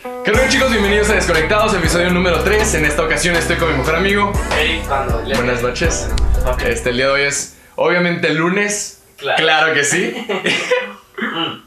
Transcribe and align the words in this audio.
¿Qué 0.00 0.30
tal 0.30 0.48
chicos? 0.48 0.70
Bienvenidos 0.70 1.10
a 1.10 1.14
Desconectados, 1.14 1.74
episodio 1.74 2.10
número 2.10 2.44
3. 2.44 2.74
En 2.74 2.84
esta 2.84 3.02
ocasión 3.02 3.34
estoy 3.34 3.56
con 3.56 3.72
mi 3.72 3.78
mejor 3.78 3.96
amigo. 3.96 4.32
Cuando 4.86 5.20
le- 5.22 5.34
Buenas 5.34 5.60
noches. 5.60 6.08
Este, 6.64 6.90
el 6.90 6.98
día 6.98 7.06
de 7.06 7.12
hoy 7.12 7.22
es 7.22 7.56
obviamente 7.74 8.30
lunes. 8.30 9.02
Claro. 9.16 9.74
que 9.74 9.82
sí. 9.82 10.14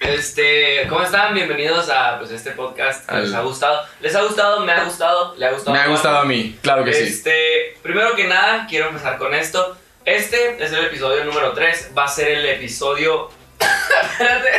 Este, 0.00 0.86
¿cómo 0.88 1.02
están? 1.04 1.32
Bienvenidos 1.34 1.90
a 1.90 2.18
pues, 2.18 2.32
este 2.32 2.50
podcast 2.52 3.08
Al- 3.08 3.22
les 3.26 3.34
ha 3.34 3.42
gustado. 3.42 3.82
¿Les 4.00 4.16
ha 4.16 4.22
gustado? 4.22 4.60
¿Me 4.64 4.72
ha 4.72 4.82
gustado? 4.82 5.34
¿Le 5.36 5.46
ha 5.46 5.52
gustado? 5.52 5.76
Me 5.76 5.82
ha 5.82 5.86
gustado 5.88 6.18
a 6.18 6.24
mí, 6.24 6.58
claro 6.62 6.84
que 6.84 6.92
sí. 6.92 7.04
Este, 7.04 7.76
primero 7.82 8.16
que 8.16 8.26
nada, 8.26 8.66
quiero 8.68 8.88
empezar 8.88 9.16
con 9.18 9.32
esto. 9.32 9.76
Este 10.04 10.56
es 10.64 10.72
el 10.72 10.86
episodio 10.86 11.22
número 11.24 11.52
3. 11.52 11.90
Va 11.96 12.04
a 12.04 12.08
ser 12.08 12.28
el 12.32 12.46
episodio. 12.46 13.28
Espérate. 14.10 14.50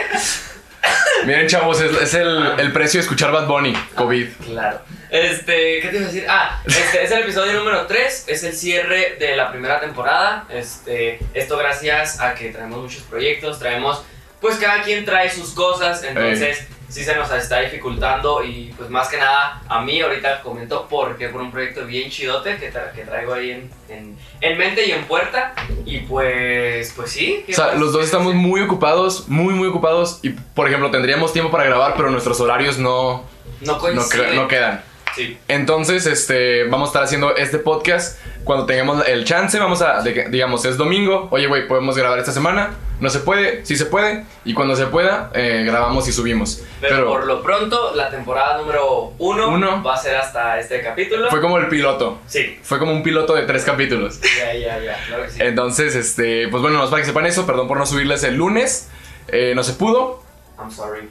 Miren 1.26 1.48
chavos, 1.48 1.80
es, 1.82 1.92
es 2.02 2.14
el, 2.16 2.60
el 2.60 2.72
precio 2.72 3.00
de 3.00 3.04
escuchar 3.04 3.32
Bad 3.32 3.48
Bunny, 3.48 3.74
COVID. 3.96 4.28
Claro. 4.46 4.82
Este, 5.12 5.82
¿qué 5.82 5.90
te 5.90 5.98
iba 5.98 6.06
a 6.06 6.08
decir? 6.08 6.26
Ah, 6.30 6.62
este 6.66 7.04
es 7.04 7.12
el 7.12 7.20
episodio 7.20 7.54
número 7.54 7.86
3, 7.86 8.26
es 8.28 8.44
el 8.44 8.54
cierre 8.54 9.18
de 9.20 9.36
la 9.36 9.52
primera 9.52 9.80
temporada. 9.80 10.46
Este, 10.50 11.20
esto 11.34 11.58
gracias 11.58 12.20
a 12.20 12.34
que 12.34 12.50
traemos 12.50 12.80
muchos 12.80 13.04
proyectos, 13.04 13.60
traemos, 13.60 14.04
pues 14.40 14.56
cada 14.56 14.82
quien 14.84 15.04
trae 15.04 15.30
sus 15.30 15.52
cosas, 15.52 16.04
entonces 16.04 16.66
sí 16.92 17.04
se 17.04 17.16
nos 17.16 17.32
está 17.32 17.62
dificultando 17.62 18.44
y 18.44 18.74
pues 18.78 18.90
más 18.90 19.08
que 19.08 19.18
nada 19.18 19.62
a 19.68 19.82
mí 19.82 20.02
ahorita 20.02 20.42
comento 20.42 20.88
porque 20.90 21.30
por 21.30 21.42
un 21.42 21.50
proyecto 21.52 21.86
bien 21.86 22.10
chidote 22.12 22.58
que, 22.58 22.72
tra- 22.72 22.92
que 22.92 23.04
traigo 23.04 23.34
ahí 23.34 23.52
en, 23.52 23.72
en, 23.90 24.18
en 24.42 24.58
mente 24.58 24.86
y 24.86 24.92
en 24.92 25.06
puerta 25.06 25.54
y 25.86 26.00
pues, 26.00 26.92
pues 26.96 27.12
sí. 27.12 27.44
¿qué 27.48 27.54
O 27.54 27.56
sea, 27.56 27.74
los 27.76 27.94
dos 27.94 28.02
¿Qué 28.02 28.06
estamos 28.06 28.34
muy 28.36 28.62
ocupados, 28.62 29.28
muy 29.30 29.54
muy 29.54 29.70
ocupados 29.70 30.20
y 30.22 30.32
por 30.32 30.68
ejemplo 30.68 30.92
tendríamos 30.92 31.32
tiempo 31.34 31.50
para 31.50 31.64
grabar, 31.64 31.94
pero 31.96 32.12
nuestros 32.12 32.40
horarios 32.42 32.78
no, 32.78 33.24
No 33.62 33.80
no, 33.80 34.04
no 34.36 34.48
quedan. 34.48 34.84
Sí. 35.16 35.38
Entonces, 35.50 36.06
este, 36.06 36.64
vamos 36.66 36.88
a 36.88 36.92
estar 36.92 37.04
haciendo 37.04 37.36
este 37.36 37.58
podcast 37.58 38.18
cuando 38.44 38.66
tengamos 38.66 39.08
el 39.08 39.26
chance. 39.26 39.58
Vamos 39.60 39.82
a, 39.82 40.02
de 40.02 40.30
digamos, 40.30 40.66
es 40.66 40.78
domingo. 40.78 41.28
Oye, 41.32 41.48
güey, 41.48 41.68
podemos 41.68 41.98
grabar 41.98 42.20
esta 42.20 42.32
semana. 42.32 42.72
No 43.00 43.10
se 43.10 43.20
puede, 43.20 43.66
sí 43.66 43.76
se 43.78 43.86
puede. 43.88 44.26
Y 44.46 44.54
cuando 44.54 44.76
se 44.76 44.86
pueda, 44.86 45.32
eh, 45.34 45.64
grabamos 45.66 46.08
y 46.08 46.12
subimos. 46.12 46.64
Pero, 46.80 46.96
Pero, 46.96 47.08
por 47.08 47.26
lo 47.26 47.42
pronto, 47.42 47.96
la 47.96 48.12
temporada 48.12 48.60
número 48.60 49.14
uno, 49.18 49.50
Uno. 49.50 49.82
va 49.84 49.96
a 49.96 49.98
ser 49.98 50.16
hasta 50.18 50.60
este 50.60 50.82
capítulo. 50.82 51.30
fue 51.32 51.42
como 51.42 51.58
el 51.58 51.68
piloto. 51.68 52.20
Sí. 52.28 52.60
Fue 52.62 52.78
como 52.78 52.92
un 52.92 53.02
piloto 53.02 53.34
de 53.34 53.44
tres 53.44 53.64
capítulos. 53.64 54.20
Ya, 54.38 54.54
ya, 54.54 54.80
ya, 54.80 55.04
claro 55.08 55.24
que 55.24 55.30
sí. 55.32 55.40
Entonces, 55.42 55.96
este, 55.96 56.48
pues 56.50 56.62
bueno, 56.62 56.88
para 56.90 57.02
que 57.02 57.08
sepan 57.08 57.26
eso. 57.26 57.46
Perdón 57.46 57.68
por 57.68 57.78
no 57.78 57.86
subirles 57.86 58.24
el 58.24 58.36
lunes. 58.36 58.90
Eh, 59.28 59.54
no 59.56 59.64
se 59.64 59.74
pudo. 59.74 60.24
I'm 60.60 60.72
sorry. 60.72 61.10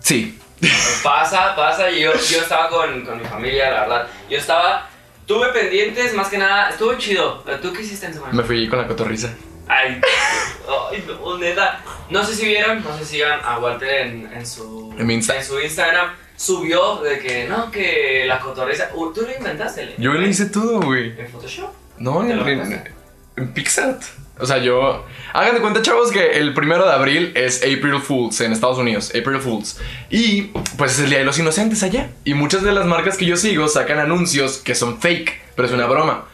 Sí. 0.00 0.38
Pasa, 1.02 1.54
pasa. 1.56 1.90
Yo, 1.90 2.12
yo 2.12 2.38
estaba 2.40 2.68
con, 2.68 3.04
con 3.04 3.18
mi 3.18 3.24
familia, 3.24 3.70
la 3.70 3.80
verdad. 3.80 4.06
Yo 4.28 4.38
estaba. 4.38 4.89
Tuve 5.30 5.52
pendientes, 5.52 6.12
más 6.14 6.26
que 6.26 6.38
nada. 6.38 6.70
Estuvo 6.70 6.92
chido. 6.94 7.44
¿Tú 7.62 7.72
qué 7.72 7.82
hiciste 7.82 8.06
en 8.06 8.14
semana? 8.14 8.32
Me 8.32 8.42
fui 8.42 8.66
con 8.68 8.80
la 8.80 8.88
cotorriza. 8.88 9.32
Ay, 9.68 10.00
ay, 10.90 11.04
no, 11.06 11.38
neta. 11.38 11.84
No 12.10 12.24
sé 12.24 12.34
si 12.34 12.46
vieron, 12.46 12.82
no 12.82 12.98
sé 12.98 13.04
si 13.04 13.12
sigan 13.12 13.38
a 13.44 13.60
Walter 13.60 14.08
en, 14.08 14.32
en 14.32 14.44
su, 14.44 14.92
En 14.98 15.22
su 15.22 15.60
Instagram. 15.60 16.16
Subió 16.34 16.96
de 16.96 17.20
que 17.20 17.46
no, 17.46 17.70
que 17.70 18.24
la 18.26 18.40
cotorriza. 18.40 18.90
Uh, 18.92 19.12
Tú 19.12 19.20
lo 19.20 19.32
inventaste, 19.32 19.86
¿le? 19.86 19.94
Yo 19.98 20.14
le 20.14 20.26
hice 20.26 20.46
todo, 20.46 20.80
güey. 20.80 21.16
¿En 21.16 21.28
Photoshop? 21.28 21.70
No, 21.98 22.24
¿Te 22.26 22.32
en, 22.32 22.36
lo 22.36 22.44
en, 23.36 23.52
Pixart. 23.52 24.02
O 24.38 24.46
sea, 24.46 24.58
yo. 24.58 25.04
Hagan 25.32 25.54
de 25.54 25.60
cuenta, 25.60 25.82
chavos, 25.82 26.10
que 26.10 26.38
el 26.38 26.54
primero 26.54 26.86
de 26.86 26.92
abril 26.92 27.32
es 27.34 27.58
April 27.58 28.00
Fools 28.00 28.40
en 28.40 28.52
Estados 28.52 28.78
Unidos. 28.78 29.10
April 29.10 29.38
Fools. 29.38 29.78
Y 30.08 30.50
pues 30.78 30.92
es 30.92 31.00
el 31.00 31.10
Día 31.10 31.18
de 31.18 31.24
los 31.24 31.38
Inocentes 31.38 31.82
allá. 31.82 32.10
Y 32.24 32.34
muchas 32.34 32.62
de 32.62 32.72
las 32.72 32.86
marcas 32.86 33.16
que 33.16 33.26
yo 33.26 33.36
sigo 33.36 33.68
sacan 33.68 33.98
anuncios 33.98 34.58
que 34.58 34.74
son 34.74 35.00
fake, 35.00 35.40
pero 35.54 35.68
es 35.68 35.74
una 35.74 35.86
broma. 35.86 36.26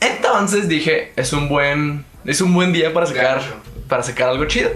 Entonces 0.00 0.68
dije, 0.68 1.12
es 1.16 1.32
un 1.32 1.48
buen. 1.48 2.04
Es 2.24 2.40
un 2.40 2.54
buen 2.54 2.72
día 2.72 2.92
para 2.92 3.06
sacar. 3.06 3.42
Para 3.88 4.02
sacar 4.02 4.28
algo 4.28 4.44
chido. 4.46 4.70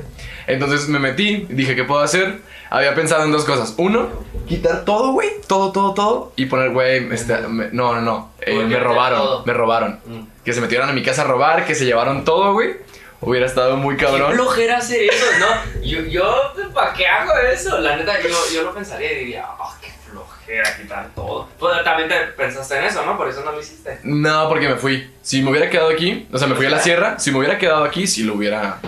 Entonces 0.47 0.89
me 0.89 0.99
metí, 0.99 1.47
dije, 1.51 1.75
¿qué 1.77 1.85
puedo 1.85 2.01
hacer? 2.01 2.41
Había 2.71 2.95
pensado 2.95 3.25
en 3.25 3.33
dos 3.33 3.45
cosas. 3.45 3.75
Uno, 3.79 4.09
quitar 4.47 4.85
todo, 4.85 5.13
güey. 5.13 5.29
Todo, 5.47 5.73
todo, 5.73 5.95
todo. 5.95 6.33
Y 6.37 6.47
poner, 6.47 6.71
güey, 6.71 7.13
este, 7.13 7.37
me- 7.49 7.69
no, 7.73 7.95
no, 7.95 8.01
no. 8.03 8.33
eh, 8.41 8.53
¿Por 8.53 8.55
qué 8.55 8.59
me 8.65 8.65
meter 8.69 8.83
robaron. 8.85 9.19
todo? 9.19 9.43
Me 9.47 9.53
robaron 9.55 10.01
Mm. 10.05 10.21
que 10.45 10.53
se 10.53 10.61
metieron 10.61 10.89
a 10.89 10.93
mi 10.93 11.03
casa 11.03 11.23
a 11.23 11.25
robar, 11.25 11.65
que 11.65 11.75
se 11.75 11.85
llevaron 11.87 12.25
todo, 12.25 12.53
güey. 12.53 12.77
Hubiera 13.21 13.47
estado 13.47 13.77
muy 13.77 13.97
Qué 13.97 14.05
cabrón. 14.05 14.33
flojera 14.35 14.79
hacer 14.79 15.03
eso, 15.03 15.27
¿no? 15.41 15.81
Yo, 15.83 16.03
yo 16.03 16.53
¿para 16.73 16.93
qué 16.93 17.07
hago 17.07 17.33
eso? 17.53 17.79
La 17.81 17.97
neta, 17.97 18.15
yo, 18.23 18.29
yo 18.55 18.63
lo 18.63 18.73
pensaría 18.75 19.13
y 19.13 19.19
diría, 19.25 19.45
oh, 19.59 19.75
qué 19.81 19.89
flojera 20.09 20.77
quitar 20.77 21.09
todo. 21.17 21.49
Pues 21.59 21.83
también 21.83 22.09
te 22.09 22.15
pensaste 22.37 22.79
en 22.79 22.85
eso, 22.85 23.05
¿no? 23.05 23.17
Por 23.17 23.29
eso 23.29 23.43
no 23.45 23.51
lo 23.53 23.61
hiciste. 23.61 23.99
No, 24.05 24.49
porque 24.49 24.69
me 24.69 24.77
fui. 24.77 25.11
Si 25.23 25.43
me 25.43 25.51
hubiera 25.51 25.69
quedado 25.69 25.89
aquí, 25.91 26.29
o 26.33 26.39
sea, 26.39 26.47
me 26.47 26.55
fui 26.55 26.67
a 26.67 26.71
la 26.71 26.79
sierra. 26.81 27.19
Si 27.19 27.33
me 27.33 27.39
hubiera 27.39 27.59
quedado 27.59 27.83
aquí, 27.83 28.07
sí 28.07 28.23
lo 28.23 28.35
hubiera. 28.35 28.79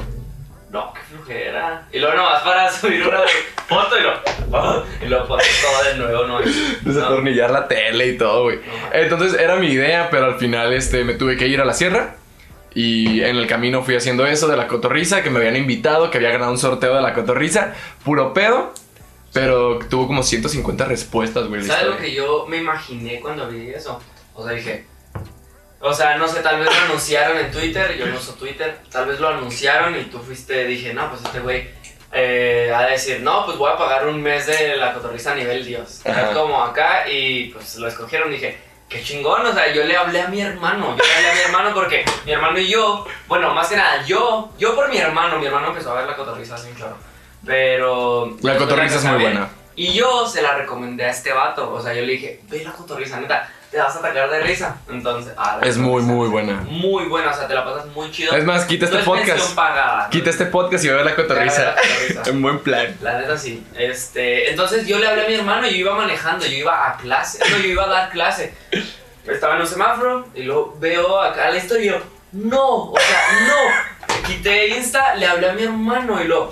No, 0.71 0.95
qué 0.95 1.01
flojera. 1.01 1.89
Y 1.93 1.99
luego 1.99 2.15
nomás 2.17 2.43
para 2.43 2.71
subir 2.71 3.05
una 3.07 3.19
foto 3.67 3.99
y 3.99 4.03
lo, 4.03 4.13
oh, 4.57 4.85
y 5.05 5.09
lo 5.09 5.27
pones 5.27 5.49
todo 5.61 5.85
de 5.85 5.99
nuevo, 5.99 6.27
¿no? 6.29 6.41
No. 6.41 6.47
Desatornillar 6.83 7.51
la 7.51 7.67
tele 7.67 8.07
y 8.07 8.17
todo, 8.17 8.45
güey. 8.45 8.59
No. 8.59 8.93
Entonces 8.93 9.41
era 9.41 9.57
mi 9.57 9.67
idea, 9.67 10.09
pero 10.11 10.27
al 10.27 10.39
final 10.39 10.73
este, 10.73 11.03
me 11.03 11.15
tuve 11.15 11.37
que 11.37 11.49
ir 11.49 11.61
a 11.61 11.65
la 11.65 11.75
sierra. 11.75 12.15
Y 12.73 13.23
en 13.23 13.35
el 13.35 13.49
camino 13.49 13.83
fui 13.83 13.97
haciendo 13.97 14.25
eso 14.27 14.47
de 14.47 14.57
la 14.57 14.69
cotorriza, 14.69 15.25
que 15.25 15.31
me 15.31 15.41
habían 15.41 15.57
invitado, 15.57 16.09
que 16.09 16.19
había 16.19 16.31
ganado 16.31 16.53
un 16.53 16.59
sorteo 16.59 16.95
de 16.95 17.03
la 17.03 17.15
cotorriza. 17.15 17.75
Puro 18.05 18.33
pedo. 18.33 18.73
Pero 19.33 19.79
tuvo 19.89 20.07
como 20.07 20.23
150 20.23 20.85
respuestas, 20.85 21.49
güey. 21.49 21.63
¿Sabes 21.63 21.87
lo 21.87 21.97
que 21.97 22.13
yo 22.13 22.47
me 22.49 22.59
imaginé 22.59 23.21
cuando 23.21 23.49
vi 23.49 23.71
eso? 23.71 24.01
O 24.35 24.45
sea, 24.45 24.55
dije. 24.55 24.87
O 25.81 25.95
sea, 25.95 26.17
no 26.17 26.29
sé, 26.29 26.41
tal 26.41 26.59
vez 26.61 26.69
lo 26.69 26.85
anunciaron 26.85 27.39
en 27.39 27.51
Twitter, 27.51 27.97
yo 27.97 28.07
no 28.07 28.17
uso 28.17 28.35
Twitter, 28.35 28.81
tal 28.91 29.07
vez 29.07 29.19
lo 29.19 29.29
anunciaron 29.29 29.99
y 29.99 30.05
tú 30.05 30.19
fuiste, 30.19 30.67
dije, 30.67 30.93
no, 30.93 31.09
pues 31.09 31.25
este 31.25 31.41
güey 31.41 31.71
eh, 32.13 32.71
a 32.75 32.83
decir, 32.83 33.21
no, 33.23 33.47
pues 33.47 33.57
voy 33.57 33.73
a 33.73 33.79
pagar 33.79 34.07
un 34.07 34.21
mes 34.21 34.47
de 34.47 34.77
la 34.77 34.93
cotorriza 34.93 35.33
a 35.33 35.37
nivel 35.37 35.65
Dios. 35.65 36.03
Ajá. 36.05 36.35
Como 36.35 36.63
acá 36.63 37.09
y 37.09 37.49
pues 37.49 37.77
lo 37.77 37.89
escogieron, 37.89 38.31
dije, 38.31 38.59
qué 38.91 39.03
chingón, 39.03 39.47
o 39.47 39.53
sea, 39.55 39.73
yo 39.73 39.85
le 39.85 39.97
hablé 39.97 40.21
a 40.21 40.29
mi 40.29 40.43
hermano, 40.43 40.97
yo 40.99 41.03
le 41.03 41.17
hablé 41.17 41.31
a 41.31 41.35
mi 41.35 41.41
hermano 41.41 41.75
porque 41.75 42.05
mi 42.27 42.33
hermano 42.33 42.59
y 42.59 42.69
yo, 42.69 43.07
bueno, 43.27 43.55
más 43.55 43.69
que 43.69 43.77
nada, 43.77 44.05
yo, 44.05 44.51
yo 44.59 44.75
por 44.75 44.91
mi 44.91 44.99
hermano, 44.99 45.39
mi 45.39 45.47
hermano 45.47 45.69
empezó 45.69 45.93
a 45.93 45.95
ver 45.95 46.07
la 46.07 46.17
cotorriza 46.17 46.57
hace 46.57 46.69
un 46.69 46.77
chorro, 46.77 46.97
pero... 47.47 48.37
La 48.43 48.59
cotorriza 48.59 48.97
es 48.97 49.05
muy 49.05 49.23
buena. 49.23 49.49
Y 49.77 49.95
yo 49.95 50.27
se 50.27 50.43
la 50.43 50.57
recomendé 50.57 51.05
a 51.07 51.11
este 51.11 51.33
vato. 51.33 51.73
O 51.73 51.81
sea, 51.81 51.95
yo 51.95 52.03
le 52.03 52.13
dije, 52.13 52.41
ve 52.51 52.63
la 52.63 52.73
cotorriza, 52.73 53.19
neta, 53.19 53.51
te 53.71 53.79
vas 53.79 53.95
a 53.95 53.99
atacar 54.01 54.31
de 54.31 54.41
risa. 54.41 54.77
Entonces, 54.89 55.33
ah, 55.37 55.61
Es 55.63 55.77
muy, 55.79 56.03
muy 56.03 56.29
buena. 56.29 56.55
Muy 56.69 57.05
buena, 57.05 57.31
o 57.31 57.35
sea, 57.35 57.47
te 57.47 57.55
la 57.55 57.65
pasas 57.65 57.87
muy 57.87 58.11
chido. 58.11 58.33
Es 58.35 58.45
más, 58.45 58.65
quita 58.65 58.87
No 58.87 58.89
este 58.89 58.99
es 58.99 59.05
podcast. 59.05 59.29
mención 59.29 59.55
pagada. 59.55 60.05
¿no? 60.05 60.11
Quita 60.11 60.31
este 60.31 60.47
podcast 60.47 60.85
y 60.85 60.89
ve 60.89 60.95
a 60.95 60.97
ver 60.97 61.07
la 61.07 61.13
Ve 61.13 61.15
a 61.15 61.27
ver 61.27 61.29
cotorriza. 61.29 61.65
la 61.65 61.75
cotorriza. 61.77 62.23
En 62.31 62.43
buen 62.43 62.59
plan. 62.61 62.97
La 63.01 63.21
neta 63.21 63.39
sí. 63.39 63.65
Este, 63.77 64.51
entonces 64.51 64.87
yo 64.87 64.99
le 64.99 65.07
hablé 65.07 65.25
a 65.25 65.29
mi 65.29 65.35
hermano 65.35 65.67
y 65.69 65.71
yo 65.73 65.77
iba 65.79 65.95
manejando, 65.95 66.47
yo 66.47 66.57
iba 66.57 66.89
a 66.89 66.97
clase, 66.97 67.39
no, 67.49 67.59
yo 67.59 67.69
iba 67.69 67.85
a 67.85 67.89
dar 67.89 68.11
clase. 68.11 68.55
Estaba 69.27 69.55
en 69.55 69.61
un 69.61 69.67
semáforo 69.69 70.27
y 70.35 70.43
luego 70.43 70.77
veo 70.81 71.21
acá 71.21 71.51
la 71.51 71.59
historia 71.59 71.85
y 71.85 71.89
yo, 71.91 72.03
no, 72.33 72.91
o 72.91 72.99
sea, 72.99 73.47
no. 73.47 74.27
Quité 74.27 74.69
Insta, 74.69 75.15
le 75.15 75.27
hablé 75.27 75.51
a 75.51 75.53
mi 75.53 75.63
hermano 75.63 76.23
y 76.23 76.27
lo, 76.27 76.49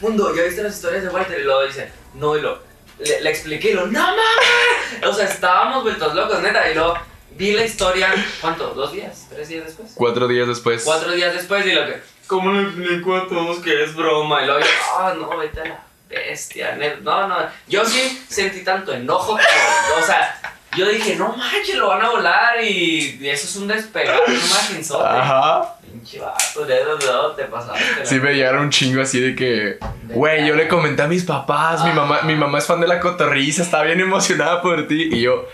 mundo, 0.00 0.34
¿ya 0.34 0.42
viste 0.42 0.62
las 0.62 0.74
historias 0.74 1.02
de 1.04 1.08
Walter? 1.08 1.38
Y 1.38 1.44
luego 1.44 1.64
dice, 1.64 1.90
no, 2.14 2.36
y 2.36 2.40
lo, 2.40 2.67
le, 2.98 3.20
le 3.20 3.30
expliqué 3.30 3.70
y 3.70 3.74
lo, 3.74 3.86
no 3.86 4.00
mames. 4.00 5.06
O 5.06 5.12
sea, 5.12 5.26
estábamos 5.26 5.82
vueltos 5.82 6.14
locos, 6.14 6.40
neta, 6.40 6.70
y 6.70 6.74
luego 6.74 6.94
vi 7.30 7.52
la 7.52 7.64
historia, 7.64 8.12
¿cuánto? 8.40 8.68
¿Dos 8.74 8.92
días? 8.92 9.26
¿Tres 9.30 9.48
días 9.48 9.64
después? 9.66 9.92
Cuatro 9.94 10.26
días 10.28 10.48
después. 10.48 10.82
Cuatro 10.84 11.12
días 11.12 11.34
después 11.34 11.64
y 11.66 11.72
lo 11.72 11.86
que, 11.86 12.00
¿cómo 12.26 12.52
le 12.52 12.62
explico 12.62 13.16
a 13.16 13.28
todos 13.28 13.58
que 13.60 13.84
es 13.84 13.94
broma? 13.94 14.42
Y 14.42 14.46
luego 14.46 14.60
yo, 14.60 14.66
ah, 14.96 15.14
no, 15.18 15.36
vete 15.38 15.60
a 15.60 15.64
la 15.66 15.84
bestia, 16.08 16.76
net- 16.76 17.00
no, 17.02 17.28
no. 17.28 17.36
Yo 17.68 17.84
sí 17.84 18.24
sentí 18.28 18.62
tanto 18.64 18.92
enojo 18.92 19.26
como, 19.32 19.98
o 19.98 20.02
sea, 20.06 20.40
yo 20.76 20.88
dije, 20.88 21.16
no 21.16 21.34
manches, 21.36 21.76
lo 21.76 21.88
van 21.88 22.02
a 22.02 22.10
volar 22.10 22.62
y, 22.62 23.18
eso 23.26 23.46
es 23.46 23.56
un 23.56 23.68
despegar, 23.68 24.20
un 24.26 24.34
imagenzote. 24.34 25.08
Ajá. 25.08 25.74
Pinche 25.82 26.20
vato, 26.20 26.64
de 26.66 26.84
dónde 26.84 27.42
te 27.42 27.48
pasaste. 27.48 28.04
Sí 28.04 28.20
me 28.20 28.34
llegaron 28.34 28.64
un 28.64 28.70
chingo 28.70 29.00
así 29.00 29.20
de 29.20 29.34
que, 29.34 29.78
güey, 30.08 30.46
yo 30.46 30.54
le 30.54 30.68
comenté 30.68 31.02
a 31.02 31.08
mis 31.08 31.24
papás, 31.24 31.84
mi 31.84 31.92
mamá, 31.92 32.22
mi 32.22 32.34
mamá 32.34 32.58
es 32.58 32.66
fan 32.66 32.80
de 32.80 32.86
la 32.86 33.00
cotorriza, 33.00 33.62
está 33.62 33.82
bien 33.82 34.00
emocionada 34.00 34.60
por 34.60 34.86
ti. 34.86 35.08
Y 35.12 35.22
yo, 35.22 35.48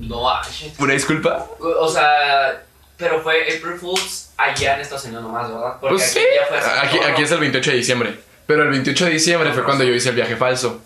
No 0.00 0.22
manches. 0.22 0.78
una 0.78 0.92
disculpa. 0.92 1.46
O 1.58 1.88
sea, 1.88 2.62
pero 2.96 3.20
fue 3.20 3.42
April 3.42 3.74
Fools 3.80 4.30
allá 4.36 4.74
en 4.74 4.80
Estados 4.80 5.04
Unidos 5.04 5.24
nomás, 5.24 5.48
¿verdad? 5.48 5.76
Porque 5.80 5.96
Pues 5.96 6.12
sí, 6.12 6.20
ya 6.20 6.46
fue 6.46 6.58
aquí, 6.80 6.98
aquí 6.98 7.22
es 7.22 7.30
el 7.32 7.40
28 7.40 7.70
de 7.72 7.76
diciembre. 7.76 8.20
Pero 8.46 8.62
el 8.62 8.70
28 8.70 9.06
de 9.06 9.10
diciembre 9.10 9.52
fue 9.52 9.62
Ah, 9.62 9.64
cuando 9.64 9.84
yo 9.84 9.94
hice 9.94 10.10
el 10.10 10.14
viaje 10.14 10.36
falso, 10.36 10.80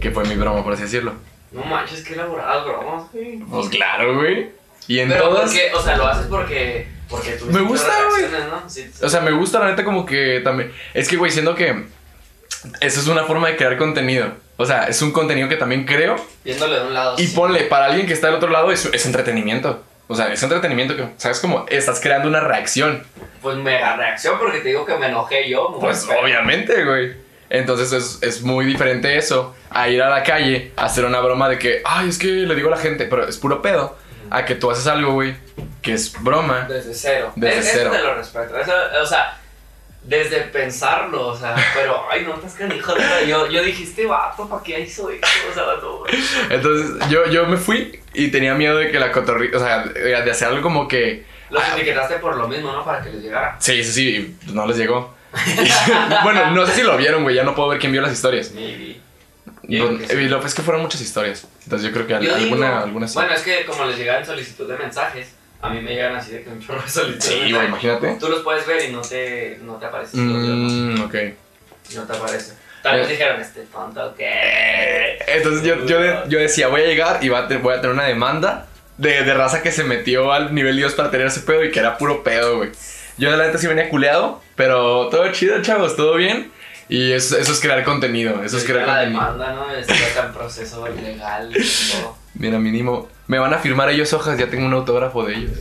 que 0.00 0.10
fue 0.10 0.24
mi 0.24 0.34
broma, 0.34 0.64
por 0.64 0.72
así 0.72 0.82
decirlo. 0.82 1.12
No 1.52 1.64
manches, 1.64 2.02
qué 2.04 2.14
elaboradas 2.14 2.64
bromas. 2.64 3.10
güey. 3.12 3.38
Pues 3.38 3.68
claro, 3.68 4.16
güey. 4.16 4.50
Y 4.86 5.00
en 5.00 5.08
Pero 5.08 5.28
todas... 5.28 5.44
porque, 5.50 5.70
o 5.74 5.82
sea, 5.82 5.96
lo 5.96 6.06
haces 6.06 6.26
porque, 6.26 6.88
porque 7.08 7.32
tú 7.32 7.46
Me 7.46 7.60
gusta, 7.60 7.92
güey. 8.10 8.22
¿no? 8.48 8.68
Sí, 8.68 8.90
sí. 8.92 9.04
O 9.04 9.08
sea, 9.08 9.20
me 9.20 9.30
gusta 9.32 9.58
la 9.58 9.66
neta 9.66 9.84
como 9.84 10.04
que 10.06 10.40
también... 10.42 10.72
Es 10.94 11.08
que, 11.08 11.16
güey, 11.16 11.30
siendo 11.30 11.54
que... 11.54 11.86
Eso 12.80 13.00
es 13.00 13.06
una 13.06 13.24
forma 13.24 13.48
de 13.48 13.56
crear 13.56 13.76
contenido. 13.78 14.32
O 14.56 14.66
sea, 14.66 14.84
es 14.84 15.00
un 15.00 15.12
contenido 15.12 15.48
que 15.48 15.56
también 15.56 15.86
creo. 15.86 16.16
Viéndolo 16.44 16.74
de 16.74 16.86
un 16.86 16.94
lado. 16.94 17.14
Y 17.18 17.26
sí. 17.28 17.34
ponle, 17.34 17.62
para 17.64 17.86
alguien 17.86 18.06
que 18.06 18.12
está 18.12 18.26
del 18.26 18.36
otro 18.36 18.50
lado, 18.50 18.70
es, 18.70 18.84
es 18.84 19.06
entretenimiento. 19.06 19.82
O 20.08 20.14
sea, 20.14 20.32
es 20.32 20.42
entretenimiento 20.42 20.96
que, 20.96 21.06
¿sabes? 21.16 21.40
Como 21.40 21.64
estás 21.68 22.00
creando 22.00 22.28
una 22.28 22.40
reacción. 22.40 23.02
Pues 23.40 23.56
mega 23.56 23.96
reacción 23.96 24.38
porque 24.38 24.58
te 24.58 24.68
digo 24.70 24.84
que 24.84 24.96
me 24.98 25.06
enojé 25.06 25.48
yo. 25.48 25.78
Pues 25.80 26.04
feo. 26.04 26.20
obviamente, 26.20 26.84
güey. 26.84 27.14
Entonces 27.50 27.92
es, 27.92 28.18
es 28.22 28.42
muy 28.42 28.64
diferente 28.64 29.16
eso 29.18 29.54
a 29.70 29.88
ir 29.88 30.00
a 30.02 30.08
la 30.08 30.22
calle 30.22 30.72
a 30.76 30.84
hacer 30.84 31.04
una 31.04 31.20
broma 31.20 31.48
de 31.48 31.58
que, 31.58 31.82
ay, 31.84 32.08
es 32.08 32.16
que 32.16 32.28
le 32.28 32.54
digo 32.54 32.68
a 32.68 32.76
la 32.76 32.76
gente, 32.76 33.06
pero 33.06 33.28
es 33.28 33.36
puro 33.36 33.60
pedo. 33.60 33.96
A 34.30 34.44
que 34.44 34.54
tú 34.54 34.70
haces 34.70 34.86
algo, 34.86 35.12
güey, 35.14 35.34
que 35.82 35.92
es 35.92 36.12
broma. 36.22 36.66
Desde 36.68 36.94
cero. 36.94 37.32
Desde 37.34 37.58
Es- 37.58 37.70
cero. 37.72 37.90
Eso 37.92 38.00
te 38.00 38.06
lo 38.06 38.14
respeto. 38.14 38.56
Eso, 38.56 38.72
o 39.02 39.06
sea, 39.06 39.40
desde 40.04 40.42
pensarlo, 40.42 41.26
o 41.26 41.36
sea, 41.36 41.56
pero, 41.74 42.04
ay, 42.08 42.22
no 42.24 42.34
estás 42.34 42.54
canijo. 42.54 42.94
Yo, 43.26 43.48
yo 43.48 43.62
dije, 43.64 43.82
este 43.82 44.06
vato, 44.06 44.48
¿para 44.48 44.62
qué 44.62 44.78
hizo 44.78 45.10
eso? 45.10 45.26
O 45.50 45.52
sea, 45.54 45.64
vato. 45.64 46.04
Entonces 46.48 47.08
yo, 47.08 47.26
yo 47.26 47.46
me 47.46 47.56
fui 47.56 48.00
y 48.14 48.28
tenía 48.28 48.54
miedo 48.54 48.76
de 48.76 48.92
que 48.92 49.00
la 49.00 49.10
cotorrita, 49.10 49.56
o 49.56 49.60
sea, 49.60 49.82
de 49.84 50.30
hacer 50.30 50.46
algo 50.46 50.62
como 50.62 50.86
que... 50.86 51.26
Los 51.50 51.60
ah, 51.64 51.74
etiquetaste 51.74 52.14
por 52.20 52.36
lo 52.36 52.46
mismo, 52.46 52.70
¿no? 52.70 52.84
Para 52.84 53.02
que 53.02 53.10
les 53.10 53.22
llegara. 53.22 53.56
Sí, 53.58 53.82
sí, 53.82 53.92
sí, 53.92 54.36
y 54.46 54.52
no 54.52 54.64
les 54.68 54.76
llegó. 54.76 55.18
bueno, 56.24 56.50
no 56.50 56.66
sé 56.66 56.72
si 56.74 56.82
lo 56.82 56.96
vieron, 56.96 57.22
güey, 57.22 57.36
ya 57.36 57.44
no 57.44 57.54
puedo 57.54 57.68
ver 57.68 57.78
quién 57.78 57.92
vio 57.92 58.00
las 58.02 58.12
historias. 58.12 58.52
Maybe. 58.52 59.00
No, 59.62 59.98
que 59.98 60.06
sí. 60.08 60.28
lo 60.28 60.44
es 60.44 60.54
que 60.54 60.62
fueron 60.62 60.82
muchas 60.82 61.00
historias. 61.00 61.46
Entonces 61.64 61.86
yo 61.88 61.92
creo 61.94 62.06
que 62.06 62.18
digo, 62.18 62.34
alguna, 62.34 63.06
sí. 63.06 63.14
Bueno, 63.14 63.32
es 63.34 63.42
que 63.42 63.64
como 63.64 63.84
les 63.84 63.96
llegaban 63.96 64.26
solicitud 64.26 64.68
de 64.68 64.76
mensajes, 64.76 65.28
a 65.62 65.68
mí 65.68 65.80
me 65.80 65.90
llegan 65.92 66.16
así 66.16 66.32
de 66.32 66.42
que 66.42 66.50
un 66.50 66.60
chorro 66.64 66.82
de 66.82 66.88
solicitud. 66.88 67.24
sí, 67.28 67.40
mensajes. 67.42 67.68
imagínate. 67.68 68.16
Tú 68.18 68.28
los 68.28 68.40
puedes 68.42 68.66
ver 68.66 68.88
y 68.88 68.92
no 68.92 69.00
te, 69.02 69.58
no 69.62 69.74
te 69.74 69.86
aparece. 69.86 70.16
vio, 70.16 70.24
¿no? 70.24 70.38
Mm, 70.38 71.00
ok. 71.04 71.14
No 71.94 72.02
te 72.04 72.16
aparece. 72.16 72.54
Tal 72.82 72.96
vez 72.98 73.08
Eh. 73.08 73.10
dijeron, 73.12 73.40
este 73.40 73.60
tonto, 73.64 74.14
¿qué? 74.16 75.18
Entonces 75.28 75.62
yo, 75.62 75.84
yo, 75.86 76.00
de- 76.00 76.18
yo 76.28 76.38
decía, 76.38 76.68
voy 76.68 76.80
a 76.80 76.86
llegar 76.86 77.22
y 77.22 77.28
va 77.28 77.40
a 77.40 77.48
te- 77.48 77.58
voy 77.58 77.74
a 77.74 77.80
tener 77.80 77.94
una 77.94 78.04
demanda 78.06 78.66
de, 78.96 79.22
de 79.22 79.34
raza 79.34 79.62
que 79.62 79.70
se 79.70 79.84
metió 79.84 80.32
al 80.32 80.54
nivel 80.54 80.76
Dios 80.76 80.94
para 80.94 81.10
tener 81.10 81.26
ese 81.26 81.40
pedo 81.40 81.62
y 81.64 81.70
que 81.70 81.78
era 81.78 81.98
puro 81.98 82.22
pedo, 82.24 82.56
güey. 82.56 82.70
Yo 83.18 83.30
de 83.30 83.36
la 83.36 83.46
neta 83.46 83.58
sí 83.58 83.66
venía 83.66 83.88
culeado, 83.88 84.40
pero 84.56 85.08
todo 85.08 85.30
chido, 85.32 85.60
chavos, 85.62 85.96
todo 85.96 86.14
bien. 86.16 86.50
Y 86.88 87.12
eso, 87.12 87.38
eso 87.38 87.52
es 87.52 87.60
crear 87.60 87.84
contenido, 87.84 88.42
eso 88.42 88.56
es 88.56 88.64
crear 88.64 88.86
la 88.86 88.94
contenido. 88.96 89.20
demanda, 89.20 89.52
¿no? 89.52 89.70
Está 89.72 90.26
en 90.26 90.32
proceso 90.32 90.86
legal 90.88 91.52
todo. 91.52 92.16
Mira, 92.34 92.58
mínimo, 92.58 93.08
me 93.28 93.38
van 93.38 93.54
a 93.54 93.58
firmar 93.58 93.90
ellos 93.90 94.12
hojas, 94.12 94.36
ya 94.38 94.48
tengo 94.48 94.66
un 94.66 94.72
autógrafo 94.72 95.24
de 95.24 95.34
ellos. 95.36 95.52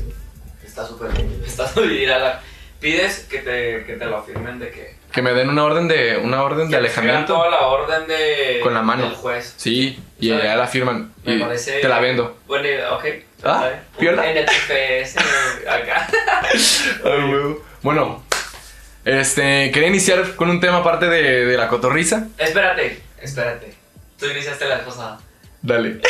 Está 0.66 0.88
súper 0.88 1.12
bien. 1.12 1.42
Está 1.46 1.68
súper 1.68 1.90
bien. 1.90 2.10
la- 2.10 2.42
Pides 2.80 3.28
que 3.30 3.40
te, 3.40 3.84
que 3.86 3.98
te 4.00 4.06
lo 4.06 4.24
firmen 4.24 4.58
de 4.58 4.72
que... 4.72 4.96
Que 5.12 5.22
me 5.22 5.34
den 5.34 5.50
una 5.50 5.66
orden 5.66 5.90
de, 5.90 6.18
una 6.24 6.42
orden 6.44 6.70
de 6.70 6.78
alejamiento. 6.78 7.34
toda 7.34 7.50
la 7.50 7.60
orden 7.68 8.08
de... 8.08 8.62
Con 8.64 8.74
la 8.74 8.82
mano. 8.82 9.04
Del 9.04 9.16
juez. 9.16 9.54
Sí, 9.58 10.00
y 10.18 10.30
ya 10.30 10.56
la 10.56 10.66
firman. 10.66 11.12
Me 11.26 11.36
Y 11.36 11.40
parece- 11.40 11.80
te 11.82 11.90
la 11.90 12.00
vendo. 12.00 12.38
Bueno, 12.48 12.68
ok. 12.96 13.06
Ah, 13.44 13.70
piola. 13.98 14.30
En 14.30 14.38
el 14.38 14.46
TPS 14.46 15.16
acá. 15.68 16.08
Ay, 17.06 17.24
huevo. 17.32 17.64
Bueno, 17.82 18.24
este, 19.06 19.72
quería 19.72 19.88
iniciar 19.88 20.36
con 20.36 20.50
un 20.50 20.60
tema 20.60 20.78
aparte 20.78 21.06
de, 21.08 21.46
de 21.46 21.58
la 21.58 21.68
cotorriza. 21.68 22.28
espérate, 22.38 23.02
espérate. 23.22 23.74
Tú 24.18 24.26
iniciaste 24.26 24.66
la 24.68 24.76
vez 24.76 24.84
pasada. 24.86 25.20
Dale. 25.62 26.00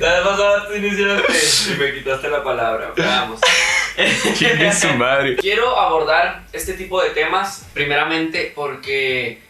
La 0.00 0.14
vez 0.14 0.22
pasada 0.26 0.66
tú 0.66 0.74
iniciaste 0.74 1.72
y 1.72 1.78
me 1.78 1.94
quitaste 1.94 2.28
la 2.28 2.42
palabra. 2.42 2.92
Vamos. 2.96 3.40
Chingue 4.34 4.72
su 4.72 4.88
madre. 4.94 5.36
Quiero 5.36 5.78
abordar 5.78 6.42
este 6.52 6.74
tipo 6.74 7.02
de 7.02 7.10
temas 7.10 7.66
primeramente 7.72 8.52
porque 8.54 9.40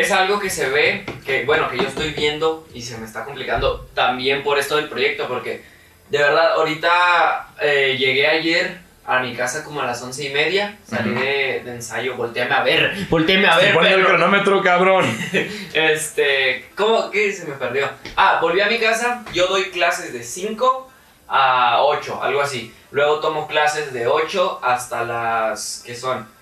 es 0.00 0.12
algo 0.12 0.38
que 0.38 0.50
se 0.50 0.68
ve, 0.68 1.06
que 1.24 1.46
bueno, 1.46 1.70
que 1.70 1.78
yo 1.78 1.88
estoy 1.88 2.10
viendo 2.10 2.68
y 2.74 2.82
se 2.82 2.98
me 2.98 3.06
está 3.06 3.24
complicando 3.24 3.88
también 3.94 4.42
por 4.42 4.58
esto 4.58 4.76
del 4.76 4.90
proyecto 4.90 5.26
porque 5.26 5.62
de 6.10 6.18
verdad 6.18 6.52
ahorita 6.52 7.48
eh, 7.62 7.96
llegué 7.98 8.26
ayer 8.26 8.78
a 9.06 9.20
mi 9.20 9.34
casa 9.34 9.64
como 9.64 9.80
a 9.80 9.86
las 9.86 10.02
once 10.02 10.22
y 10.24 10.34
media, 10.34 10.76
salí 10.84 11.14
de, 11.14 11.62
de 11.64 11.70
ensayo, 11.76 12.14
volteame 12.14 12.54
a 12.54 12.62
ver, 12.62 13.06
volteame 13.08 13.46
a 13.46 13.56
ver, 13.56 13.72
Ponle 13.72 13.94
el 13.94 14.04
cronómetro, 14.04 14.62
cabrón. 14.62 15.06
Este, 15.72 16.66
¿cómo? 16.76 17.10
¿Qué 17.10 17.32
se 17.32 17.46
me 17.46 17.54
perdió? 17.54 17.88
Ah, 18.16 18.38
volví 18.42 18.60
a 18.60 18.68
mi 18.68 18.78
casa, 18.78 19.24
yo 19.32 19.46
doy 19.46 19.70
clases 19.70 20.12
de 20.12 20.22
5 20.22 20.90
a 21.28 21.82
8, 21.82 22.22
algo 22.22 22.42
así. 22.42 22.74
Luego 22.90 23.20
tomo 23.20 23.46
clases 23.46 23.92
de 23.94 24.06
8 24.06 24.60
hasta 24.62 25.04
las, 25.04 25.82
¿qué 25.86 25.94
son? 25.94 26.35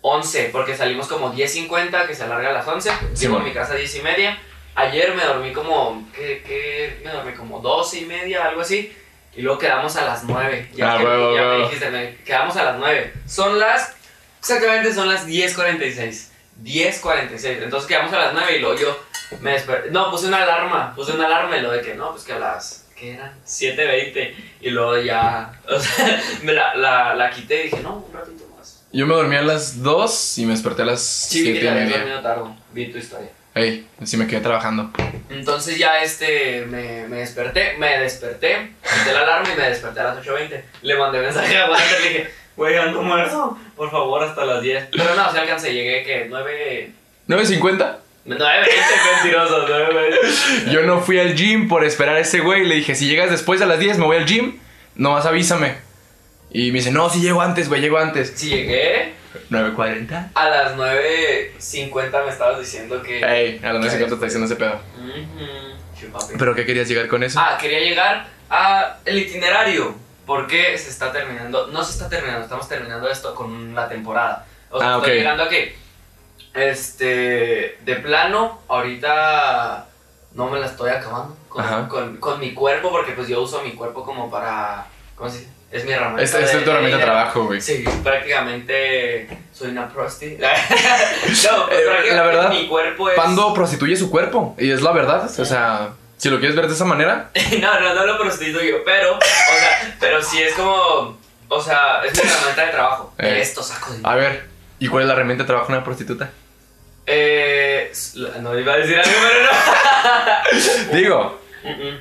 11, 0.00 0.50
porque 0.52 0.76
salimos 0.76 1.08
como 1.08 1.32
10.50, 1.34 2.06
que 2.06 2.14
se 2.14 2.24
alarga 2.24 2.50
a 2.50 2.52
las 2.52 2.66
11. 2.66 2.90
Llego 2.90 3.16
Simón. 3.16 3.42
a 3.42 3.44
mi 3.44 3.52
casa 3.52 3.72
a 3.72 3.76
10 3.76 3.96
y 3.96 4.00
media. 4.02 4.38
Ayer 4.74 5.12
me 5.14 5.24
dormí 5.24 5.52
como, 5.52 6.08
¿qué, 6.14 6.42
qué? 6.46 7.00
Me 7.04 7.10
dormí 7.10 7.32
como 7.32 7.58
12 7.60 8.00
y 8.00 8.04
media, 8.04 8.44
algo 8.46 8.60
así. 8.60 8.96
Y 9.34 9.42
luego 9.42 9.58
quedamos 9.58 9.96
a 9.96 10.04
las 10.04 10.24
9. 10.24 10.70
Ya, 10.74 10.94
Ah, 10.94 10.98
que- 10.98 11.04
huevo, 11.04 11.34
ya 11.34 11.42
me 11.42 11.48
huevo. 11.48 11.62
dijiste, 11.64 11.90
me- 11.90 12.16
quedamos 12.24 12.56
a 12.56 12.64
las 12.64 12.78
9. 12.78 13.12
Son 13.26 13.58
las, 13.58 13.96
exactamente 14.38 14.92
son 14.94 15.08
las 15.08 15.26
10.46. 15.26 16.30
10.46. 16.62 17.62
Entonces 17.62 17.88
quedamos 17.88 18.12
a 18.12 18.18
las 18.18 18.32
9 18.34 18.56
y 18.56 18.60
luego 18.60 18.76
yo 18.78 18.98
me 19.40 19.52
desperté. 19.52 19.90
No, 19.90 20.10
puse 20.10 20.26
una 20.28 20.42
alarma. 20.42 20.92
Puse 20.94 21.12
una 21.12 21.26
alarma 21.26 21.56
y 21.56 21.60
lo 21.60 21.70
de 21.72 21.80
que 21.82 21.94
no, 21.94 22.12
pues 22.12 22.24
que 22.24 22.32
a 22.34 22.38
las. 22.38 22.86
¿Qué 22.96 23.14
eran? 23.14 23.32
7.20. 23.44 24.34
Y 24.60 24.70
luego 24.70 24.98
ya. 24.98 25.52
O 25.68 25.78
sea, 25.78 26.20
me 26.42 26.52
la, 26.52 26.74
la, 26.76 27.14
la 27.14 27.30
quité 27.30 27.60
y 27.60 27.62
dije, 27.64 27.80
no, 27.82 27.96
un 28.08 28.12
ratito. 28.12 28.44
Yo 28.92 29.06
me 29.06 29.14
dormí 29.14 29.36
a 29.36 29.42
las 29.42 29.82
2 29.82 30.38
y 30.38 30.46
me 30.46 30.52
desperté 30.52 30.82
a 30.82 30.86
las 30.86 31.02
Sí, 31.02 31.40
vi 31.42 31.58
7 31.58 31.60
que 31.60 31.66
y 31.66 31.70
media. 32.04 32.22
tarde. 32.22 32.42
Vi 32.72 32.86
tu 32.90 32.98
historia. 32.98 33.28
Ey, 33.54 33.86
sí 34.04 34.16
me 34.16 34.26
quedé 34.26 34.40
trabajando. 34.40 34.90
Entonces 35.30 35.76
ya 35.78 36.00
este, 36.02 36.64
me, 36.66 37.06
me 37.08 37.18
desperté, 37.18 37.74
me 37.78 37.98
desperté, 37.98 38.70
quité 38.82 39.12
la 39.12 39.20
alarma 39.20 39.48
y 39.52 39.56
me 39.58 39.68
desperté 39.68 40.00
a 40.00 40.04
las 40.14 40.24
8.20. 40.24 40.62
Le 40.82 40.96
mandé 40.96 41.20
mensaje 41.20 41.56
a 41.58 41.68
Walter, 41.70 42.00
le 42.00 42.08
dije, 42.08 42.30
güey, 42.56 42.76
ando 42.76 43.02
muerto, 43.02 43.58
por 43.76 43.90
favor, 43.90 44.22
hasta 44.22 44.44
las 44.44 44.62
10. 44.62 44.88
Pero 44.92 45.14
no, 45.14 45.32
se 45.32 45.38
alcancé, 45.38 45.72
llegué 45.74 46.02
que 46.04 46.26
9... 46.30 46.92
¿9.50? 47.28 47.96
9.20, 48.26 48.36
mentiroso, 49.14 49.66
9.20. 49.68 50.70
Yo 50.70 50.82
no 50.82 51.00
fui 51.00 51.18
al 51.18 51.34
gym 51.34 51.68
por 51.68 51.84
esperar 51.84 52.16
a 52.16 52.20
ese 52.20 52.40
güey. 52.40 52.64
Le 52.64 52.76
dije, 52.76 52.94
si 52.94 53.06
llegas 53.08 53.30
después 53.30 53.58
de 53.60 53.66
las 53.66 53.78
10 53.78 53.98
me 53.98 54.04
voy 54.06 54.16
al 54.18 54.26
gym, 54.26 54.58
nomás 54.94 55.26
avísame. 55.26 55.76
Y 56.50 56.72
me 56.72 56.78
dice, 56.78 56.90
no, 56.90 57.10
si 57.10 57.20
llego 57.20 57.40
antes, 57.42 57.68
güey, 57.68 57.80
llego 57.80 57.98
antes. 57.98 58.32
Si 58.36 58.48
llegué, 58.48 59.14
9.40. 59.50 60.30
a 60.34 60.48
las 60.48 60.76
9.50 60.76 62.24
me 62.24 62.30
estabas 62.30 62.58
diciendo 62.58 63.02
que... 63.02 63.18
Ey, 63.20 63.60
a 63.62 63.72
las 63.72 63.84
9.50 63.84 64.12
está 64.12 64.24
diciendo 64.24 64.46
ese 64.46 64.56
pedo. 64.56 64.80
Ujú, 64.96 66.00
chupapi. 66.00 66.34
¿Pero 66.38 66.54
qué 66.54 66.64
querías 66.64 66.88
llegar 66.88 67.08
con 67.08 67.22
eso? 67.22 67.38
Ah, 67.40 67.58
quería 67.60 67.80
llegar 67.80 68.26
a 68.50 68.96
el 69.04 69.18
itinerario. 69.18 69.94
Porque 70.24 70.76
se 70.76 70.90
está 70.90 71.10
terminando, 71.10 71.68
no 71.68 71.82
se 71.82 71.92
está 71.92 72.08
terminando, 72.10 72.42
estamos 72.44 72.68
terminando 72.68 73.08
esto 73.08 73.34
con 73.34 73.74
la 73.74 73.88
temporada. 73.88 74.46
O 74.70 74.78
sea, 74.78 74.94
Ah, 74.94 74.98
estoy 74.98 75.14
llegando 75.14 75.44
a 75.44 75.48
que, 75.48 75.74
este, 76.54 77.78
de 77.82 77.96
plano, 78.02 78.60
ahorita 78.68 79.86
no 80.34 80.50
me 80.50 80.58
la 80.60 80.66
estoy 80.66 80.90
acabando 80.90 81.34
con, 81.48 81.88
con, 81.88 82.16
con 82.18 82.40
mi 82.40 82.52
cuerpo, 82.52 82.90
porque 82.90 83.12
pues 83.12 83.28
yo 83.28 83.40
uso 83.40 83.62
mi 83.62 83.72
cuerpo 83.72 84.04
como 84.04 84.30
para, 84.30 84.86
¿cómo 85.14 85.30
se 85.30 85.38
dice? 85.38 85.50
Es 85.70 85.84
mi 85.84 85.92
herramienta. 85.92 86.22
Esta 86.22 86.40
es 86.40 86.64
tu 86.64 86.70
herramienta 86.70 86.96
de 86.96 87.04
trabajo, 87.04 87.44
güey. 87.44 87.60
Sí, 87.60 87.84
prácticamente 88.02 89.28
soy 89.52 89.70
una 89.70 89.88
prosti. 89.88 90.26
no, 90.38 90.38
pues, 91.26 91.44
Eh, 91.44 91.48
prácticamente 91.68 92.14
la 92.14 92.22
verdad, 92.22 92.50
mi 92.50 92.66
cuerpo 92.68 93.10
es... 93.10 93.16
Pando 93.16 93.52
prostituye 93.52 93.96
su 93.96 94.10
cuerpo. 94.10 94.54
Y 94.58 94.70
es 94.70 94.80
la 94.80 94.92
verdad. 94.92 95.30
O 95.38 95.44
sea, 95.44 95.90
si 96.16 96.30
lo 96.30 96.38
quieres 96.38 96.56
ver 96.56 96.68
de 96.68 96.74
esa 96.74 96.84
manera. 96.84 97.30
No, 97.60 97.80
no, 97.80 97.94
no 97.94 98.06
lo 98.06 98.18
prostituyo, 98.18 98.82
pero, 98.84 99.16
o 99.16 99.20
sea, 99.20 99.96
pero 100.00 100.22
sí 100.22 100.40
es 100.42 100.54
como, 100.54 101.18
o 101.48 101.62
sea, 101.62 102.02
es 102.04 102.12
mi 102.14 102.30
herramienta 102.30 102.64
de 102.66 102.72
trabajo. 102.72 103.12
Eh. 103.18 103.38
Esto 103.40 103.62
saco 103.62 103.92
de... 103.92 104.00
A 104.04 104.14
ver, 104.14 104.46
¿y 104.78 104.88
cuál 104.88 105.02
es 105.02 105.08
la 105.08 105.14
herramienta 105.14 105.44
de 105.44 105.48
trabajo 105.48 105.68
de 105.68 105.74
una 105.78 105.84
prostituta? 105.84 106.30
Eh, 107.06 107.92
no 108.40 108.58
iba 108.58 108.72
a 108.74 108.76
decir 108.76 108.98
algo, 108.98 109.12
pero 109.22 109.44
no. 110.90 110.96
Digo, 110.96 111.38
Mm, 111.64 111.70
mm. 111.88 112.00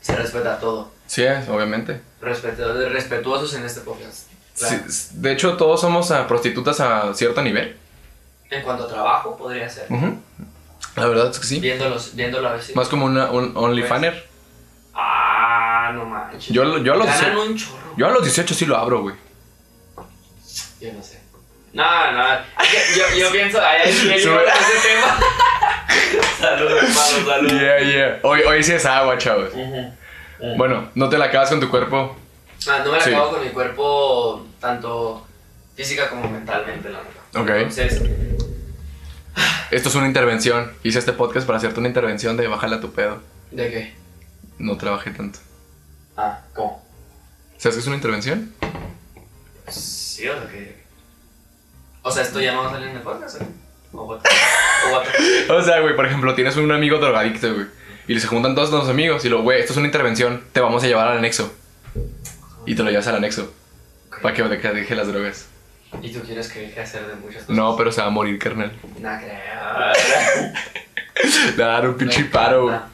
Se 0.00 0.16
respeta 0.16 0.58
todo. 0.58 0.90
Sí, 1.12 1.24
es, 1.24 1.48
obviamente. 1.48 2.00
Respetu- 2.22 2.88
respetuosos 2.88 3.54
en 3.54 3.64
este 3.64 3.80
podcast. 3.82 4.28
Claro. 4.58 4.76
Sí, 4.88 5.08
de 5.14 5.32
hecho, 5.32 5.56
todos 5.56 5.80
somos 5.80 6.10
ah, 6.10 6.26
prostitutas 6.26 6.80
a 6.80 7.12
cierto 7.14 7.42
nivel. 7.42 7.76
En 8.50 8.62
cuanto 8.62 8.84
a 8.84 8.88
trabajo, 8.88 9.36
podría 9.36 9.68
ser. 9.68 9.86
Ujú. 9.90 10.18
La 10.96 11.06
verdad 11.06 11.30
es 11.30 11.38
que 11.38 11.46
sí. 11.46 11.60
Viéndolos, 11.60 12.14
viéndolo 12.14 12.48
a 12.48 12.52
ver 12.52 12.62
si. 12.62 12.74
Más 12.74 12.88
como 12.88 13.06
una, 13.06 13.30
un 13.30 13.56
OnlyFaner. 13.56 14.28
Ah, 14.94 15.90
no 15.94 16.04
manches. 16.04 16.48
Yo, 16.48 16.78
yo, 16.78 16.92
a 16.92 16.96
los 16.96 17.06
Ganan 17.06 17.20
18, 17.34 17.42
un 17.42 17.56
chorro. 17.56 17.94
yo 17.96 18.06
a 18.06 18.10
los 18.10 18.22
18 18.24 18.54
sí 18.54 18.66
lo 18.66 18.76
abro, 18.76 19.02
güey. 19.02 19.14
Yo 20.80 20.92
no 20.92 21.02
sé. 21.02 21.20
No, 21.72 22.12
no. 22.12 22.24
que 22.60 22.98
Yo, 22.98 23.18
yo 23.18 23.32
pienso. 23.32 23.58
Ay, 23.62 23.80
ay, 23.86 23.92
sí, 23.92 24.06
Sube. 24.22 24.34
con 24.34 24.52
ese 24.52 24.88
tema. 24.88 25.18
salud, 26.38 26.70
hermano, 26.76 27.26
salud. 27.26 27.50
Yeah, 27.60 27.78
yeah. 27.80 28.18
Hoy, 28.22 28.42
hoy 28.42 28.62
sí 28.62 28.72
es 28.72 28.84
agua, 28.84 29.16
chavos. 29.16 29.48
Ujú. 29.54 29.92
Bueno, 30.56 30.90
no 30.94 31.08
te 31.08 31.18
la 31.18 31.26
acabas 31.26 31.50
con 31.50 31.60
tu 31.60 31.68
cuerpo. 31.70 32.16
Ah, 32.68 32.82
no 32.84 32.92
me 32.92 32.98
la 32.98 33.04
Sí. 33.04 33.10
acabo 33.14 33.30
con 33.32 33.44
mi 33.44 33.50
cuerpo, 33.50 34.46
tanto 34.60 35.26
física 35.76 36.08
como 36.08 36.28
mentalmente, 36.28 36.88
la 36.90 36.98
verdad. 36.98 37.42
Ok. 37.42 37.48
Entonces, 37.50 38.02
Esto 39.70 39.88
es 39.88 39.94
una 39.94 40.06
intervención. 40.06 40.70
Hice 40.82 40.98
este 40.98 41.12
podcast 41.14 41.46
para 41.46 41.56
hacerte 41.56 41.80
una 41.80 41.88
intervención 41.88 42.36
de 42.36 42.46
bajarle 42.46 42.76
a 42.76 42.80
tu 42.80 42.92
pedo. 42.92 43.22
¿De 43.50 43.70
qué? 43.70 43.94
No 44.58 44.76
trabajé 44.76 45.10
tanto. 45.12 45.38
Ah, 46.16 46.40
¿cómo? 46.54 46.84
¿Sabes 47.56 47.76
qué 47.76 47.80
es 47.80 47.86
una 47.86 47.96
intervención? 47.96 48.52
Sí, 49.68 50.28
o 50.28 50.34
sea 50.34 50.46
que. 50.50 50.82
O 52.02 52.10
sea, 52.10 52.22
esto 52.22 52.38
ya 52.40 52.52
no 52.52 52.64
va 52.64 52.68
a 52.68 52.72
salir 52.72 52.88
en 52.88 52.96
el 52.96 53.02
podcast, 53.02 53.40
¿eh? 53.40 53.46
O 53.92 54.04
what? 54.04 54.20
O 54.20 54.92
what? 54.92 55.04
O 55.58 55.62
sea, 55.62 55.80
güey, 55.80 55.96
por 55.96 56.04
ejemplo, 56.04 56.34
tienes 56.34 56.56
un 56.56 56.70
amigo 56.70 56.98
drogadicto, 56.98 57.54
güey. 57.54 57.66
Y 58.08 58.18
se 58.18 58.26
juntan 58.26 58.54
todos 58.54 58.70
los 58.70 58.88
amigos 58.88 59.24
y 59.24 59.28
lo, 59.28 59.42
güey, 59.42 59.60
esto 59.60 59.72
es 59.72 59.76
una 59.76 59.86
intervención. 59.86 60.44
Te 60.52 60.60
vamos 60.60 60.82
a 60.82 60.86
llevar 60.86 61.08
al 61.08 61.18
anexo. 61.18 61.52
Y 62.66 62.74
te 62.74 62.82
lo 62.82 62.90
llevas 62.90 63.06
al 63.06 63.16
anexo. 63.16 63.52
Para 64.20 64.34
que 64.34 64.42
deje, 64.42 64.72
deje 64.72 64.94
las 64.94 65.08
drogas. 65.08 65.48
¿Y 66.00 66.12
tú 66.12 66.20
quieres 66.22 66.50
que 66.50 66.60
deje 66.60 66.74
de 66.74 66.80
hacer 66.80 67.06
de 67.06 67.14
muchas 67.14 67.42
cosas? 67.42 67.56
No, 67.56 67.76
pero 67.76 67.92
se 67.92 68.00
va 68.00 68.08
a 68.08 68.10
morir, 68.10 68.38
carnal. 68.38 68.72
No 68.98 69.10
creo. 69.18 70.52
Le 71.56 71.62
va 71.62 71.70
a 71.70 71.72
dar 71.74 71.88
un 71.88 71.96
pinche 71.96 72.24
paro, 72.24 72.62
güey. 72.62 72.74
encanta. 72.74 72.92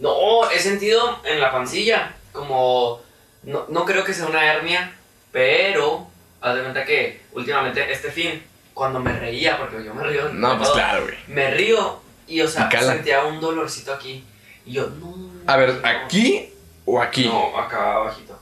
No, 0.00 0.50
he 0.50 0.58
sentido 0.58 1.20
en 1.24 1.40
la 1.40 1.52
pancilla 1.52 2.14
como... 2.32 3.00
No, 3.42 3.66
no 3.68 3.84
creo 3.84 4.04
que 4.04 4.14
sea 4.14 4.26
una 4.26 4.44
hernia, 4.52 4.92
pero... 5.30 6.08
Haz 6.40 6.56
de 6.56 6.62
cuenta 6.62 6.84
que 6.84 7.20
últimamente 7.32 7.92
este 7.92 8.10
fin, 8.10 8.42
cuando 8.74 8.98
me 8.98 9.12
reía, 9.12 9.58
porque 9.58 9.84
yo 9.84 9.94
me 9.94 10.02
río... 10.02 10.28
No, 10.30 10.56
pues 10.56 10.68
todo, 10.68 10.74
claro, 10.74 11.04
güey. 11.04 11.16
Me 11.28 11.50
río 11.52 12.00
y, 12.36 12.40
o 12.42 12.48
sea, 12.48 12.68
cala. 12.68 12.92
sentía 12.94 13.24
un 13.24 13.40
dolorcito 13.40 13.92
aquí. 13.92 14.24
Y 14.64 14.72
yo, 14.74 14.88
no... 15.00 15.30
A 15.46 15.56
ver, 15.56 15.74
no. 15.74 15.88
¿aquí 15.88 16.48
o 16.84 17.00
aquí? 17.00 17.26
No, 17.26 17.58
acá 17.58 17.96
abajito. 17.96 18.38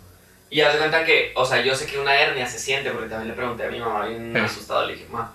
Y 0.50 0.60
haz 0.60 0.72
de 0.74 0.78
cuenta 0.80 1.04
que, 1.04 1.32
o 1.36 1.44
sea, 1.46 1.62
yo 1.62 1.74
sé 1.74 1.86
que 1.86 1.98
una 1.98 2.14
hernia 2.20 2.46
se 2.46 2.58
siente, 2.58 2.90
porque 2.90 3.08
también 3.08 3.28
le 3.28 3.34
pregunté 3.34 3.64
a 3.64 3.70
mi 3.70 3.78
mamá 3.78 4.06
bien 4.06 4.36
Eh. 4.36 4.40
asustado, 4.40 4.86
le 4.86 4.94
dije, 4.94 5.06
ma, 5.10 5.32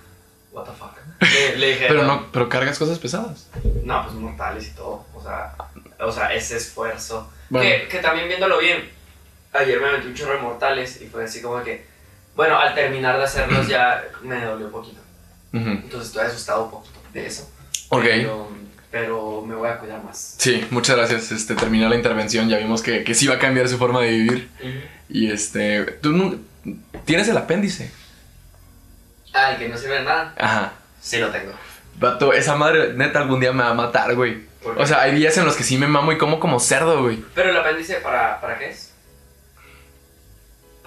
what 0.52 0.64
the 0.66 0.72
fuck. 0.72 0.92
Le, 1.22 1.56
le 1.58 1.68
dije, 1.70 1.86
Pero 1.88 2.04
no, 2.04 2.28
pero 2.32 2.50
cargas 2.50 2.78
cosas 2.78 3.00
pesadas. 3.00 3.48
no, 3.84 4.04
pues 4.04 4.14
mortales 4.16 4.68
y 4.68 4.72
todo. 4.72 5.06
O 5.14 5.24
sea, 5.24 5.56
o 6.00 6.12
sea 6.12 6.34
ese 6.34 6.58
esfuerzo. 6.58 7.32
Bueno. 7.50 7.68
Que, 7.70 7.88
que 7.88 8.00
también 8.00 8.28
viéndolo 8.28 8.58
bien, 8.60 8.90
ayer 9.54 9.80
me 9.80 9.92
metí 9.94 10.08
un 10.08 10.14
chorro 10.16 10.34
de 10.34 10.40
mortales 10.40 11.02
y 11.02 11.08
fue 11.08 11.24
así 11.24 11.42
como 11.42 11.64
que, 11.64 11.86
bueno, 12.36 12.58
al 12.60 12.76
terminar 12.76 13.18
de 13.18 13.24
hacerlos 13.24 13.68
ya 13.68 14.04
me 14.22 14.44
dolió 14.44 14.66
un 14.66 14.72
poquito. 14.74 15.00
Ujú. 15.54 15.70
Entonces 15.70 16.08
estoy 16.10 16.26
asustado 16.26 16.66
un 16.66 16.72
poquito 16.72 17.00
de 17.14 17.26
eso. 17.26 17.50
Ok. 17.90 18.04
Pero, 18.04 18.50
pero 18.92 19.42
me 19.46 19.56
voy 19.56 19.70
a 19.70 19.78
cuidar 19.78 20.04
más. 20.04 20.36
Sí, 20.38 20.66
muchas 20.72 20.96
gracias. 20.98 21.32
Este, 21.32 21.56
terminó 21.56 21.88
la 21.90 21.96
intervención. 21.96 22.50
Ya 22.50 22.58
vimos 22.58 22.82
que, 22.82 23.04
que 23.04 23.14
sí 23.14 23.28
va 23.28 23.36
a 23.36 23.40
cambiar 23.40 23.68
su 23.68 23.78
forma 23.78 24.02
de 24.02 24.12
vivir. 24.12 24.50
Y 25.10 25.32
este. 25.32 25.84
Tú 26.02 26.12
no- 26.12 26.36
tienes 27.06 27.28
el 27.28 27.38
apéndice. 27.38 27.92
Ah, 29.34 29.52
el 29.52 29.58
que 29.58 29.68
no 29.70 29.78
sirve 29.78 29.96
de 29.96 30.04
nada. 30.04 30.34
Ajá. 30.38 30.74
Sí 31.02 31.18
lo 31.18 31.30
tengo. 31.30 31.52
Vato, 32.00 32.34
esa 32.34 32.56
madre 32.56 32.94
neta 32.94 33.20
algún 33.20 33.40
día 33.40 33.52
me 33.52 33.64
va 33.64 33.70
a 33.70 33.74
matar, 33.74 34.16
güey. 34.16 34.44
O 34.78 34.86
sea, 34.88 35.02
hay 35.02 35.14
días 35.14 35.38
en 35.38 35.46
los 35.46 35.56
que 35.56 35.64
sí 35.64 35.78
me 35.78 35.88
mamo 35.88 36.12
y 36.12 36.18
como 36.18 36.40
como 36.40 36.60
cerdo, 36.60 37.04
güey. 37.04 37.24
Pero 37.36 37.50
el 37.52 37.58
apéndice, 37.58 37.96
¿para, 37.98 38.42
¿para 38.42 38.58
qué 38.58 38.70
es? 38.70 38.94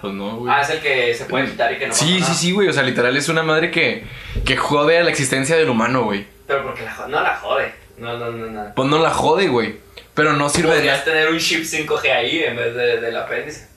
Pues 0.01 0.13
no, 0.13 0.37
güey. 0.37 0.53
Ah, 0.53 0.61
es 0.61 0.69
el 0.69 0.79
que 0.81 1.13
se 1.13 1.25
puede 1.25 1.47
quitar 1.49 1.71
y 1.73 1.77
que 1.77 1.87
no 1.87 1.93
sí, 1.93 2.05
sí, 2.15 2.19
nada. 2.21 2.33
sí, 2.33 2.51
güey. 2.51 2.67
O 2.69 2.73
sea, 2.73 2.83
literal 2.83 3.15
es 3.17 3.29
una 3.29 3.43
madre 3.43 3.69
que, 3.71 4.05
que 4.45 4.55
jode 4.57 4.97
a 4.97 5.03
la 5.03 5.09
existencia 5.09 5.55
del 5.57 5.69
humano, 5.69 6.03
güey. 6.03 6.25
Pero 6.49 6.63
porque 6.63 6.83
la 6.83 6.95
jode, 6.95 7.09
no 7.11 7.21
la 7.21 7.35
jode. 7.35 7.73
No, 7.99 8.17
no, 8.17 8.31
no, 8.31 8.47
no. 8.47 8.73
Pues 8.73 8.89
no 8.89 8.97
la 8.97 9.11
jode, 9.11 9.47
güey. 9.49 9.77
Pero 10.15 10.33
no 10.33 10.49
sirve 10.49 10.69
de 10.69 10.75
Podrías 10.77 11.05
tener 11.05 11.29
un 11.29 11.37
chip 11.37 11.63
5G 11.63 12.11
ahí 12.11 12.43
en 12.43 12.55
vez 12.55 12.73
de, 12.73 12.99
del 12.99 13.15
apéndice. 13.15 13.67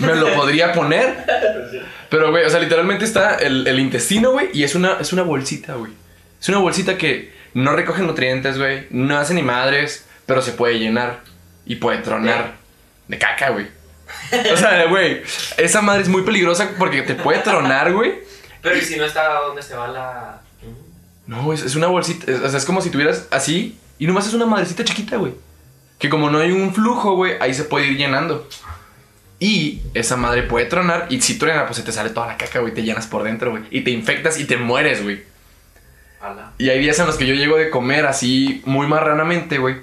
Me 0.00 0.14
lo 0.14 0.34
podría 0.34 0.74
poner. 0.74 1.24
Pero, 2.10 2.30
güey, 2.30 2.44
o 2.44 2.50
sea, 2.50 2.60
literalmente 2.60 3.06
está 3.06 3.36
el, 3.36 3.66
el 3.66 3.80
intestino, 3.80 4.32
güey. 4.32 4.50
Y 4.52 4.62
es 4.62 4.74
una, 4.74 4.98
es 5.00 5.14
una 5.14 5.22
bolsita, 5.22 5.76
güey. 5.76 5.90
Es 6.38 6.46
una 6.50 6.58
bolsita 6.58 6.98
que 6.98 7.32
no 7.54 7.72
recoge 7.72 8.02
nutrientes, 8.02 8.58
güey. 8.58 8.88
No 8.90 9.16
hace 9.16 9.32
ni 9.32 9.42
madres. 9.42 10.06
Pero 10.26 10.42
se 10.42 10.52
puede 10.52 10.78
llenar. 10.78 11.20
Y 11.64 11.76
puede 11.76 11.98
tronar. 11.98 12.56
De 13.08 13.18
caca, 13.18 13.48
güey. 13.50 13.68
O 14.52 14.56
sea, 14.58 14.84
güey. 14.84 15.22
Esa 15.56 15.80
madre 15.80 16.02
es 16.02 16.08
muy 16.08 16.24
peligrosa 16.24 16.72
porque 16.78 17.00
te 17.00 17.14
puede 17.14 17.38
tronar, 17.38 17.90
güey. 17.94 18.18
Pero 18.60 18.76
¿y 18.76 18.82
si 18.82 18.96
no 18.96 19.06
está 19.06 19.32
donde 19.40 19.62
se 19.62 19.74
va 19.74 19.88
la...? 19.88 20.42
No, 21.26 21.52
es, 21.52 21.62
es 21.62 21.74
una 21.76 21.86
bolsita. 21.88 22.30
es- 22.30 22.40
o 22.40 22.48
sea, 22.48 22.58
es 22.58 22.64
como 22.64 22.80
si 22.80 22.90
tuvieras 22.90 23.26
así. 23.30 23.78
Y 23.98 24.06
nomás 24.06 24.26
es 24.26 24.34
una 24.34 24.46
madrecita 24.46 24.84
chiquita, 24.84 25.16
güey. 25.16 25.32
Que 25.98 26.08
como 26.10 26.30
no 26.30 26.38
hay 26.38 26.52
un 26.52 26.74
flujo, 26.74 27.14
güey, 27.16 27.34
ahí 27.40 27.54
se 27.54 27.64
puede 27.64 27.86
ir 27.88 27.96
llenando. 27.96 28.48
Y 29.38 29.80
esa 29.94 30.16
madre 30.16 30.42
puede 30.42 30.66
tronar. 30.66 31.06
Y 31.10 31.20
si 31.20 31.38
truena, 31.38 31.66
pues 31.66 31.76
se 31.78 31.82
te 31.82 31.92
sale 31.92 32.10
toda 32.10 32.26
la 32.26 32.36
caca, 32.36 32.60
güey. 32.60 32.72
Te 32.74 32.82
llenas 32.82 33.06
por 33.06 33.22
dentro, 33.22 33.50
güey. 33.50 33.64
Y 33.70 33.80
te 33.82 33.90
infectas 33.90 34.38
y 34.38 34.44
te 34.44 34.56
mueres, 34.56 35.02
güey. 35.02 35.22
Y 36.58 36.70
hay 36.70 36.78
días 36.80 36.98
en 36.98 37.06
los 37.06 37.16
que 37.16 37.26
yo 37.26 37.34
llego 37.34 37.56
de 37.56 37.70
comer 37.70 38.06
así 38.06 38.62
muy 38.64 38.86
marranamente, 38.86 39.58
güey. 39.58 39.76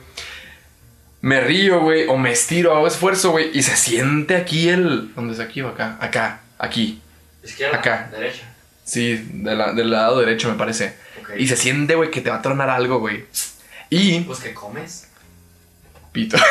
Me 1.21 1.39
río, 1.41 1.81
güey. 1.81 2.07
O 2.07 2.17
me 2.17 2.31
estiro, 2.31 2.75
hago 2.75 2.87
esfuerzo, 2.87 3.31
güey. 3.31 3.49
Y 3.57 3.63
se 3.63 3.75
siente 3.75 4.35
aquí 4.35 4.69
el. 4.69 5.13
¿Dónde 5.15 5.33
es 5.33 5.39
aquí 5.39 5.61
o 5.61 5.69
acá? 5.69 5.97
Acá, 6.01 6.41
aquí. 6.57 7.01
Izquierda, 7.43 7.77
Acá. 7.77 8.09
derecha. 8.11 8.52
Sí, 8.83 9.25
de 9.31 9.55
la- 9.55 9.73
del 9.73 9.89
lado 9.91 10.19
derecho, 10.19 10.49
me 10.49 10.55
parece. 10.55 10.95
Y 11.37 11.47
se 11.47 11.55
siente, 11.55 11.95
güey, 11.95 12.11
que 12.11 12.21
te 12.21 12.29
va 12.29 12.37
a 12.37 12.41
tronar 12.41 12.69
algo, 12.69 12.99
güey. 12.99 13.25
Y. 13.89 14.19
Pues 14.21 14.39
que 14.39 14.53
comes. 14.53 15.07
Pito. 16.11 16.37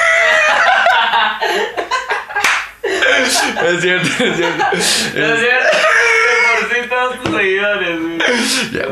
es 2.82 3.80
cierto, 3.80 4.08
es 4.24 4.36
cierto. 4.36 4.64
Es- 4.74 5.12
Por 5.14 6.68
si 6.82 6.88
todos 6.88 7.22
tus 7.22 7.36
seguidores, 7.36 8.00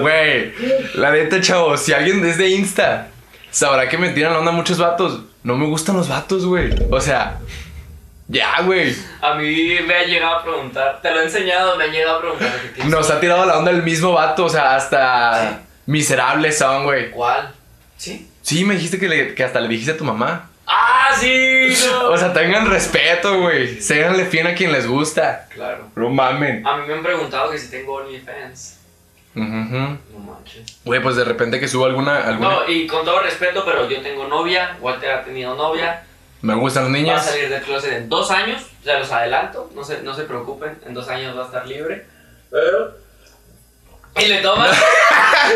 güey. 0.01 0.53
La 0.95 1.11
neta, 1.11 1.41
chavo, 1.41 1.77
si 1.77 1.93
alguien 1.93 2.23
desde 2.23 2.49
Insta 2.49 3.09
sabrá 3.51 3.89
que 3.89 3.99
me 3.99 4.11
tiran 4.11 4.33
la 4.33 4.39
onda 4.41 4.53
muchos 4.53 4.79
vatos. 4.79 5.23
No 5.43 5.57
me 5.57 5.67
gustan 5.67 5.97
los 5.97 6.09
vatos, 6.09 6.45
güey. 6.47 6.71
O 6.91 7.01
sea, 7.01 7.39
ya, 8.31 8.63
güey. 8.63 8.95
A 9.21 9.35
mí 9.35 9.79
me 9.87 9.95
ha 9.95 10.05
llegado 10.05 10.37
a 10.37 10.43
preguntar, 10.43 11.01
te 11.03 11.11
lo 11.11 11.21
he 11.21 11.25
enseñado, 11.25 11.77
me 11.77 11.85
ha 11.85 11.87
llegado 11.89 12.19
a 12.19 12.21
preguntar 12.21 12.53
Nos 12.87 13.11
ha 13.11 13.19
tirado 13.21 13.45
la 13.45 13.59
onda 13.59 13.71
el 13.73 13.83
mismo 13.83 14.13
vato, 14.13 14.45
o 14.45 14.49
sea, 14.49 14.77
hasta 14.77 15.61
miserables 15.87 16.57
son, 16.59 16.85
güey. 16.85 17.11
¿Cuál? 17.11 17.53
¿Sí? 17.97 18.29
Sí, 18.43 18.65
me 18.65 18.75
dijiste 18.75 18.99
que, 18.99 19.09
le- 19.09 19.35
que 19.35 19.45
hasta 19.45 19.61
le 19.61 19.69
dijiste 19.69 19.93
a 19.93 19.97
tu 19.97 20.05
mamá. 20.05 20.49
¡Ah, 20.67 21.11
sí! 21.19 21.77
no. 21.91 22.11
O 22.11 22.17
sea, 22.17 22.33
tengan 22.33 22.71
respeto, 22.71 23.41
güey. 23.41 23.81
Séganle 23.81 24.25
fiel 24.27 24.47
a 24.47 24.55
quien 24.55 24.71
les 24.73 24.87
gusta. 24.87 25.49
Claro. 25.53 25.89
No 25.97 26.09
mamen. 26.11 26.65
A 26.67 26.77
mí 26.77 26.85
me 26.87 26.95
han 26.95 27.03
preguntado 27.03 27.51
que 27.51 27.59
si 27.59 27.69
tengo 27.71 27.95
OnlyFans. 27.95 28.79
Ujú. 29.35 29.45
No 29.45 30.19
manches. 30.25 30.79
Güey, 30.85 31.03
pues 31.03 31.17
de 31.17 31.25
repente 31.25 31.59
que 31.61 31.67
subo 31.69 31.87
alguna. 31.87 32.21
alguna... 32.25 32.51
No, 32.51 32.69
y 32.69 32.87
con 32.87 33.05
todo 33.05 33.21
respeto, 33.21 33.65
pero 33.65 33.89
yo 33.89 34.01
tengo 34.01 34.27
novia, 34.29 34.77
Walter 34.81 35.11
ha 35.11 35.25
tenido 35.25 35.55
novia. 35.57 36.05
Me 36.43 36.55
gustan 36.55 36.91
las 36.93 37.17
Va 37.17 37.17
a 37.17 37.21
salir 37.23 37.49
del 37.51 37.63
closet 37.63 37.93
en 37.93 38.09
dos 38.09 38.31
años, 38.31 38.63
ya 38.85 38.99
los 38.99 39.11
adelanto, 39.13 39.71
no 39.75 39.85
se, 39.85 40.03
no 40.03 40.15
se 40.15 40.23
preocupen, 40.25 40.79
en 40.87 40.95
dos 40.95 41.09
años 41.09 41.37
va 41.37 41.43
a 41.43 41.47
estar 41.47 41.67
libre. 41.67 42.07
Pero. 42.51 42.95
Y 44.17 44.27
le 44.27 44.41
tomas. 44.41 44.77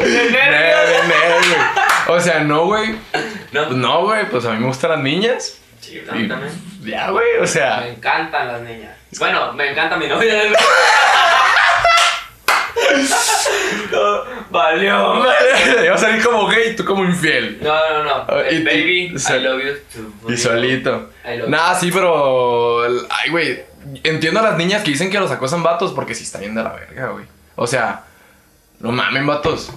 O 2.07 2.21
sea, 2.21 2.41
no, 2.41 2.67
güey. 2.67 2.95
No, 3.53 3.71
No, 3.71 4.03
güey, 4.03 4.29
pues 4.29 4.45
a 4.45 4.51
mí 4.53 4.59
me 4.59 4.67
gustan 4.67 4.91
las 4.91 5.01
niñas. 5.01 5.59
sí, 5.81 6.03
a 6.09 6.13
mí 6.15 6.29
también. 6.29 6.53
Ya, 6.83 7.09
güey, 7.11 7.39
o 7.39 7.43
Me 7.43 7.47
sea. 7.47 7.87
encantan 7.89 8.47
las 8.49 8.61
niñas. 8.61 8.95
Bueno, 9.19 9.53
me 9.55 9.71
encanta 9.71 9.97
mi 9.97 10.07
novia. 10.07 10.35
No, 13.93 14.25
Valió. 14.51 15.25
Iba 15.85 15.95
a 15.95 15.99
salir 15.99 16.23
como 16.25 16.47
gay 16.49 16.75
tú 16.77 16.85
como 16.85 17.05
infiel. 17.05 17.59
No, 17.63 17.73
no, 17.91 18.05
no. 18.05 18.11
Ah, 18.29 18.43
y- 18.51 18.63
Baby, 18.65 19.15
y- 19.15 19.33
I 19.33 19.41
love 19.41 19.63
you 19.63 19.75
too. 20.23 20.33
Y 20.33 20.37
solito. 20.37 21.11
Nah, 21.49 21.75
sí, 21.75 21.91
pero. 21.93 22.83
Ay, 23.11 23.31
güey. 23.31 23.63
Entiendo 24.03 24.41
a 24.41 24.43
las 24.43 24.57
niñas 24.57 24.83
que 24.83 24.91
dicen 24.91 25.11
que 25.11 25.19
los 25.21 25.31
acosan 25.31 25.63
vatos 25.63 25.93
porque 25.93 26.15
sí 26.15 26.25
está 26.25 26.39
bien 26.39 26.55
de 26.55 26.63
la 26.63 26.73
verga, 26.73 27.09
güey. 27.11 27.27
O 27.57 27.67
sea, 27.67 28.05
no 28.81 28.91
mamen, 28.93 29.27
vatos. 29.27 29.71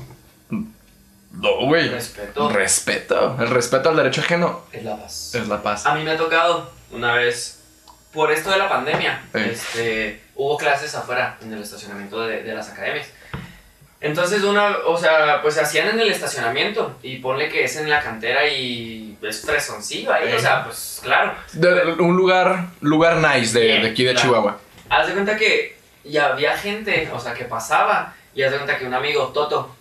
No, 0.49 1.57
güey. 1.65 1.89
Respeto. 1.89 2.49
Respeto. 2.49 3.37
El 3.39 3.49
respeto 3.49 3.89
al 3.89 3.95
derecho 3.97 4.21
ajeno 4.21 4.63
Es 4.71 4.83
la 4.83 4.97
paz. 4.97 5.35
es 5.35 5.47
la 5.47 5.61
paz. 5.61 5.85
A 5.85 5.93
mí 5.93 6.03
me 6.03 6.11
ha 6.11 6.17
tocado 6.17 6.71
una 6.91 7.13
vez, 7.15 7.59
por 8.13 8.31
esto 8.31 8.49
de 8.49 8.57
la 8.57 8.67
pandemia, 8.69 9.21
Sí. 9.33 9.39
este, 9.51 10.21
hubo 10.38 10.58
clases 10.58 10.94
afuera 10.96 11.38
en 11.41 11.51
el 11.53 11.62
estacionamiento 11.62 12.22
de, 12.25 12.44
de 12.44 12.53
las 12.56 12.70
academias. 12.70 13.08
Entonces, 14.00 14.44
una, 14.44 14.77
o 14.86 14.96
sea, 14.96 15.41
pues 15.41 15.56
se 15.56 15.62
hacían 15.62 15.89
en 15.89 16.00
el 16.00 16.12
estacionamiento 16.12 16.98
y 17.01 17.17
ponle 17.17 17.50
que 17.50 17.63
es 17.63 17.75
en 17.77 17.89
la 17.89 18.00
cantera 18.01 18.48
y 18.48 19.17
es 19.24 19.41
fresoncillo 19.44 20.13
ahí, 20.13 20.32
o 20.32 20.39
sea, 20.39 20.63
pues 20.63 21.00
claro. 21.03 21.34
De- 21.53 21.94
un 21.94 22.15
lugar, 22.15 22.67
lugar 22.82 23.17
nice 23.17 23.58
de, 23.60 23.65
Bien, 23.65 23.82
de 23.82 23.89
aquí 23.89 24.03
de 24.03 24.12
claro. 24.13 24.27
Chihuahua. 24.27 24.58
Haz 24.89 25.08
de 25.08 25.13
cuenta 25.13 25.36
que 25.36 25.77
ya 26.03 26.27
había 26.27 26.56
gente, 26.56 27.10
o 27.12 27.20
sea, 27.20 27.34
que 27.34 27.46
pasaba 27.46 28.13
y 28.36 28.44
haz 28.44 28.51
de 28.51 28.58
cuenta 28.58 28.77
que 28.77 28.86
un 28.86 28.94
amigo, 28.94 29.29
Toto, 29.29 29.75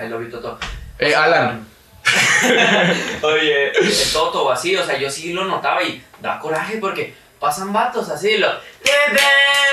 I 0.00 0.04
love 0.08 0.22
you, 0.22 0.30
Toto. 0.30 0.58
Eh, 0.98 1.14
Alan. 1.14 1.66
Oye, 3.22 3.70
el 3.78 3.92
Toto 4.12 4.44
o 4.46 4.50
así, 4.50 4.74
o 4.76 4.84
sea, 4.84 4.96
yo 4.98 5.10
sí 5.10 5.32
lo 5.34 5.44
notaba 5.44 5.82
y 5.82 6.02
da 6.22 6.38
coraje 6.38 6.78
porque 6.78 7.14
pasan 7.38 7.72
vatos 7.72 8.08
así, 8.08 8.36
lo... 8.38 8.48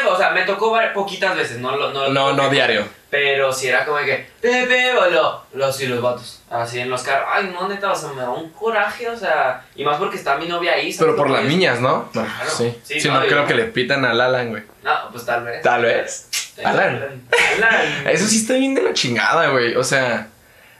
O 0.07 0.17
sea, 0.17 0.29
me 0.31 0.43
tocó 0.43 0.77
poquitas 0.93 1.36
veces, 1.36 1.57
no 1.60 1.75
lo... 1.75 1.91
No, 1.91 2.10
No, 2.10 2.34
no 2.34 2.50
diario. 2.50 2.88
Pero 3.10 3.53
si 3.53 3.67
era 3.67 3.86
como 3.86 3.98
que, 4.00 4.27
Pepe, 4.41 4.93
boludo. 4.93 5.45
Los 5.53 5.79
y 5.81 5.88
los 5.88 6.01
vatos. 6.01 6.41
Así 6.50 6.79
en 6.79 6.89
los 6.89 7.01
carros. 7.01 7.29
Ay, 7.31 7.50
no, 7.53 7.67
neta, 7.67 7.91
o 7.91 7.95
sea, 7.95 8.10
me 8.10 8.22
da 8.22 8.29
un 8.29 8.50
coraje, 8.50 9.07
o 9.10 9.17
sea. 9.17 9.63
Y 9.75 9.86
más 9.86 9.98
porque 9.98 10.17
está 10.17 10.36
mi 10.38 10.48
novia 10.48 10.74
ahí. 10.74 10.91
¿sabes 10.91 11.13
Pero 11.13 11.15
por 11.15 11.29
las 11.29 11.43
es? 11.43 11.48
niñas, 11.48 11.79
¿no? 11.79 12.10
Claro. 12.12 12.29
Sí. 12.50 12.77
Sí, 12.84 13.00
Sí, 13.00 13.07
no, 13.07 13.22
no, 13.22 13.25
creo 13.25 13.45
que 13.48 13.53
le 13.53 13.63
pitan 13.65 14.03
al 14.03 14.19
Alan, 14.19 14.50
güey. 14.50 14.63
No, 14.84 14.91
pues 15.12 15.25
tal 15.25 15.45
vez. 15.45 15.62
Tal 15.62 15.84
vez. 15.84 16.29
Alan. 16.63 17.24
Alan. 17.57 18.07
Eso 18.10 18.27
sí 18.27 18.38
está 18.38 18.55
bien 18.55 18.75
de 18.75 18.81
la 18.84 18.93
chingada, 18.93 19.48
güey. 19.50 19.75
O 19.75 19.84
sea, 19.84 20.27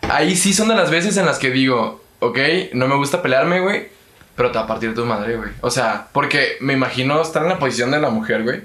ahí 0.10 0.36
sí 0.36 0.54
son 0.54 0.68
de 0.68 0.76
las 0.76 0.92
veces 0.92 1.16
en 1.16 1.26
las 1.26 1.40
que 1.40 1.52
digo, 1.52 2.04
ok, 2.20 2.38
no 2.74 2.88
me 2.88 2.96
gusta 2.96 3.22
pelearme, 3.22 3.62
güey, 3.62 3.88
pero 4.36 4.52
te 4.52 4.58
va 4.58 4.66
a 4.66 4.68
partir 4.68 4.94
tu 4.94 5.06
madre, 5.06 5.38
güey. 5.38 5.50
O 5.62 5.70
sea, 5.72 6.08
porque 6.12 6.58
me 6.60 6.74
imagino 6.74 7.22
estar 7.22 7.44
en 7.44 7.50
la 7.50 7.60
posición 7.60 7.92
de 7.92 8.00
la 8.00 8.10
mujer, 8.10 8.44
güey. 8.44 8.62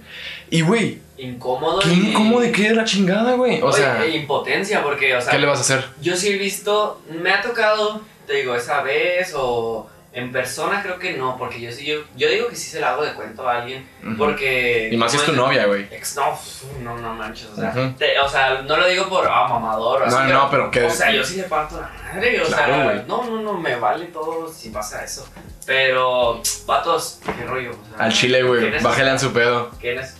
Y, 0.50 0.62
güey, 0.62 0.98
Incómodo. 1.16 1.78
qué 1.80 1.88
y- 1.90 2.10
incómodo 2.10 2.40
de 2.40 2.50
qué 2.52 2.68
de 2.70 2.74
la 2.74 2.84
chingada, 2.84 3.34
güey. 3.34 3.60
O 3.62 3.66
Oye, 3.66 3.76
sea, 3.78 4.04
e 4.04 4.16
impotencia, 4.16 4.82
porque, 4.82 5.14
o 5.14 5.20
sea. 5.20 5.30
¿qué 5.30 5.38
le 5.38 5.46
vas 5.46 5.58
a 5.58 5.62
hacer? 5.62 5.84
Yo 6.00 6.16
sí 6.16 6.28
he 6.28 6.38
visto, 6.38 7.00
me 7.22 7.30
ha 7.30 7.40
tocado, 7.42 8.00
te 8.26 8.34
digo, 8.36 8.54
esa 8.54 8.82
vez 8.82 9.32
o 9.36 9.88
en 10.12 10.32
persona 10.32 10.82
creo 10.82 10.98
que 10.98 11.12
no, 11.16 11.36
porque 11.38 11.60
yo 11.60 11.70
sí, 11.70 11.86
yo, 11.86 12.00
yo 12.16 12.28
digo 12.28 12.48
que 12.48 12.56
sí 12.56 12.68
se 12.68 12.80
la 12.80 12.90
hago 12.90 13.04
de 13.04 13.12
cuento 13.14 13.48
a 13.48 13.62
alguien, 13.62 13.88
porque... 14.18 14.88
Y 14.90 14.96
más 14.96 15.12
si 15.12 15.18
es 15.18 15.24
tu 15.24 15.32
novia, 15.32 15.66
güey. 15.66 15.86
Ex, 15.90 16.16
no, 16.16 16.36
no, 16.82 16.98
no 16.98 17.14
manches, 17.14 17.46
o 17.46 17.54
sea, 17.56 17.72
te- 17.96 18.18
o 18.18 18.28
sea, 18.28 18.62
no 18.62 18.76
lo 18.76 18.88
digo 18.88 19.08
por 19.08 19.28
ah, 19.28 19.46
mamador 19.48 20.02
o 20.02 20.06
No, 20.06 20.18
así, 20.18 20.32
no, 20.32 20.50
pero 20.50 20.68
que- 20.70 20.82
O 20.82 20.90
sea, 20.90 21.12
yo 21.12 21.22
sí 21.24 21.36
le 21.36 21.44
parto 21.44 21.80
la 21.80 21.88
madre, 22.12 22.40
o 22.40 22.44
Claro, 22.46 22.74
sea, 22.74 22.84
güey. 22.84 23.02
no, 23.06 23.24
no, 23.24 23.40
no, 23.42 23.52
me 23.54 23.76
vale 23.76 24.06
todo 24.06 24.52
si 24.52 24.70
pasa 24.70 25.04
eso, 25.04 25.28
pero, 25.64 26.42
vatos, 26.66 27.20
qué 27.24 27.44
rollo, 27.46 27.70
o 27.70 27.96
sea, 27.96 28.06
Al 28.06 28.12
chile, 28.12 28.42
güey. 28.42 28.80
Bájale 28.82 29.10
en 29.10 29.20
su 29.20 29.32
pedo. 29.32 29.70
¿Quién 29.80 30.00
es? 30.00 30.16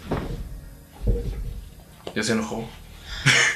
Ya 2.15 2.23
se 2.23 2.33
enojó. 2.33 2.69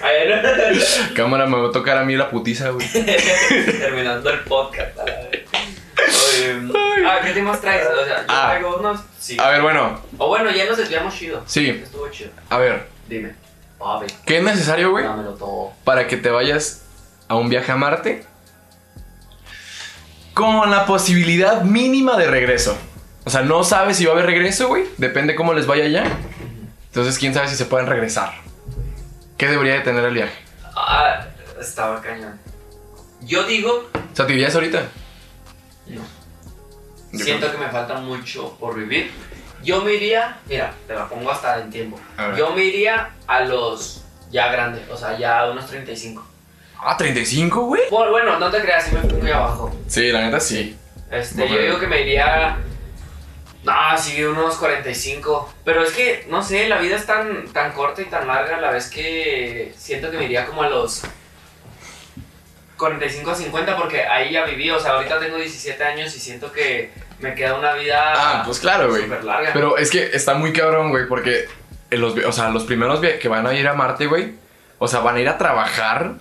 A 0.02 0.06
ver, 0.08 0.42
Cámara, 1.14 1.46
me 1.46 1.56
va 1.60 1.68
a 1.68 1.72
tocar 1.72 1.96
a 1.96 2.04
mí 2.04 2.16
la 2.16 2.28
putiza, 2.28 2.70
güey. 2.70 2.86
terminando 2.92 4.30
el 4.30 4.40
podcast, 4.40 4.98
a 4.98 5.04
la 5.06 5.14
vez. 5.30 5.43
Oye, 6.38 7.06
ah, 7.06 7.18
¿qué 7.22 7.32
temas 7.32 7.60
traes? 7.60 7.86
O 7.86 8.04
sea, 8.04 8.18
yo 8.18 8.24
Ah. 8.28 8.46
traigo 8.50 8.76
unos, 8.78 9.00
sí. 9.18 9.36
A 9.40 9.48
ver, 9.50 9.62
bueno, 9.62 10.00
O 10.18 10.28
bueno, 10.28 10.50
ya 10.50 10.64
nos 10.66 10.76
desviamos 10.76 11.14
chido. 11.14 11.42
Sí. 11.46 11.68
Estuvo 11.70 12.08
chido. 12.10 12.30
a 12.50 12.58
ver. 12.58 12.88
Dime. 13.08 13.34
¿Qué 14.24 14.38
es 14.38 14.42
necesario, 14.42 14.90
güey? 14.92 15.04
dámelo 15.04 15.34
todo. 15.34 15.72
para 15.84 16.06
que 16.06 16.16
te 16.16 16.30
vayas 16.30 16.82
a 17.28 17.34
un 17.34 17.48
viaje 17.50 17.70
a 17.70 17.76
Marte 17.76 18.24
con 20.32 20.70
la 20.70 20.86
posibilidad 20.86 21.62
mínima 21.62 22.16
de 22.16 22.26
regreso. 22.26 22.76
O 23.24 23.30
sea, 23.30 23.42
no 23.42 23.62
sabes 23.64 23.96
si 23.96 24.04
va 24.04 24.12
a 24.12 24.14
haber 24.14 24.26
regreso, 24.26 24.68
güey. 24.68 24.84
Depende 24.98 25.34
cómo 25.34 25.54
les 25.54 25.66
vaya 25.66 25.84
allá. 25.84 26.04
Entonces, 26.86 27.18
quién 27.18 27.34
sabe 27.34 27.48
si 27.48 27.56
se 27.56 27.64
pueden 27.66 27.86
regresar. 27.86 28.32
¿Qué 29.36 29.48
debería 29.48 29.74
de 29.74 29.80
tener 29.80 30.04
el 30.04 30.14
viaje? 30.14 30.34
Ah, 30.76 31.26
estaba 31.60 32.00
cañón. 32.00 32.38
Yo 33.22 33.44
digo, 33.44 33.88
O 33.94 34.16
sea, 34.16 34.26
¿te 34.26 34.32
irías 34.34 34.54
ahorita? 34.54 34.82
no. 35.88 36.02
Siento 37.16 37.50
que 37.50 37.59
me 37.59 37.68
falta 37.68 37.94
mucho 37.94 38.56
por 38.59 38.76
vivir. 38.76 39.11
Yo 39.62 39.83
me 39.83 39.94
iría, 39.94 40.38
mira, 40.47 40.75
te 40.87 40.94
la 40.94 41.09
pongo 41.09 41.30
hasta 41.30 41.61
en 41.61 41.71
tiempo. 41.71 41.99
Yo 42.37 42.50
me 42.50 42.64
iría 42.64 43.11
a 43.26 43.40
los 43.40 44.04
ya 44.30 44.49
grandes, 44.49 44.88
o 44.90 44.97
sea, 44.97 45.16
ya 45.16 45.40
a 45.40 45.50
unos 45.50 45.66
35. 45.66 46.26
Ah, 46.80 46.97
35, 46.97 47.62
güey. 47.62 47.83
Bueno, 47.90 48.11
bueno, 48.11 48.38
no 48.38 48.50
te 48.50 48.61
creas, 48.61 48.85
si 48.85 48.94
me 48.94 49.00
fui 49.00 49.14
muy 49.14 49.30
abajo. 49.30 49.75
Sí, 49.87 50.12
la 50.12 50.23
neta 50.23 50.38
sí. 50.38 50.76
Este, 51.11 51.49
yo 51.49 51.59
digo 51.59 51.78
que 51.78 51.87
me 51.87 52.02
iría. 52.02 52.59
No, 53.62 53.73
sí, 53.97 54.23
unos 54.23 54.56
45. 54.56 55.54
Pero 55.64 55.83
es 55.83 55.92
que, 55.92 56.26
no 56.28 56.42
sé, 56.42 56.68
la 56.68 56.78
vida 56.78 56.97
es 56.97 57.06
tan, 57.06 57.49
tan 57.49 57.73
corta 57.73 58.02
y 58.02 58.06
tan 58.06 58.26
larga 58.26 58.59
a 58.59 58.61
la 58.61 58.71
vez 58.71 58.90
que 58.90 59.73
siento 59.78 60.11
que 60.11 60.18
me 60.18 60.25
iría 60.25 60.44
como 60.44 60.62
a 60.62 60.68
los 60.68 61.02
45 62.78 63.30
a 63.30 63.34
50 63.34 63.76
porque 63.76 64.02
ahí 64.02 64.32
ya 64.32 64.44
viví. 64.44 64.70
O 64.70 64.80
sea, 64.80 64.92
ahorita 64.92 65.18
tengo 65.20 65.36
17 65.36 65.82
años 65.84 66.14
y 66.16 66.20
siento 66.20 66.52
que 66.52 66.90
me 67.20 67.34
queda 67.34 67.54
una 67.58 67.74
vida 67.74 68.12
Ah, 68.16 68.42
pues 68.44 68.58
claro, 68.58 68.88
güey. 68.90 69.06
larga. 69.08 69.50
Pero 69.52 69.78
es 69.78 69.90
que 69.90 70.10
está 70.12 70.34
muy 70.34 70.52
cabrón, 70.52 70.90
güey, 70.90 71.06
porque 71.08 71.46
en 71.90 72.00
los, 72.00 72.14
o 72.16 72.32
sea, 72.32 72.50
los 72.50 72.64
primeros 72.64 73.00
que 73.00 73.28
van 73.28 73.46
a 73.46 73.54
ir 73.54 73.66
a 73.68 73.74
Marte, 73.74 74.06
güey, 74.06 74.34
o 74.78 74.88
sea, 74.88 75.00
van 75.00 75.16
a 75.16 75.20
ir 75.20 75.28
a 75.28 75.38
trabajar 75.38 76.14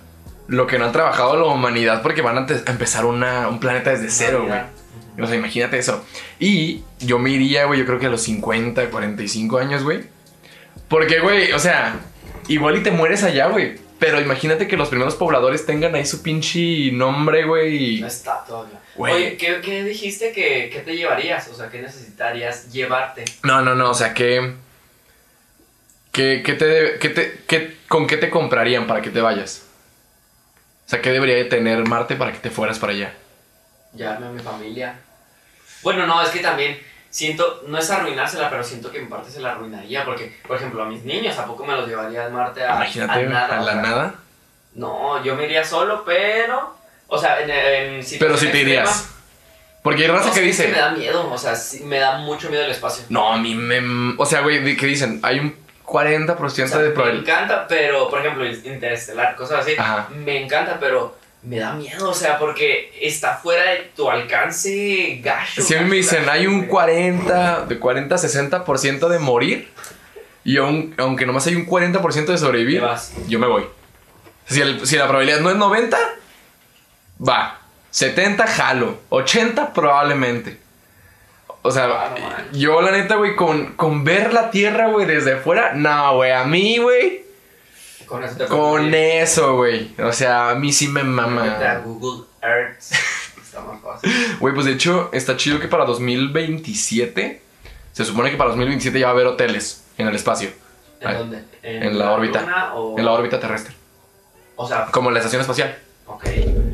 lo 0.46 0.66
que 0.66 0.78
no 0.78 0.84
ha 0.86 0.92
trabajado 0.92 1.36
la 1.36 1.46
humanidad 1.46 2.02
porque 2.02 2.20
van 2.22 2.36
a 2.38 2.46
empezar 2.70 3.04
una- 3.06 3.48
un 3.48 3.58
planeta 3.60 3.90
desde 3.90 4.10
cero, 4.10 4.44
güey. 4.46 4.60
O 5.20 5.26
sea, 5.26 5.36
imagínate 5.36 5.78
eso. 5.78 6.04
Y 6.38 6.82
yo 7.00 7.18
me 7.18 7.30
iría, 7.30 7.64
güey, 7.66 7.78
yo 7.80 7.86
creo 7.86 7.98
que 7.98 8.06
a 8.06 8.10
los 8.10 8.22
50, 8.22 8.90
45 8.90 9.58
años, 9.58 9.82
güey. 9.84 10.04
Porque, 10.88 11.20
güey, 11.20 11.52
o 11.52 11.58
sea, 11.58 11.96
igual 12.48 12.76
y 12.76 12.82
te 12.82 12.90
mueres 12.90 13.22
allá, 13.24 13.46
güey. 13.48 13.76
Pero 14.04 14.20
imagínate 14.20 14.68
que 14.68 14.76
los 14.76 14.88
primeros 14.90 15.14
pobladores 15.14 15.64
tengan 15.64 15.94
ahí 15.94 16.04
su 16.04 16.22
pinche 16.22 16.92
nombre, 16.92 17.44
güey. 17.44 18.00
No 18.02 18.06
está 18.06 18.44
todavía. 18.44 18.78
Güey. 18.96 19.14
Oye, 19.14 19.36
¿qué, 19.38 19.60
qué 19.62 19.82
dijiste 19.82 20.30
que, 20.32 20.68
que 20.70 20.80
te 20.80 20.94
llevarías? 20.94 21.48
O 21.48 21.54
sea, 21.54 21.70
¿qué 21.70 21.80
necesitarías 21.80 22.70
llevarte? 22.70 23.24
No, 23.42 23.62
no, 23.62 23.74
no, 23.74 23.90
o 23.90 23.94
sea, 23.94 24.12
que... 24.12 24.56
¿Qué, 26.12 26.42
qué 26.44 26.52
te, 26.52 26.98
qué 27.00 27.08
te, 27.08 27.42
qué- 27.48 27.76
¿Con 27.88 28.06
qué 28.06 28.16
te 28.18 28.28
comprarían 28.28 28.86
para 28.86 29.00
que 29.00 29.08
te 29.10 29.20
vayas? 29.22 29.64
O 30.86 30.90
sea, 30.90 31.00
¿qué 31.00 31.10
debería 31.10 31.36
de 31.36 31.46
tener 31.46 31.88
Marte 31.88 32.14
para 32.14 32.30
que 32.32 32.38
te 32.38 32.50
fueras 32.50 32.78
para 32.78 32.92
allá? 32.92 33.14
Llevarme 33.96 34.26
a 34.26 34.30
mi 34.30 34.42
familia. 34.42 34.96
Bueno, 35.82 36.06
no, 36.06 36.22
es 36.22 36.28
que 36.28 36.40
también 36.40 36.78
siento, 37.14 37.62
no 37.68 37.78
es 37.78 37.88
arruinársela, 37.90 38.50
pero 38.50 38.64
siento 38.64 38.90
que 38.90 38.98
en 38.98 39.08
parte 39.08 39.30
se 39.30 39.40
la 39.40 39.52
arruinaría. 39.52 40.04
Porque, 40.04 40.36
por 40.48 40.56
ejemplo, 40.56 40.82
a 40.82 40.86
mis 40.86 41.04
niños, 41.04 41.38
¿a 41.38 41.46
poco 41.46 41.64
me 41.64 41.72
los 41.74 41.86
llevaría 41.86 42.26
a 42.26 42.28
Marte 42.28 42.64
a, 42.64 42.74
Imagínate, 42.74 43.20
a 43.20 43.28
nada? 43.28 43.56
a 43.56 43.60
o 43.60 43.64
la 43.64 43.72
sea, 43.72 43.82
nada. 43.82 44.14
No, 44.74 45.22
yo 45.22 45.36
me 45.36 45.44
iría 45.44 45.64
solo, 45.64 46.02
pero. 46.04 46.76
O 47.06 47.16
sea, 47.16 47.40
en, 47.40 47.50
en 47.50 48.04
Pero 48.18 48.36
si 48.36 48.48
te 48.48 48.58
irías. 48.62 49.10
Porque 49.80 50.02
hay 50.02 50.08
raza 50.08 50.28
no, 50.28 50.34
que 50.34 50.40
dice... 50.40 50.68
me 50.68 50.78
da 50.78 50.90
miedo, 50.90 51.30
o 51.30 51.38
sea, 51.38 51.54
sí, 51.54 51.84
me 51.84 51.98
da 51.98 52.16
mucho 52.18 52.48
miedo 52.48 52.64
el 52.64 52.70
espacio. 52.70 53.04
No, 53.10 53.34
a 53.34 53.36
mí 53.36 53.54
me... 53.54 54.14
O 54.16 54.24
sea, 54.24 54.40
güey, 54.40 54.76
que 54.76 54.86
dicen, 54.86 55.20
hay 55.22 55.38
un 55.40 55.54
40% 55.84 56.40
O 56.42 56.48
sea, 56.48 56.78
de 56.78 56.88
me 56.88 56.94
probabilidad. 56.94 57.34
encanta, 57.34 57.66
pero, 57.68 58.08
por 58.08 58.20
ejemplo, 58.20 58.46
Interestelar, 58.46 59.36
cosas 59.36 59.60
así, 59.60 59.74
Ajá. 59.78 60.08
me 60.10 60.42
encanta, 60.42 60.78
pero 60.80 61.14
me 61.44 61.58
da 61.58 61.74
miedo, 61.74 62.08
o 62.10 62.14
sea, 62.14 62.38
porque 62.38 62.90
está 63.00 63.36
fuera 63.36 63.70
de 63.72 63.90
tu 63.94 64.08
alcance 64.10 65.20
gacho. 65.22 65.60
Si 65.62 65.74
a 65.74 65.80
mí 65.82 65.90
me 65.90 65.96
dicen, 65.96 66.28
hay 66.28 66.46
un 66.46 66.58
güey. 66.60 66.68
40, 66.68 67.66
de 67.66 67.78
40 67.78 68.14
a 68.14 68.18
60% 68.18 69.08
de 69.08 69.18
morir, 69.18 69.68
y 70.44 70.56
aun- 70.56 70.94
aunque 70.98 71.26
nomás 71.26 71.46
hay 71.46 71.54
un 71.54 71.66
40% 71.66 72.32
de 72.32 72.38
sobrevivir, 72.38 72.82
yo 73.28 73.38
me 73.38 73.46
voy. 73.46 73.64
Si, 74.46 74.60
el- 74.60 74.86
si 74.86 74.96
la 74.96 75.04
probabilidad 75.06 75.40
no 75.40 75.50
es 75.50 75.56
90, 75.56 75.98
va. 77.26 77.60
70, 77.90 78.46
jalo. 78.46 78.98
80, 79.10 79.72
probablemente. 79.72 80.58
O 81.62 81.70
sea, 81.70 81.84
Ah, 81.86 82.14
yo 82.52 82.82
la 82.82 82.90
neta, 82.90 83.14
güey, 83.16 83.36
con, 83.36 83.72
con 83.74 84.04
ver 84.04 84.34
la 84.34 84.50
Tierra, 84.50 84.88
güey, 84.88 85.06
desde 85.06 85.36
fuera, 85.36 85.72
no, 85.74 86.16
güey, 86.16 86.30
a 86.32 86.44
mí, 86.44 86.76
güey, 86.78 87.23
Con 88.06 88.22
eso 88.24 88.36
te 88.36 88.46
con 88.46 88.92
eso, 88.94 89.56
güey. 89.56 89.90
O 90.02 90.12
sea, 90.12 90.50
a 90.50 90.54
mí 90.54 90.72
sí 90.72 90.88
me 90.88 91.02
mama. 91.02 91.80
Google 91.84 92.26
Earth. 92.42 92.80
Está 93.42 93.60
más 93.60 93.80
fácil. 93.82 94.10
Güey, 94.40 94.54
pues 94.54 94.66
de 94.66 94.72
hecho, 94.72 95.10
está 95.12 95.36
chido 95.36 95.60
que 95.60 95.68
para 95.68 95.84
2027, 95.84 97.40
se 97.92 98.04
supone 98.04 98.30
que 98.30 98.36
para 98.36 98.50
2027 98.50 98.98
ya 98.98 99.06
va 99.06 99.10
a 99.12 99.14
haber 99.14 99.26
hoteles 99.28 99.84
en 99.98 100.08
el 100.08 100.14
espacio, 100.16 100.50
¿En 101.00 101.18
dónde? 101.18 101.44
en 101.62 101.98
la 101.98 102.10
órbita. 102.12 102.40
luna 102.42 102.74
o- 102.74 102.98
en 102.98 103.04
la 103.04 103.12
órbita 103.12 103.38
terrestre, 103.40 103.74
O 104.56 104.66
sea, 104.66 104.86
como 104.86 105.08
en 105.10 105.14
la 105.14 105.20
estación 105.20 105.40
espacial. 105.40 105.78
ok. 106.06 106.24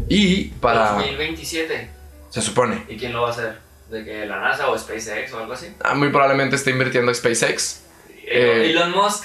Y 0.08 0.44
para... 0.60 0.92
2027. 0.92 1.90
Se 2.30 2.40
supone. 2.42 2.84
¿Y 2.88 2.96
quién 2.96 3.12
lo 3.12 3.22
va 3.22 3.28
a 3.28 3.30
hacer? 3.32 3.58
¿De 3.90 4.04
que 4.04 4.24
la 4.26 4.40
NASA 4.40 4.68
o 4.70 4.78
SpaceX 4.78 5.32
o 5.32 5.38
algo 5.38 5.52
así? 5.52 5.72
Ah, 5.82 5.94
muy 5.94 6.08
probablemente 6.10 6.56
esté 6.56 6.70
invirtiendo 6.70 7.12
SpaceX. 7.12 7.82
Eh. 8.24 8.70
Elon 8.70 8.92
Musk. 8.92 9.24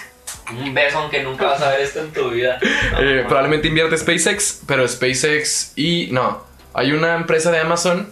Un 0.52 0.74
beso 0.74 1.00
aunque 1.00 1.24
nunca 1.24 1.46
vas 1.46 1.62
a 1.62 1.70
ver 1.72 1.82
esto 1.82 2.00
en 2.02 2.12
tu 2.12 2.30
vida. 2.30 2.60
No, 2.92 3.00
Eh, 3.00 3.22
no. 3.22 3.28
probablemente 3.28 3.68
invierte 3.68 3.98
SpaceX, 3.98 4.62
pero 4.68 4.88
SpaceX 4.88 5.74
y... 5.76 6.08
No, 6.12 6.44
hay 6.74 6.92
una 6.92 7.16
empresa 7.16 7.52
de 7.52 7.60
Amazon, 7.60 8.10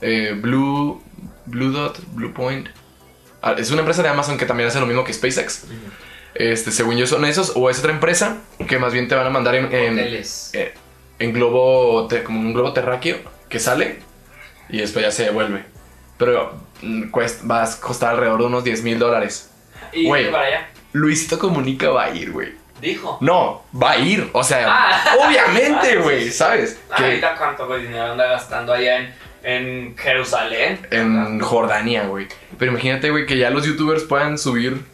eh, 0.00 0.34
Blue, 0.36 1.02
Blue 1.46 1.70
Dot, 1.70 1.98
Blue 2.12 2.32
Point. 2.32 2.68
Ah, 3.42 3.54
es 3.56 3.70
una 3.70 3.80
empresa 3.80 4.02
de 4.02 4.08
Amazon 4.08 4.36
que 4.38 4.46
también 4.46 4.68
hace 4.68 4.80
lo 4.80 4.86
mismo 4.86 5.04
que 5.04 5.12
SpaceX. 5.12 5.64
Este, 6.34 6.70
según 6.72 6.96
yo 6.96 7.06
son 7.06 7.24
esos, 7.24 7.52
o 7.54 7.70
es 7.70 7.78
otra 7.78 7.92
empresa 7.92 8.38
que 8.68 8.78
más 8.78 8.92
bien 8.92 9.08
te 9.08 9.14
van 9.14 9.26
a 9.26 9.30
mandar 9.30 9.54
en, 9.54 9.72
en, 9.72 9.98
eh, 9.98 10.74
en 11.18 11.32
globo, 11.32 12.06
te- 12.08 12.22
como 12.24 12.40
un 12.40 12.52
globo 12.52 12.72
terráqueo 12.72 13.18
que 13.48 13.58
sale 13.58 14.00
y 14.68 14.78
después 14.78 15.04
ya 15.04 15.10
se 15.10 15.24
devuelve. 15.24 15.64
Pero 16.18 16.60
mm, 16.82 17.04
cuest- 17.10 17.48
va 17.50 17.62
a 17.62 17.80
costar 17.80 18.10
alrededor 18.14 18.40
de 18.40 18.46
unos 18.46 18.64
10 18.64 18.82
mil 18.82 18.98
dólares. 18.98 19.50
y 19.92 20.08
para 20.10 20.44
allá. 20.46 20.68
Luisito 20.92 21.38
Comunica 21.38 21.90
va 21.90 22.04
a 22.04 22.10
ir, 22.10 22.30
güey. 22.32 22.52
Dijo. 22.80 23.18
No, 23.22 23.62
va 23.80 23.92
a 23.92 23.98
ir. 23.98 24.28
O 24.32 24.44
sea, 24.44 24.66
Ah. 24.68 25.14
obviamente, 25.26 25.96
Ah, 25.98 26.02
güey. 26.02 26.30
¿sabes? 26.30 26.78
Ah, 26.90 26.96
Que 26.96 27.04
ahorita 27.04 27.34
cuánto 27.36 27.66
güey, 27.66 27.82
dinero 27.82 28.12
anda 28.12 28.26
gastando 28.26 28.72
allá 28.72 28.98
en, 28.98 29.14
en 29.42 29.96
Jerusalén. 29.96 30.86
en 30.90 31.40
Jordania, 31.40 32.04
güey. 32.04 32.28
Pero 32.58 32.72
imagínate, 32.72 33.10
güey, 33.10 33.26
que 33.26 33.38
ya 33.38 33.50
los 33.50 33.64
youtubers 33.64 34.04
puedan 34.04 34.36
subir 34.38 34.84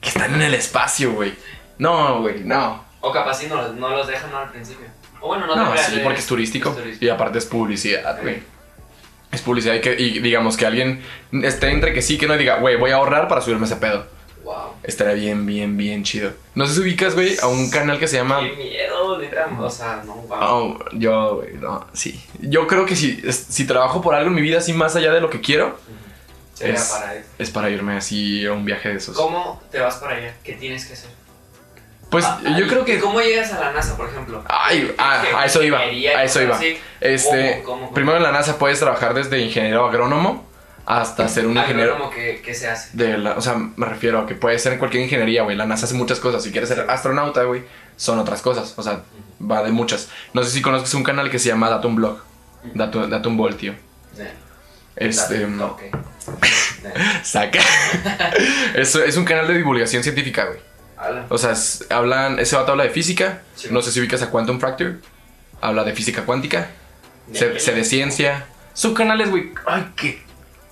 que 0.00 0.08
están 0.08 0.34
en 0.34 0.42
el 0.42 0.54
espacio, 0.54 1.12
güey. 1.12 1.34
No, 1.78 2.20
güey, 2.22 2.40
no. 2.44 2.84
O 3.00 3.12
capaz 3.12 3.34
si 3.34 3.46
no, 3.48 3.56
los- 3.56 3.74
no 3.74 3.90
los 3.90 4.06
dejan 4.06 4.32
al 4.34 4.50
principio. 4.50 4.86
O 5.20 5.28
bueno, 5.28 5.46
no, 5.46 5.56
No, 5.56 5.76
sí, 5.76 6.00
porque 6.02 6.20
es 6.20 6.26
turístico. 6.26 6.74
Y 7.00 7.08
aparte 7.08 7.38
es 7.38 7.46
publicidad, 7.46 8.20
güey. 8.22 8.42
Es 9.30 9.42
publicidad 9.42 9.74
y, 9.74 9.80
que, 9.80 9.94
y 9.98 10.20
digamos 10.20 10.56
que 10.56 10.64
alguien 10.64 11.02
esté 11.42 11.70
entre 11.70 11.92
que 11.92 12.00
sí 12.02 12.16
que 12.18 12.26
no 12.26 12.34
y 12.36 12.38
diga, 12.38 12.56
güey, 12.58 12.76
voy 12.76 12.92
a 12.92 12.96
ahorrar 12.96 13.26
para 13.28 13.40
subirme 13.40 13.66
ese 13.66 13.76
pedo. 13.76 14.06
Wow. 14.44 14.74
Estaría 14.82 15.14
bien, 15.14 15.46
bien, 15.46 15.76
bien 15.76 16.04
chido. 16.04 16.32
No 16.54 16.66
sé 16.66 16.74
si 16.74 16.80
ubicas, 16.80 17.14
güey, 17.14 17.36
a 17.42 17.46
un 17.46 17.70
canal 17.70 17.98
que 17.98 18.06
se 18.06 18.16
llama... 18.16 18.40
Qué 18.40 18.52
miedo, 18.56 19.18
neta. 19.18 19.48
O 19.58 19.70
sea, 19.70 20.02
no, 20.04 20.14
wow. 20.16 20.38
Oh, 20.40 20.78
yo, 20.92 21.36
güey, 21.36 21.54
no, 21.54 21.86
sí. 21.94 22.22
Yo 22.40 22.66
creo 22.66 22.84
que 22.84 22.94
si, 22.94 23.20
es- 23.24 23.46
si 23.48 23.66
trabajo 23.66 24.02
por 24.02 24.14
algo 24.14 24.28
en 24.28 24.34
mi 24.34 24.42
vida 24.42 24.58
así 24.58 24.72
más 24.74 24.94
allá 24.96 25.12
de 25.12 25.20
lo 25.22 25.30
que 25.30 25.40
quiero, 25.40 25.78
Sería 26.52 26.74
es- 26.74 26.84
para 26.88 27.14
él. 27.14 27.24
es 27.38 27.50
para 27.50 27.70
irme 27.70 27.96
así 27.96 28.44
a 28.46 28.52
un 28.52 28.64
viaje 28.66 28.90
de 28.90 28.96
esos. 28.96 29.16
¿Cómo 29.16 29.62
te 29.70 29.80
vas 29.80 29.96
para 29.96 30.16
allá? 30.16 30.34
¿Qué 30.44 30.52
tienes 30.52 30.84
que 30.84 30.92
hacer? 30.92 31.10
Pues 32.10 32.24
Ah, 32.26 32.38
yo 32.44 32.66
¿y 32.66 32.68
creo 32.68 32.84
que... 32.84 33.00
¿Cómo 33.00 33.20
llegas 33.20 33.50
a 33.54 33.58
la 33.58 33.72
NASA, 33.72 33.96
por 33.96 34.08
ejemplo? 34.08 34.44
Ay, 34.46 34.94
ah, 34.98 35.22
¿Qué- 35.26 35.34
a 35.34 35.46
eso 35.46 35.62
iba, 35.62 35.78
a 35.80 36.22
eso 36.22 36.42
iba. 36.42 36.60
Este, 37.00 37.62
¿Cómo, 37.64 37.80
cómo, 37.80 37.94
primero 37.94 38.18
en 38.18 38.22
la 38.22 38.30
NASA 38.30 38.56
puedes 38.58 38.78
trabajar 38.78 39.14
desde 39.14 39.40
ingeniero 39.40 39.86
agrónomo 39.86 40.46
hasta 40.86 41.28
ser 41.28 41.46
un 41.46 41.56
ingeniero 41.56 42.10
¿qué, 42.10 42.42
qué 42.44 42.54
se 42.54 42.68
hace? 42.68 42.90
de 42.96 43.16
la, 43.18 43.32
o 43.32 43.40
sea, 43.40 43.54
me 43.54 43.86
refiero 43.86 44.20
a 44.20 44.26
que 44.26 44.34
puede 44.34 44.58
ser 44.58 44.74
en 44.74 44.78
cualquier 44.78 45.02
ingeniería, 45.02 45.42
güey. 45.42 45.56
La 45.56 45.66
NASA 45.66 45.86
hace 45.86 45.94
muchas 45.94 46.20
cosas. 46.20 46.42
Si 46.42 46.50
quieres 46.50 46.68
ser 46.68 46.86
astronauta, 46.90 47.42
güey, 47.44 47.62
son 47.96 48.18
otras 48.18 48.42
cosas. 48.42 48.74
O 48.76 48.82
sea, 48.82 49.02
va 49.40 49.62
de 49.62 49.70
muchas. 49.72 50.08
No 50.34 50.42
sé 50.42 50.50
si 50.50 50.62
conoces 50.62 50.92
un 50.94 51.02
canal 51.02 51.30
que 51.30 51.38
se 51.38 51.48
llama 51.48 51.70
Datum 51.70 51.94
Blog. 51.96 52.18
Datum, 52.74 53.08
Datum 53.10 53.36
Ball, 53.36 53.56
tío. 53.56 53.74
Este, 54.96 55.44
Ok. 55.46 55.82
saca. 57.22 57.58
es, 58.74 58.94
es 58.94 59.16
un 59.16 59.24
canal 59.24 59.46
de 59.48 59.54
divulgación 59.54 60.02
científica, 60.02 60.44
güey. 60.46 60.58
O 61.28 61.36
sea, 61.38 61.50
es- 61.52 61.86
hablan, 61.90 62.38
ese 62.38 62.56
vato 62.56 62.72
habla 62.72 62.84
de 62.84 62.90
física. 62.90 63.42
Sí. 63.56 63.68
No 63.70 63.82
sé 63.82 63.90
si 63.92 64.00
ubicas 64.00 64.22
a 64.22 64.30
Quantum 64.30 64.60
Fracture. 64.60 64.96
Habla 65.60 65.84
de 65.84 65.92
física 65.94 66.22
cuántica. 66.24 66.68
Se, 67.32 67.58
se 67.58 67.72
de 67.72 67.84
ciencia. 67.84 68.46
Son 68.72 68.94
canales, 68.94 69.30
güey. 69.30 69.50
Ay, 69.66 69.86
que 69.96 70.22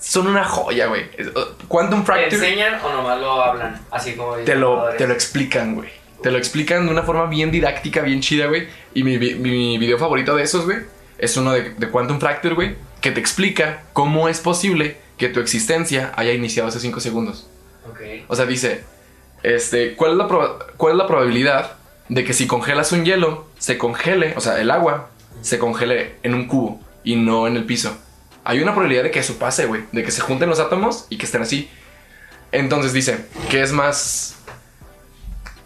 son 0.02 0.26
una 0.26 0.44
joya, 0.44 0.86
güey. 0.88 1.04
Uh, 1.04 1.66
Quantum 1.68 2.00
¿Te 2.00 2.06
Fracture. 2.06 2.34
enseñan 2.34 2.80
o 2.84 2.92
nomás 2.92 3.20
lo 3.20 3.42
hablan? 3.42 3.80
Así 3.90 4.14
como 4.14 4.34
Te 4.36 4.56
lo, 4.56 4.88
te 4.98 5.06
lo 5.06 5.14
explican, 5.14 5.76
güey. 5.76 5.88
Te 6.22 6.30
lo 6.30 6.38
explican 6.38 6.86
de 6.86 6.92
una 6.92 7.02
forma 7.02 7.26
bien 7.26 7.50
didáctica, 7.50 8.02
bien 8.02 8.20
chida, 8.20 8.46
güey. 8.46 8.68
Y 8.94 9.04
mi, 9.04 9.16
mi 9.18 9.78
video 9.78 9.98
favorito 9.98 10.36
de 10.36 10.42
esos, 10.42 10.64
güey, 10.64 10.78
es 11.18 11.36
uno 11.36 11.52
de, 11.52 11.70
de 11.70 11.88
Quantum 11.88 12.18
Fracture, 12.18 12.54
güey, 12.54 12.76
que 13.00 13.12
te 13.12 13.20
explica 13.20 13.82
cómo 13.92 14.28
es 14.28 14.40
posible 14.40 14.96
que 15.18 15.28
tu 15.28 15.40
existencia 15.40 16.12
haya 16.16 16.32
iniciado 16.32 16.68
hace 16.68 16.80
5 16.80 17.00
segundos. 17.00 17.48
Ok. 17.88 18.00
O 18.28 18.36
sea, 18.36 18.46
dice, 18.46 18.84
este, 19.42 19.94
¿cuál 19.94 20.12
es, 20.12 20.16
la 20.18 20.28
¿cuál 20.76 20.92
es 20.92 20.98
la 20.98 21.06
probabilidad 21.06 21.72
de 22.08 22.24
que 22.24 22.32
si 22.32 22.46
congelas 22.46 22.92
un 22.92 23.04
hielo, 23.04 23.46
se 23.58 23.78
congele, 23.78 24.34
o 24.36 24.40
sea, 24.40 24.60
el 24.60 24.70
agua, 24.70 25.10
se 25.40 25.58
congele 25.58 26.16
en 26.22 26.34
un 26.34 26.46
cubo 26.46 26.80
y 27.04 27.16
no 27.16 27.46
en 27.46 27.56
el 27.56 27.64
piso? 27.64 27.96
Hay 28.44 28.60
una 28.60 28.72
probabilidad 28.72 29.04
de 29.04 29.10
que 29.10 29.20
eso 29.20 29.38
pase, 29.38 29.66
güey, 29.66 29.84
de 29.92 30.02
que 30.02 30.10
se 30.10 30.20
junten 30.20 30.48
los 30.48 30.58
átomos 30.58 31.06
y 31.10 31.18
que 31.18 31.26
estén 31.26 31.42
así. 31.42 31.70
Entonces 32.50 32.92
dice, 32.92 33.26
¿qué 33.50 33.62
es 33.62 33.72
más... 33.72 34.36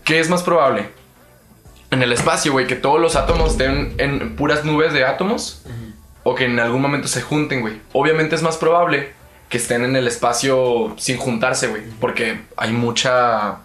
¿Qué 0.04 0.20
es 0.20 0.28
más 0.28 0.42
probable? 0.42 0.90
En 1.90 2.02
el 2.02 2.12
espacio, 2.12 2.52
güey, 2.52 2.66
que 2.66 2.76
todos 2.76 3.00
los 3.00 3.16
átomos 3.16 3.52
estén 3.52 3.94
en 3.98 4.36
puras 4.36 4.64
nubes 4.64 4.92
de 4.92 5.04
átomos 5.04 5.62
o 6.22 6.34
que 6.34 6.44
en 6.44 6.60
algún 6.60 6.82
momento 6.82 7.08
se 7.08 7.22
junten, 7.22 7.60
güey. 7.60 7.80
Obviamente 7.92 8.34
es 8.34 8.42
más 8.42 8.56
probable 8.56 9.12
que 9.48 9.56
estén 9.56 9.84
en 9.84 9.96
el 9.96 10.06
espacio 10.06 10.94
sin 10.98 11.16
juntarse, 11.16 11.68
güey, 11.68 11.82
porque 12.00 12.40
hay 12.56 12.72
mucha 12.72 13.58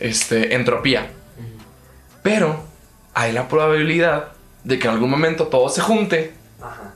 este 0.00 0.54
entropía. 0.54 1.10
Pero 2.22 2.64
hay 3.14 3.32
la 3.32 3.48
probabilidad 3.48 4.32
de 4.64 4.78
que 4.78 4.88
en 4.88 4.94
algún 4.94 5.10
momento 5.10 5.46
todo 5.46 5.68
se 5.68 5.80
junte 5.80 6.34
Ajá. 6.60 6.89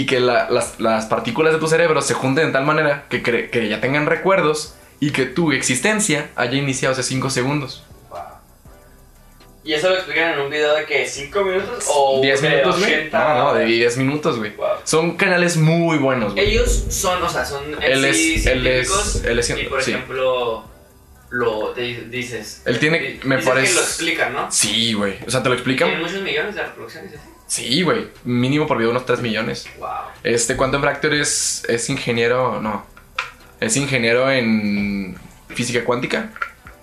Y 0.00 0.06
que 0.06 0.20
la- 0.20 0.50
las, 0.50 0.78
las 0.80 1.06
partículas 1.06 1.52
de 1.52 1.58
tu 1.58 1.68
cerebro 1.68 2.00
se 2.02 2.14
junten 2.14 2.46
de 2.48 2.52
tal 2.52 2.64
manera 2.64 3.06
que, 3.08 3.22
cre- 3.22 3.50
que 3.50 3.68
ya 3.68 3.80
tengan 3.80 4.06
recuerdos 4.06 4.74
y 5.00 5.10
que 5.10 5.24
tu 5.26 5.52
existencia 5.52 6.30
haya 6.36 6.56
iniciado 6.58 6.92
hace 6.92 7.02
5 7.02 7.30
segundos. 7.30 7.82
Wow. 8.10 8.18
¿Y 9.64 9.72
eso 9.74 9.88
lo 9.88 9.96
explican 9.96 10.34
en 10.34 10.40
un 10.40 10.50
video 10.50 10.74
de 10.74 10.84
que 10.84 11.06
5 11.06 11.42
minutos 11.44 11.84
o 11.92 12.20
10 12.22 12.40
de 12.42 12.48
minutos, 12.50 12.78
güey. 12.78 12.94
80? 12.94 13.18
No, 13.18 13.44
no, 13.44 13.54
de 13.54 13.64
10 13.64 13.96
minutos, 13.98 14.38
güey. 14.38 14.52
Wow. 14.56 14.66
Son 14.84 15.16
canales 15.16 15.56
muy 15.56 15.98
buenos, 15.98 16.34
güey. 16.34 16.50
Ellos 16.50 16.84
son, 16.90 17.22
o 17.22 17.28
sea, 17.28 17.44
son 17.44 17.62
Él 17.82 18.04
es- 18.04 18.46
él 18.46 18.66
es- 18.66 19.22
él 19.24 19.38
es 19.38 19.50
y 19.50 19.64
por 19.64 19.82
sí. 19.82 19.92
ejemplo 19.92 20.64
lo 21.30 21.74
di- 21.74 22.06
dices. 22.10 22.62
Él 22.64 22.78
tiene- 22.78 23.20
me 23.24 23.36
dices 23.36 23.50
parece- 23.50 23.68
que 23.68 23.74
lo 23.74 23.80
explican, 23.80 24.32
¿no? 24.32 24.50
Sí, 24.52 24.92
güey. 24.94 25.18
O 25.26 25.30
sea, 25.30 25.42
te 25.42 25.48
lo 25.48 25.54
explican. 25.54 25.88
Tiene 25.88 26.02
muchos 26.02 26.22
millones 26.22 26.54
de 26.54 26.62
reproducciones 26.62 27.12
así. 27.12 27.28
Sí, 27.48 27.82
güey. 27.82 28.08
Mínimo 28.24 28.66
por 28.66 28.76
video 28.78 28.90
unos 28.90 29.06
3 29.06 29.20
millones. 29.20 29.66
Wow. 29.78 29.88
Este 30.24 30.56
Quantum 30.56 30.80
Fracture 30.82 31.20
es, 31.20 31.62
es 31.68 31.88
ingeniero. 31.90 32.60
No. 32.60 32.84
Es 33.60 33.76
ingeniero 33.76 34.30
en 34.30 35.16
física 35.48 35.84
cuántica. 35.84 36.30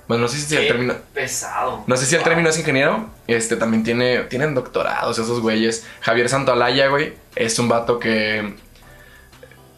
Bueno, 0.08 0.24
no 0.24 0.28
sé 0.28 0.40
si 0.40 0.56
el 0.56 0.68
término. 0.68 0.96
pesado. 1.14 1.84
No 1.88 1.96
sé 1.98 2.06
si 2.06 2.16
el 2.16 2.24
término 2.24 2.50
es 2.50 2.58
ingeniero. 2.58 3.10
Este 3.28 3.56
también 3.58 3.84
tiene. 3.84 4.20
Tienen 4.24 4.54
doctorados 4.54 5.18
esos 5.20 5.40
güeyes. 5.42 5.86
Javier 6.02 6.30
Santoalaya, 6.30 6.88
güey. 6.88 7.14
Es 7.36 7.58
un 7.60 7.68
vato 7.70 8.00
que. 8.00 8.54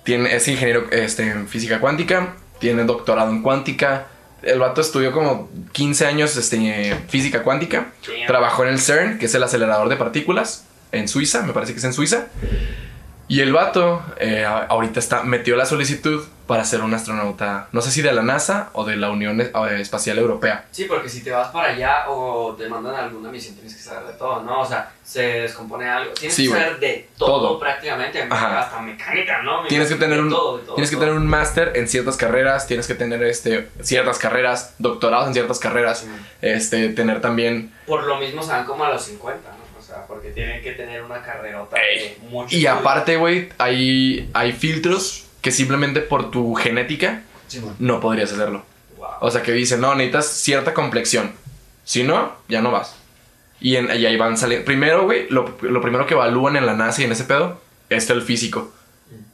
Tiene, 0.04 0.36
es 0.36 0.47
ingeniero 0.47 0.88
este, 0.91 1.23
en 1.30 1.47
física 1.47 1.80
cuántica. 1.80 2.36
Tiene 2.60 2.84
doctorado 2.84 3.32
en 3.32 3.41
cuántica. 3.41 4.08
El 4.45 4.60
vato 4.60 4.79
estudió 4.79 5.12
como 5.12 5.49
15 5.71 6.05
años 6.05 6.38
este, 6.38 6.95
física 7.10 7.43
cuántica. 7.43 7.93
Trabajó 8.27 8.63
en 8.63 8.69
el 8.69 8.79
CERN, 8.79 9.17
que 9.17 9.25
es 9.25 9.36
el 9.36 9.43
acelerador 9.43 9.89
de 9.89 9.97
partículas, 9.97 10.65
en 10.91 11.08
Suiza, 11.08 11.41
me 11.41 11.51
parece 11.51 11.73
que 11.73 11.79
es 11.79 11.84
en 11.84 11.93
Suiza. 11.93 12.27
Y 13.27 13.41
el 13.41 13.51
vato 13.53 14.03
eh, 14.19 14.45
ahorita 14.45 14.99
está, 14.99 15.23
metió 15.23 15.55
la 15.55 15.65
solicitud 15.65 16.23
para 16.45 16.63
ser 16.63 16.81
un 16.81 16.93
astronauta, 16.93 17.69
no 17.71 17.81
sé 17.81 17.89
si 17.89 18.03
de 18.03 18.11
la 18.13 18.21
NASA 18.21 18.69
o 18.73 18.85
de 18.85 18.97
la 18.97 19.09
Unión 19.09 19.41
eh, 19.41 19.51
Espacial 19.79 20.19
Europea. 20.19 20.65
Sí, 20.69 20.83
porque 20.85 21.09
si 21.09 21.23
te 21.23 21.31
vas 21.31 21.47
para 21.47 21.69
allá 21.69 22.05
o 22.07 22.53
te 22.55 22.69
mandan 22.69 22.93
a 22.93 22.99
alguna 23.05 23.31
misión, 23.31 23.55
tienes 23.55 23.73
que 23.75 23.81
saber 23.81 24.05
de 24.05 24.13
todo, 24.13 24.43
¿no? 24.43 24.61
O 24.61 24.65
sea, 24.65 24.91
se 25.03 25.23
descompone 25.41 25.89
algo. 25.89 26.13
Tienes 26.13 26.35
Sí, 26.35 26.45
que 26.47 26.53
saber 26.53 26.79
de 26.79 27.09
todo, 27.17 27.47
Todo. 27.47 27.59
prácticamente, 27.59 28.21
Ajá. 28.29 28.59
hasta 28.59 28.79
mecánica, 28.79 29.41
¿no? 29.41 29.63
Me 29.63 29.69
Tienes 29.69 29.89
que 29.89 29.95
tener 29.95 30.21
un, 30.21 30.29
todo, 30.29 30.57
de 30.59 30.63
todo, 30.65 30.75
tienes 30.75 30.91
que 30.91 30.97
tener 30.97 31.13
un 31.15 31.25
máster 31.25 31.71
en 31.77 31.88
ciertas 31.88 32.15
carreras, 32.15 32.67
tienes 32.67 32.85
que 32.85 32.93
tener 32.93 33.23
este, 33.23 33.67
ciertas 33.81 34.19
carreras, 34.19 34.75
doctorados 34.77 35.25
en 35.29 35.33
ciertas 35.33 35.57
carreras, 35.57 36.01
Sí. 36.01 36.07
este, 36.43 36.89
tener 36.89 37.21
también 37.21 37.73
Por 37.88 38.03
lo 38.03 38.17
mismo 38.17 38.43
se 38.43 38.51
van 38.51 38.65
como 38.65 38.83
a 38.83 38.91
los 38.91 39.01
50, 39.03 39.49
¿no? 39.49 39.54
O 39.54 39.54
sea, 39.54 39.54
porque 40.15 40.30
tienen 40.30 40.63
que 40.63 40.71
tener 40.71 41.04
una 41.04 41.21
carrerota 41.21 41.75
Ey. 41.78 41.99
de 41.99 42.30
mucho. 42.30 42.56
Y 42.56 42.65
aparte, 42.67 43.17
güey, 43.17 43.49
hay, 43.58 44.30
hay 44.34 44.54
filtros 44.54 45.25
que 45.41 45.51
simplemente 45.51 45.99
por 45.99 46.32
tu 46.32 46.56
genética 46.56 47.23
Sí, 47.47 47.62
no 47.80 47.99
podrías 47.99 48.32
hacerlo. 48.32 48.63
Wow. 48.97 49.08
O 49.19 49.30
sea, 49.30 49.43
que 49.43 49.51
dicen, 49.51 49.82
no, 49.82 49.93
necesitas 49.93 50.28
cierta 50.28 50.73
complexión. 50.73 51.34
Si 51.84 52.04
no, 52.04 52.34
ya 52.47 52.62
no 52.62 52.71
vas. 52.71 52.95
Y, 53.60 53.75
en, 53.75 53.88
y 53.88 54.06
ahí 54.06 54.15
van 54.15 54.38
saliendo. 54.38 54.65
Primero, 54.65 55.04
güey, 55.04 55.28
lo, 55.30 55.58
lo 55.62 55.82
primero 55.82 56.08
que 56.08 56.13
evalúan 56.13 56.56
en 56.56 56.65
la 56.65 56.75
NASA 56.75 57.01
y 57.01 57.06
en 57.06 57.12
ese 57.12 57.25
pedo 57.25 57.62
es 57.89 58.10
el 58.10 58.21
físico. 58.21 58.73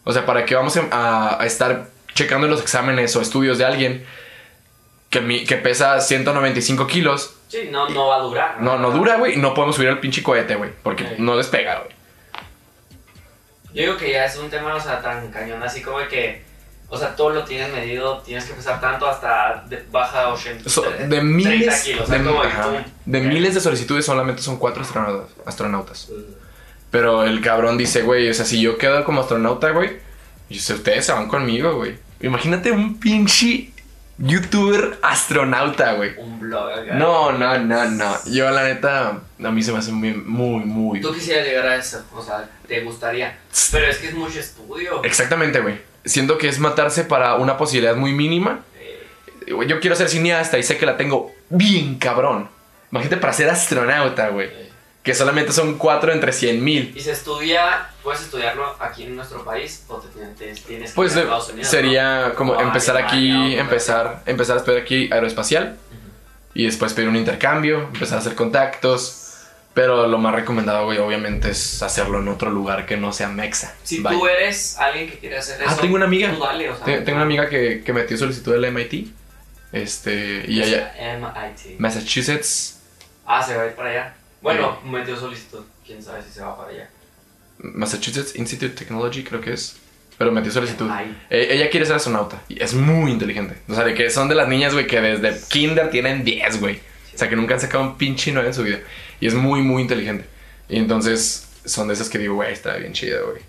O 0.03 0.11
sea, 0.11 0.25
para 0.25 0.45
que 0.45 0.55
vamos 0.55 0.77
a, 0.77 1.41
a 1.41 1.45
estar 1.45 1.89
checando 2.15 2.47
los 2.47 2.59
exámenes 2.59 3.15
o 3.15 3.21
estudios 3.21 3.59
de 3.59 3.65
alguien 3.65 4.03
que, 5.11 5.21
mi- 5.21 5.43
que 5.45 5.57
pesa 5.57 5.99
195 6.01 6.87
kilos. 6.87 7.35
Sí, 7.49 7.67
no, 7.69 7.87
no 7.89 8.07
va 8.07 8.15
a 8.15 8.19
durar. 8.21 8.61
No, 8.61 8.79
no 8.79 8.89
dura, 8.91 9.17
güey. 9.17 9.33
y 9.33 9.37
No 9.37 9.53
podemos 9.53 9.75
subir 9.75 9.89
al 9.89 9.99
pinche 9.99 10.23
cohete, 10.23 10.55
güey. 10.55 10.71
Porque 10.81 11.03
Ok. 11.03 11.09
no 11.19 11.37
despega, 11.37 11.79
güey. 11.83 11.91
Yo 13.73 13.83
digo 13.83 13.97
que 13.97 14.11
ya 14.11 14.25
es 14.25 14.35
un 14.37 14.49
tema, 14.49 14.75
o 14.75 14.79
sea, 14.79 15.01
tan 15.01 15.29
cañón, 15.31 15.61
así 15.63 15.81
como 15.81 15.99
de 15.99 16.07
que, 16.09 16.43
o 16.89 16.97
sea, 16.97 17.15
todo 17.15 17.29
lo 17.29 17.45
tienes 17.45 17.71
medido, 17.71 18.19
tienes 18.19 18.43
que 18.45 18.53
pesar 18.53 18.81
tanto 18.81 19.07
hasta 19.07 19.63
de- 19.69 19.83
baja 19.91 20.27
80. 20.29 20.69
So- 20.69 20.81
de 20.81 20.89
30 21.07 21.21
miles, 21.23 21.83
kilos, 21.83 22.03
o 22.03 22.05
sea, 22.07 22.17
de, 22.19 22.25
como 22.25 22.41
de 23.05 23.19
miles 23.21 23.53
de 23.53 23.61
solicitudes 23.61 24.05
solamente 24.05 24.41
son 24.41 24.57
cuatro 24.57 24.81
astronautas. 24.81 25.29
astronautas. 25.45 26.09
Pero 26.89 27.23
el 27.23 27.39
cabrón 27.39 27.77
dice, 27.77 28.01
güey, 28.01 28.29
o 28.29 28.33
sea, 28.33 28.43
si 28.43 28.61
yo 28.61 28.77
quedo 28.77 29.05
como 29.05 29.21
astronauta, 29.21 29.71
güey, 29.71 29.99
y 30.49 30.57
ustedes 30.57 31.05
se 31.05 31.13
van 31.13 31.29
conmigo, 31.29 31.75
güey. 31.75 31.97
Imagínate 32.19 32.71
un 32.73 32.99
pinche 32.99 33.70
youtuber 34.21 34.97
astronauta, 35.01 35.93
güey. 35.93 36.13
Un 36.17 36.39
blog 36.39 36.71
acá. 36.71 36.93
No, 36.95 37.31
no, 37.31 37.57
no, 37.59 37.85
no. 37.89 38.15
Yo, 38.25 38.49
la 38.51 38.63
neta, 38.63 39.19
a 39.43 39.51
mí 39.51 39.61
se 39.63 39.71
me 39.71 39.79
hace 39.79 39.91
muy, 39.91 40.13
muy, 40.13 40.63
muy. 40.65 41.01
Tú 41.01 41.13
quisieras 41.13 41.45
llegar 41.45 41.67
a 41.67 41.75
eso, 41.75 42.03
o 42.13 42.21
sea, 42.21 42.49
te 42.67 42.81
gustaría. 42.81 43.37
Pero 43.71 43.87
es 43.87 43.97
que 43.97 44.07
es 44.07 44.13
mucho 44.13 44.39
estudio. 44.39 45.03
Exactamente, 45.03 45.59
güey. 45.59 45.79
Siento 46.05 46.37
que 46.37 46.47
es 46.47 46.59
matarse 46.59 47.03
para 47.03 47.35
una 47.35 47.57
posibilidad 47.57 47.95
muy 47.95 48.13
mínima. 48.13 48.61
Eh, 48.79 49.53
Yo 49.67 49.79
quiero 49.79 49.95
ser 49.95 50.09
cineasta 50.09 50.57
y 50.57 50.63
sé 50.63 50.77
que 50.77 50.85
la 50.85 50.97
tengo 50.97 51.31
bien 51.49 51.95
cabrón. 51.99 52.49
Imagínate 52.91 53.17
para 53.17 53.33
ser 53.33 53.49
astronauta, 53.49 54.29
güey. 54.29 54.47
eh. 54.47 54.70
Que 55.03 55.15
solamente 55.15 55.51
son 55.51 55.77
4 55.79 56.11
entre 56.13 56.31
100 56.31 56.63
mil. 56.63 56.93
Y 56.95 57.01
se 57.01 57.11
estudia, 57.11 57.89
puedes 58.03 58.21
estudiarlo 58.21 58.75
aquí 58.79 59.03
en 59.03 59.15
nuestro 59.15 59.43
país 59.43 59.83
o 59.87 59.97
te 59.97 60.07
tienes, 60.09 60.37
tienes 60.63 60.89
que 60.91 60.95
Pues 60.95 61.13
ir 61.13 61.17
a 61.17 61.21
eh, 61.21 61.23
Estados 61.23 61.49
Unidos. 61.49 61.67
sería 61.71 62.27
¿no? 62.29 62.35
como 62.35 62.53
O 62.53 62.61
empezar 62.61 62.95
Alemania, 62.97 63.33
aquí, 63.49 63.55
empezar, 63.59 64.21
empezar 64.27 64.57
a 64.57 64.59
estudiar 64.59 64.81
aquí 64.83 65.09
aeroespacial. 65.11 65.77
Y 66.53 66.65
después 66.65 66.93
pedir 66.93 67.09
un 67.09 67.15
intercambio, 67.15 67.79
empezar 67.93 68.17
a 68.17 68.21
hacer 68.21 68.35
contactos. 68.35 69.17
Pero 69.73 70.05
lo 70.05 70.17
más 70.17 70.35
recomendado, 70.35 70.83
güey, 70.83 70.97
obviamente 70.97 71.49
es 71.49 71.81
hacerlo 71.81 72.19
en 72.19 72.27
otro 72.27 72.49
lugar 72.51 72.85
que 72.85 72.97
no 72.97 73.13
sea 73.13 73.29
Mexa. 73.29 73.73
Si 73.83 74.01
Vaya. 74.01 74.17
tú 74.19 74.27
eres 74.27 74.77
alguien 74.77 75.09
que 75.09 75.17
quiere 75.17 75.37
hacer 75.37 75.61
eso. 75.61 75.71
Ah, 75.73 75.77
tengo 75.79 75.95
una 75.95 76.03
amiga. 76.05 76.29
tú 76.33 76.41
dale, 76.43 76.69
o 76.69 76.75
sea, 76.75 76.83
Te- 76.85 76.99
Tengo 77.01 77.15
una 77.15 77.23
amiga 77.25 77.47
que, 77.49 77.81
que 77.83 77.93
metió 77.93 78.17
solicitud 78.17 78.51
del 78.51 78.69
MIT. 78.71 79.07
Este, 79.71 80.43
y 80.47 80.61
allá, 80.61 80.93
MIT. 81.17 81.79
Massachusetts, 81.79 82.79
Ah, 83.25 83.41
se 83.41 83.55
va 83.55 83.63
a 83.63 83.67
ir 83.67 83.71
para 83.73 83.89
allá. 83.91 84.13
Bueno, 84.41 84.79
metió 84.83 85.15
solicitud. 85.15 85.61
Quién 85.85 86.01
sabe 86.01 86.21
si 86.23 86.31
se 86.31 86.41
va 86.41 86.57
para 86.57 86.69
allá. 86.69 86.89
Massachusetts 87.59 88.35
Institute 88.35 88.73
of 88.73 88.79
Technology, 88.79 89.23
creo 89.23 89.41
que 89.41 89.53
es. 89.53 89.77
Pero 90.17 90.31
metió 90.31 90.51
solicitud. 90.51 90.89
Eh, 91.29 91.47
ella 91.51 91.69
quiere 91.69 91.85
ser 91.85 91.95
astronauta 91.95 92.41
y 92.47 92.61
es 92.61 92.73
muy 92.73 93.11
inteligente. 93.11 93.57
O 93.67 93.73
sea, 93.73 93.83
de 93.83 93.93
que 93.93 94.09
son 94.09 94.29
de 94.29 94.35
las 94.35 94.47
niñas, 94.47 94.73
güey, 94.73 94.85
que 94.85 95.01
desde 95.01 95.39
kinder 95.47 95.89
tienen 95.89 96.23
10, 96.23 96.59
güey. 96.59 96.79
O 97.13 97.17
sea, 97.17 97.27
que 97.27 97.35
nunca 97.35 97.55
han 97.55 97.59
sacado 97.59 97.83
un 97.83 97.97
pinche 97.97 98.31
9 98.31 98.47
en 98.47 98.53
su 98.53 98.63
vida. 98.63 98.79
Y 99.19 99.27
es 99.27 99.33
muy, 99.33 99.61
muy 99.61 99.81
inteligente. 99.81 100.25
Y 100.69 100.77
entonces 100.77 101.47
son 101.65 101.87
de 101.87 101.95
esas 101.95 102.09
que 102.09 102.17
digo, 102.17 102.35
güey, 102.35 102.53
está 102.53 102.75
bien 102.77 102.93
chida, 102.93 103.19
güey. 103.21 103.41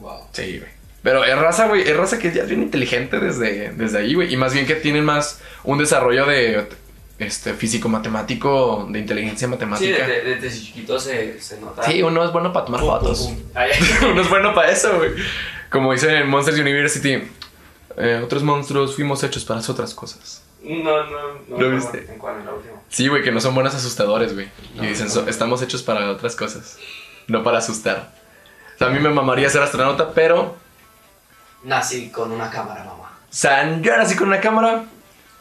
Wow. 0.00 0.28
Sí, 0.32 0.58
güey. 0.58 0.70
Pero 1.02 1.24
es 1.24 1.36
raza, 1.36 1.66
güey, 1.66 1.82
es 1.82 1.96
raza 1.96 2.18
que 2.18 2.32
ya 2.32 2.42
es 2.42 2.48
bien 2.48 2.62
inteligente 2.62 3.18
desde, 3.18 3.72
desde 3.72 3.98
ahí, 3.98 4.14
güey. 4.14 4.32
Y 4.32 4.36
más 4.36 4.54
bien 4.54 4.66
que 4.66 4.76
tienen 4.76 5.04
más 5.04 5.40
un 5.64 5.78
desarrollo 5.78 6.26
de 6.26 6.68
este 7.22 7.54
físico-matemático, 7.54 8.86
de 8.90 8.98
inteligencia 8.98 9.46
Sí, 9.46 9.50
matemática. 9.50 10.06
desde, 10.06 10.36
desde 10.40 10.60
chiquito 10.60 10.98
se, 10.98 11.40
se 11.40 11.60
nota. 11.60 11.82
Sí, 11.84 12.02
uno 12.02 12.24
es 12.24 12.32
bueno 12.32 12.52
para 12.52 12.66
tomar 12.66 12.80
fotos. 12.80 13.30
uno 14.10 14.20
es 14.22 14.28
bueno 14.28 14.54
para 14.54 14.70
eso, 14.70 14.96
güey. 14.96 15.10
Como 15.70 15.92
dice 15.92 16.18
en 16.18 16.28
Monsters 16.28 16.58
University, 16.58 17.22
eh, 17.96 18.20
otros 18.24 18.42
monstruos 18.42 18.94
fuimos 18.94 19.22
hechos 19.24 19.44
para 19.44 19.60
hacer 19.60 19.72
otras 19.72 19.94
cosas. 19.94 20.42
No, 20.62 21.04
no, 21.04 21.34
no. 21.48 21.58
¿Lo 21.58 21.68
no, 21.70 21.76
viste? 21.76 22.06
¿En 22.12 22.18
cuál? 22.18 22.38
En 22.40 22.46
la 22.46 22.52
última. 22.52 22.74
Sí, 22.88 23.08
güey, 23.08 23.22
que 23.22 23.32
no 23.32 23.40
son 23.40 23.54
buenos 23.54 23.74
asustadores, 23.74 24.34
güey. 24.34 24.48
Y 24.74 24.78
No, 24.78 24.82
dicen, 24.84 25.06
no. 25.08 25.12
"So- 25.12 25.28
estamos 25.28 25.60
hechos 25.62 25.82
para 25.82 26.08
otras 26.10 26.36
cosas, 26.36 26.78
no 27.26 27.42
para 27.42 27.58
asustar. 27.58 28.12
O 28.74 28.78
sea, 28.78 28.86
a 28.86 28.90
mí 28.90 29.00
me 29.00 29.10
mamaría 29.10 29.48
ser 29.50 29.62
astronauta, 29.62 30.12
pero... 30.12 30.56
Nací 31.64 32.10
con 32.10 32.32
una 32.32 32.50
cámara, 32.50 32.84
mamá. 32.84 33.10
O 33.24 33.34
sea, 33.34 33.80
yo 33.80 33.96
nací 33.96 34.14
con 34.16 34.28
una 34.28 34.40
cámara 34.40 34.84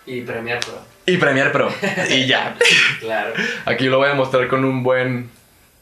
Y 0.05 0.21
Premiere 0.21 0.59
Pro. 0.61 0.79
Y 1.13 1.17
Premiere 1.17 1.49
Pro. 1.51 1.71
y 2.09 2.25
ya. 2.27 2.55
Claro. 2.99 3.33
Aquí 3.65 3.85
lo 3.85 3.97
voy 3.97 4.09
a 4.09 4.13
mostrar 4.13 4.47
con 4.47 4.63
un 4.63 4.83
buen 4.83 5.29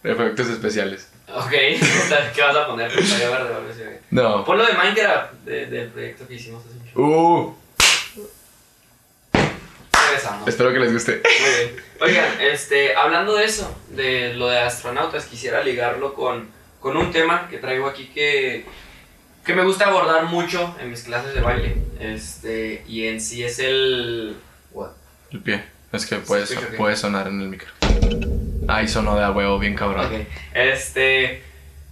efectos 0.03 0.47
especiales. 0.49 1.09
Ok. 1.33 1.49
¿Qué 2.35 2.41
vas 2.41 2.55
a 2.55 2.65
poner? 2.67 2.89
Verde 2.91 3.85
güey. 3.85 3.97
No. 4.11 4.43
Pon 4.45 4.57
lo 4.57 4.65
de 4.65 4.73
Minecraft, 4.73 5.33
de- 5.45 5.65
del 5.67 5.89
proyecto 5.89 6.27
que 6.27 6.33
hicimos 6.35 6.63
hace 6.65 6.75
mucho. 6.75 6.99
Uh, 6.99 7.55
Regresamos. 10.07 10.47
espero 10.47 10.73
que 10.73 10.79
les 10.79 10.91
guste. 10.93 11.21
Muy 11.21 11.49
bien. 11.49 11.83
Oigan, 12.01 12.41
este, 12.41 12.95
hablando 12.95 13.35
de 13.35 13.45
eso, 13.45 13.77
de 13.89 14.33
lo 14.33 14.47
de 14.47 14.59
astronautas, 14.59 15.25
quisiera 15.25 15.63
ligarlo 15.63 16.13
con, 16.15 16.47
con 16.79 16.97
un 16.97 17.11
tema 17.11 17.47
que 17.49 17.57
traigo 17.57 17.87
aquí 17.87 18.07
que, 18.13 18.65
que 19.45 19.53
me 19.53 19.63
gusta 19.63 19.85
abordar 19.87 20.23
mucho 20.25 20.75
en 20.79 20.89
mis 20.89 21.03
clases 21.03 21.35
de 21.35 21.41
baile. 21.41 21.77
Este, 21.99 22.83
y 22.87 23.05
en 23.07 23.19
sí 23.21 23.43
es 23.43 23.59
el. 23.59 24.37
El 25.31 25.39
pie. 25.41 25.63
Es 25.91 26.05
que 26.05 26.17
puede, 26.17 26.45
Sí, 26.45 26.55
puede 26.77 26.95
sonar 26.95 27.27
en 27.27 27.41
el 27.41 27.47
micro. 27.47 27.69
Ay, 28.67 28.87
sonó 28.87 29.15
de 29.17 29.23
a 29.23 29.31
huevo, 29.31 29.57
bien 29.57 29.75
cabrón. 29.75 30.05
Ok. 30.05 30.27
Este. 30.53 31.43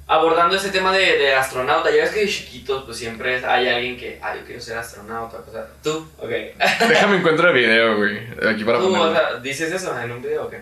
Abordando 0.09 0.55
ese 0.55 0.69
tema 0.69 0.93
de, 0.93 1.17
de 1.17 1.33
astronauta, 1.35 1.89
ya 1.91 2.03
ves 2.03 2.11
que 2.11 2.21
de 2.21 2.29
chiquitos, 2.29 2.85
pues 2.85 2.97
siempre 2.97 3.43
hay 3.45 3.67
alguien 3.67 3.97
que, 3.97 4.17
ah, 4.21 4.35
yo 4.37 4.45
quiero 4.45 4.61
ser 4.61 4.77
astronauta, 4.77 5.39
o 5.45 5.51
sea, 5.51 5.67
tú, 5.83 6.07
ok. 6.17 6.29
Déjame 6.87 7.17
encuentro 7.17 7.49
el 7.49 7.53
video, 7.53 7.97
güey. 7.97 8.19
Aquí 8.47 8.63
para 8.63 8.79
Tú, 8.79 8.95
o 8.95 9.11
sea, 9.11 9.33
dices 9.41 9.69
eso 9.69 9.99
en 9.99 10.09
un 10.09 10.21
video, 10.21 10.45
ok. 10.45 10.53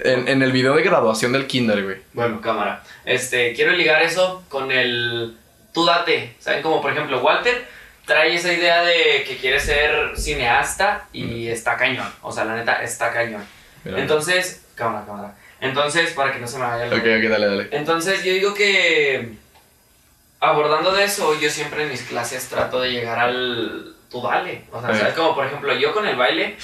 En, 0.00 0.28
en 0.28 0.42
el 0.42 0.52
video 0.52 0.74
de 0.74 0.82
graduación 0.82 1.32
del 1.32 1.46
kinder, 1.46 1.82
güey. 1.82 1.96
Bueno, 2.12 2.42
cámara. 2.42 2.82
Este, 3.06 3.54
quiero 3.54 3.72
ligar 3.72 4.02
eso 4.02 4.44
con 4.50 4.70
el 4.70 5.34
tú 5.72 5.86
date. 5.86 6.34
¿Saben? 6.38 6.62
Como 6.62 6.82
por 6.82 6.92
ejemplo, 6.92 7.20
Walter 7.20 7.66
trae 8.10 8.34
esa 8.34 8.52
idea 8.52 8.82
de 8.82 9.22
que 9.24 9.36
quiere 9.40 9.60
ser 9.60 10.16
cineasta 10.18 11.06
y 11.12 11.46
está 11.46 11.76
cañón. 11.76 12.12
O 12.22 12.32
sea, 12.32 12.44
la 12.44 12.56
neta, 12.56 12.82
está 12.82 13.12
cañón. 13.12 13.44
Mira. 13.84 14.00
Entonces, 14.00 14.66
cámara, 14.74 15.06
cámara. 15.06 15.34
Entonces, 15.60 16.10
para 16.10 16.32
que 16.32 16.40
no 16.40 16.48
se 16.48 16.58
me 16.58 16.64
vaya 16.64 16.86
el 16.86 16.92
Ok, 16.92 16.98
ok, 16.98 17.30
dale, 17.30 17.46
dale. 17.46 17.68
Entonces, 17.70 18.24
yo 18.24 18.32
digo 18.32 18.52
que 18.52 19.34
abordando 20.40 20.90
de 20.92 21.04
eso, 21.04 21.38
yo 21.38 21.48
siempre 21.50 21.84
en 21.84 21.90
mis 21.90 22.02
clases 22.02 22.48
trato 22.48 22.80
de 22.80 22.90
llegar 22.90 23.20
al 23.20 23.94
tú 24.10 24.20
dale. 24.22 24.64
O 24.72 24.80
sea. 24.80 24.92
¿sabes? 24.92 25.14
Como 25.14 25.36
por 25.36 25.46
ejemplo, 25.46 25.72
yo 25.74 25.92
con 25.94 26.04
el 26.08 26.16
baile, 26.16 26.56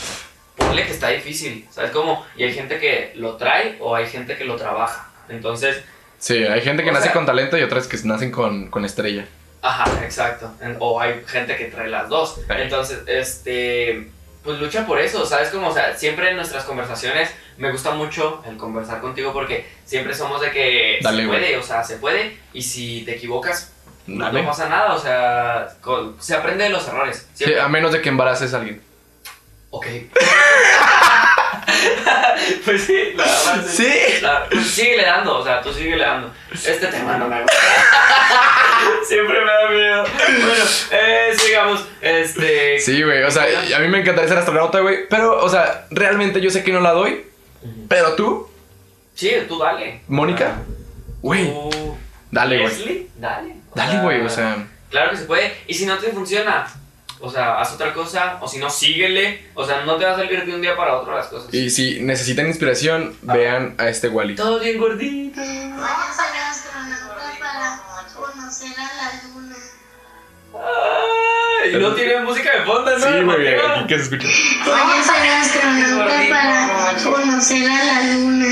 ponle 0.56 0.84
que 0.84 0.92
está 0.92 1.10
difícil. 1.10 1.64
¿Sabes? 1.70 1.92
Como, 1.92 2.26
y 2.36 2.42
hay 2.42 2.52
gente 2.54 2.80
que 2.80 3.12
lo 3.14 3.36
trae 3.36 3.76
o 3.78 3.94
hay 3.94 4.08
gente 4.08 4.36
que 4.36 4.44
lo 4.44 4.56
trabaja. 4.56 5.10
Entonces, 5.28 5.80
Sí, 6.18 6.42
hay 6.44 6.62
gente 6.62 6.82
que 6.82 6.90
nace 6.90 7.04
sea- 7.04 7.12
con 7.12 7.24
talento 7.26 7.56
y 7.56 7.62
otras 7.62 7.86
que 7.86 7.98
nacen 8.04 8.32
con, 8.32 8.68
con 8.68 8.84
estrella. 8.84 9.26
Ajá, 9.68 10.04
exacto. 10.04 10.52
En- 10.60 10.76
O 10.80 11.00
hay 11.00 11.22
gente 11.26 11.56
que 11.56 11.66
trae 11.66 11.88
las 11.88 12.08
dos. 12.08 12.40
Entonces, 12.48 13.00
este, 13.06 14.10
pues 14.44 14.58
lucha 14.60 14.86
por 14.86 15.00
eso, 15.00 15.26
¿sabes? 15.26 15.48
Como, 15.48 15.68
o 15.68 15.74
sea, 15.74 15.96
siempre 15.96 16.30
en 16.30 16.36
nuestras 16.36 16.64
conversaciones 16.64 17.30
me 17.56 17.72
gusta 17.72 17.90
mucho 17.92 18.42
el 18.46 18.56
conversar 18.56 19.00
contigo 19.00 19.32
porque 19.32 19.66
siempre 19.84 20.14
somos 20.14 20.40
de 20.40 20.50
que 20.52 20.98
Dale, 21.02 21.22
se 21.22 21.28
puede, 21.28 21.56
o 21.56 21.62
sea, 21.62 21.82
se 21.82 21.96
puede 21.96 22.38
y 22.52 22.62
si 22.62 23.02
te 23.04 23.16
equivocas, 23.16 23.72
Dale. 24.06 24.42
no 24.42 24.48
pasa 24.48 24.68
nada, 24.68 24.94
o 24.94 24.98
sea, 25.00 25.68
con- 25.80 26.16
se 26.22 26.34
aprende 26.34 26.64
de 26.64 26.70
los 26.70 26.86
errores. 26.86 27.28
Sí, 27.34 27.52
a 27.54 27.66
menos 27.68 27.92
de 27.92 28.00
que 28.02 28.08
embaraces 28.08 28.54
a 28.54 28.58
alguien. 28.58 28.80
Ok. 29.70 29.86
pues 32.64 32.84
sí, 32.84 33.12
la 33.16 33.24
verdad 33.24 33.66
Sí. 33.68 33.92
La- 34.22 34.46
pues 34.48 34.66
síguele 34.68 35.04
dando, 35.04 35.38
o 35.38 35.44
sea, 35.44 35.60
tú 35.60 35.72
síguele 35.72 36.04
dando. 36.04 36.32
Este 36.52 36.86
tema 36.86 37.16
no 37.16 37.26
me 37.28 37.42
gusta. 37.42 37.56
Siempre 39.08 39.38
me 39.40 39.46
da 39.50 39.70
miedo. 39.70 40.04
Bueno, 40.46 40.64
eh, 40.90 41.32
sigamos. 41.38 41.86
Este. 42.00 42.78
Sí, 42.80 43.02
güey. 43.02 43.22
O 43.22 43.30
sea, 43.30 43.44
a 43.76 43.78
mí 43.80 43.88
me 43.88 44.00
encantaría 44.00 44.28
ser 44.28 44.38
astronauta, 44.38 44.80
güey. 44.80 45.08
Pero, 45.08 45.42
o 45.44 45.48
sea, 45.48 45.86
realmente 45.90 46.40
yo 46.40 46.50
sé 46.50 46.62
que 46.64 46.72
no 46.72 46.80
la 46.80 46.92
doy. 46.92 47.24
Pero 47.88 48.14
tú, 48.14 48.48
Sí, 49.14 49.32
tú 49.48 49.58
dale. 49.58 50.02
Mónica, 50.08 50.58
güey, 51.22 51.46
Tú- 51.46 51.96
dale, 52.30 52.60
güey. 52.62 53.08
Dale. 53.16 53.54
Dale, 53.74 54.00
güey. 54.02 54.20
O 54.22 54.28
sea, 54.28 54.66
Claro 54.90 55.10
que 55.10 55.16
se 55.16 55.24
puede. 55.24 55.52
Y 55.66 55.74
si 55.74 55.84
no 55.86 55.96
te 55.98 56.08
funciona, 56.12 56.66
o 57.18 57.30
sea, 57.30 57.58
haz 57.60 57.72
otra 57.74 57.92
cosa. 57.92 58.38
O 58.40 58.48
si 58.48 58.58
no, 58.58 58.68
síguele. 58.70 59.46
O 59.54 59.64
sea, 59.64 59.82
no 59.84 59.96
te 59.96 60.04
va 60.04 60.12
a 60.12 60.16
salir 60.16 60.44
de 60.44 60.54
un 60.54 60.60
día 60.60 60.76
para 60.76 60.96
otro 60.96 61.16
las 61.16 61.26
cosas. 61.28 61.52
y 61.52 61.70
si 61.70 62.00
necesitan 62.00 62.46
inspiración, 62.46 63.16
vean 63.22 63.74
a 63.78 63.88
este 63.88 64.08
Wally. 64.08 64.36
Todo 64.36 64.60
bien 64.60 64.78
gordito. 64.78 65.40
Voy 65.40 65.84
a 65.84 66.12
conocer 68.58 68.78
a 68.78 68.96
la 68.96 69.22
luna. 69.34 69.56
Ay, 71.62 71.74
y 71.74 71.78
no 71.78 71.94
tiene 71.94 72.20
música 72.20 72.50
de 72.58 72.64
fondo, 72.64 72.98
¿no? 72.98 73.06
Sí, 73.06 73.22
güey. 73.24 73.54
Aquí 73.54 73.86
que 73.88 73.96
se 73.98 74.02
escucha. 74.04 74.28
Voy 74.64 74.74
a 74.74 75.02
ser 75.02 75.30
astronauta 75.30 76.16
para 76.30 76.94
conocer 77.04 77.70
a 77.70 77.84
la 77.84 78.02
luna. 78.14 78.46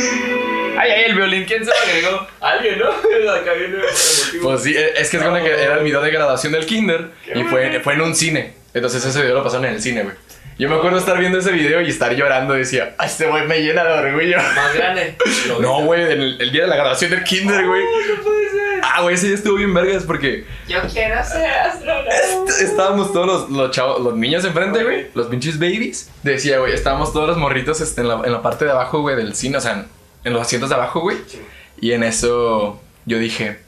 Ay, 0.78 0.90
ay, 0.90 1.04
el 1.06 1.14
violín, 1.14 1.44
¿quién 1.44 1.64
se 1.64 1.70
lo 1.70 1.76
agregó? 1.76 2.26
Alguien, 2.40 2.78
¿no? 2.78 2.88
Acá 3.32 3.52
viene 3.54 3.76
el 3.76 3.82
motivo. 3.82 4.42
Pues 4.50 4.62
sí, 4.64 4.76
es 4.76 5.08
que 5.10 5.16
es 5.16 5.22
cuando 5.22 5.42
que 5.42 5.50
era 5.50 5.74
el 5.78 5.84
video 5.84 6.02
de 6.02 6.10
graduación 6.10 6.52
del 6.52 6.66
kinder 6.66 7.10
y 7.34 7.42
fue, 7.44 7.80
fue 7.80 7.94
en 7.94 8.00
un 8.02 8.14
cine. 8.14 8.54
Entonces 8.74 9.04
ese 9.04 9.20
video 9.22 9.34
lo 9.36 9.44
pasaron 9.44 9.66
en 9.66 9.74
el 9.74 9.82
cine, 9.82 10.02
güey. 10.02 10.16
Yo 10.58 10.68
me 10.68 10.76
acuerdo 10.76 10.98
estar 10.98 11.18
viendo 11.18 11.38
ese 11.38 11.50
video 11.50 11.80
y 11.80 11.88
estar 11.90 12.12
llorando. 12.14 12.54
Decía, 12.54 12.94
"Ay, 12.98 13.08
este 13.08 13.26
güey 13.26 13.44
me 13.46 13.58
llena 13.60 13.82
de 13.84 13.92
orgullo. 13.92 14.36
Más 14.36 14.74
grande. 14.74 15.16
¿Lo 15.48 15.58
No, 15.60 15.80
güey, 15.82 16.02
en 16.02 16.10
el, 16.20 16.40
el 16.40 16.52
día 16.52 16.62
de 16.62 16.68
la 16.68 16.76
graduación 16.76 17.10
del 17.10 17.24
kinder, 17.24 17.66
güey. 17.66 17.82
No 17.82 18.22
puede 18.22 18.50
ser. 18.50 18.53
Ah, 18.86 19.00
güey, 19.02 19.14
ese 19.14 19.26
día 19.28 19.36
estuvo 19.36 19.56
bien 19.56 19.72
vergas 19.72 20.04
porque 20.04 20.44
Yo 20.68 20.78
quiero 20.92 21.24
ser 21.24 21.46
astronauta. 21.50 22.10
est- 22.14 22.60
estábamos 22.62 23.12
todos 23.12 23.26
los, 23.26 23.50
los 23.50 23.70
chavos, 23.70 24.00
los 24.00 24.14
niños 24.14 24.44
enfrente, 24.44 24.84
güey, 24.84 25.06
los 25.14 25.26
pinches 25.28 25.58
babies. 25.58 26.10
Decía, 26.22 26.58
güey, 26.58 26.72
estábamos 26.74 27.12
todos 27.12 27.26
los 27.28 27.36
morritos 27.38 27.80
este, 27.80 28.02
en, 28.02 28.08
la, 28.08 28.20
en 28.24 28.30
la 28.32 28.42
parte 28.42 28.64
de 28.66 28.70
abajo, 28.72 29.00
güey, 29.00 29.16
del 29.16 29.34
cine, 29.34 29.56
o 29.56 29.60
sea, 29.60 29.72
en, 29.72 29.86
en 30.24 30.32
los 30.32 30.42
asientos 30.42 30.68
de 30.68 30.74
abajo, 30.76 31.00
güey. 31.00 31.16
Sí. 31.26 31.40
Y 31.80 31.92
en 31.92 32.02
eso 32.02 32.80
yo 33.06 33.18
dije, 33.18 33.58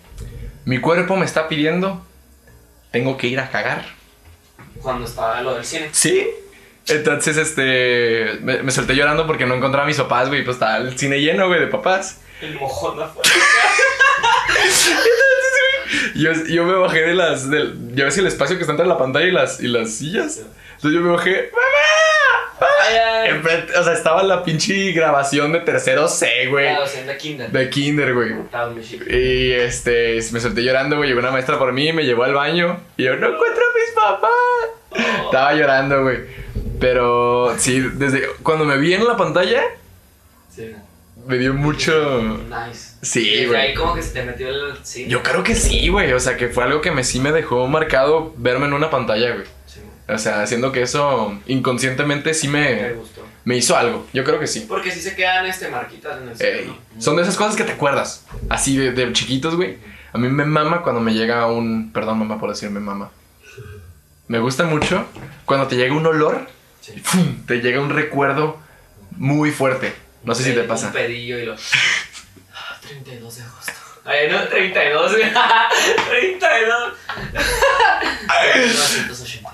mi 0.65 0.79
cuerpo 0.81 1.17
me 1.17 1.25
está 1.25 1.49
pidiendo, 1.49 2.05
tengo 2.93 3.17
que 3.17 3.27
ir 3.29 3.41
a 3.41 3.51
cagar. 3.51 3.85
Cuando 4.83 5.07
estaba 5.07 5.41
lo 5.41 5.55
del 5.55 5.65
cine. 5.65 5.89
Sí. 5.93 6.29
Entonces, 6.89 7.37
este, 7.37 8.39
me, 8.43 8.63
me 8.63 8.71
solté 8.71 8.95
llorando 8.95 9.27
porque 9.27 9.45
no 9.47 9.55
encontraba 9.55 9.85
a 9.85 9.89
mis 9.89 9.97
papás, 9.97 10.29
güey, 10.29 10.45
pues 10.45 10.57
estaba 10.57 10.77
el 10.77 10.97
cine 10.97 11.21
lleno, 11.21 11.49
güey, 11.49 11.59
de 11.61 11.67
papás. 11.67 12.21
El 12.41 12.55
mojón 12.61 13.03
afuera. 13.03 13.29
Yo, 16.15 16.33
yo 16.49 16.65
me 16.65 16.73
bajé 16.75 17.03
de 17.03 17.15
las, 17.15 17.51
del, 17.51 17.95
ya 17.95 18.05
ves 18.07 18.17
el 18.19 18.27
espacio 18.27 18.57
que 18.57 18.63
está 18.63 18.73
entre 18.73 18.87
la 18.87 18.99
pantalla 18.99 19.27
y 19.27 19.33
las, 19.33 19.61
y 19.61 19.69
las 19.69 19.91
sillas. 19.93 20.39
Entonces 20.77 20.93
yo 20.93 21.01
me 21.01 21.11
bajé, 21.11 21.51
¡mamá! 21.53 23.27
Enfrente, 23.27 23.77
o 23.77 23.85
sea, 23.85 23.93
estaba 23.93 24.23
la 24.23 24.43
pinche 24.43 24.93
grabación 24.93 25.53
de 25.53 25.61
tercero 25.61 26.09
C, 26.09 26.47
güey. 26.49 26.73
La 26.73 26.81
docente 26.81 27.13
de 27.13 27.19
kinder. 27.19 27.51
De 27.51 27.71
kinder, 27.71 28.15
güey. 28.15 28.35
Y 29.11 29.53
este, 29.53 30.19
me 30.33 30.41
solté 30.41 30.63
llorando, 30.63 30.97
güey. 30.97 31.09
Llegó 31.09 31.21
una 31.21 31.31
maestra 31.33 31.59
por 31.59 31.73
mí, 31.73 31.93
me 31.93 32.05
llevó 32.05 32.25
al 32.25 32.35
baño. 32.35 32.81
Y 32.97 33.05
yo, 33.05 33.17
no 33.17 33.29
encuentro 33.29 33.63
a 33.63 33.75
mis 33.75 33.95
papás. 33.95 35.21
Estaba 35.25 35.53
llorando, 35.55 36.03
güey. 36.03 36.21
Pero 36.81 37.55
sí, 37.59 37.81
desde 37.95 38.27
cuando 38.43 38.65
me 38.65 38.79
vi 38.79 38.95
en 38.95 39.07
la 39.07 39.17
pantalla, 39.17 39.63
Sí. 40.55 40.75
Me 41.27 41.39
dio 41.39 41.55
mucho. 41.55 42.39
Nice. 42.49 42.95
Sí, 43.03 43.45
güey. 43.47 43.61
ahí 43.61 43.75
como 43.75 43.95
que 43.95 44.03
se 44.03 44.13
te 44.13 44.23
metió 44.25 44.49
el 44.49 44.77
cine. 44.85 45.09
Yo 45.09 45.23
creo 45.23 45.43
que 45.43 45.55
sí, 45.55 45.89
güey. 45.89 46.13
O 46.13 46.21
sea, 46.21 46.37
que 46.37 46.49
fue 46.49 46.65
algo 46.65 46.81
que 46.81 46.91
me, 46.91 47.05
sí 47.05 47.21
me 47.21 47.33
dejó 47.33 47.67
marcado 47.67 48.33
verme 48.37 48.67
en 48.67 48.73
una 48.73 48.91
pantalla, 48.91 49.33
güey. 49.35 49.47
Sí, 49.67 49.81
O 50.09 50.19
sea, 50.19 50.43
haciendo 50.43 50.73
que 50.73 50.83
eso 50.83 51.39
inconscientemente 51.47 52.35
sí 52.35 52.49
me 52.49 52.75
me, 52.75 52.93
gustó. 52.93 53.23
me 53.45 53.57
hizo 53.57 53.77
algo. 53.77 54.07
Yo 54.13 54.25
creo 54.25 54.39
que 54.39 54.47
sí. 54.47 54.65
Porque 54.69 54.91
sí 54.91 55.01
se 55.01 55.15
quedan 55.17 55.47
este, 55.47 55.69
marquitas 55.69 56.21
en 56.21 56.29
el 56.29 56.37
cielo. 56.37 56.77
son 56.99 57.17
de 57.17 57.23
esas 57.23 57.37
cosas 57.37 57.57
que 57.57 57.65
te 57.65 57.73
acuerdas. 57.73 58.25
Así 58.49 58.77
de, 58.77 58.93
de 58.93 59.13
chiquitos, 59.13 59.57
güey. 59.57 59.79
A 60.13 60.19
mí 60.19 60.29
me 60.29 60.45
mama 60.47 60.83
cuando 60.83 61.01
me 61.01 61.13
llega 61.13 61.47
un. 61.47 61.93
Perdón, 61.93 62.19
mamá, 62.21 62.39
por 62.41 62.51
decirme 62.51 62.81
mama. 62.81 63.11
Me 64.29 64.39
gusta 64.41 64.65
mucho 64.65 65.05
cuando 65.45 65.69
te 65.69 65.77
llega 65.77 65.95
un 65.95 66.05
olor 66.05 66.49
Sí. 66.81 66.95
te 67.47 67.61
llega 67.61 67.81
un 67.81 67.91
recuerdo 67.91 68.59
muy 69.13 69.51
fuerte. 69.51 69.93
No 70.27 70.35
sé 70.35 70.43
si 70.45 70.53
te 70.53 70.61
Un 70.61 70.67
pasa. 70.69 70.93
pedillo 70.93 71.39
y 71.39 71.47
lo. 71.47 71.55
Ah, 71.55 72.79
32 72.83 73.37
de 73.37 73.43
agosto. 73.43 73.73
Ay, 74.05 74.29
no, 74.31 74.47
32. 74.47 75.13
32. 75.13 76.93
1980. 79.09 79.51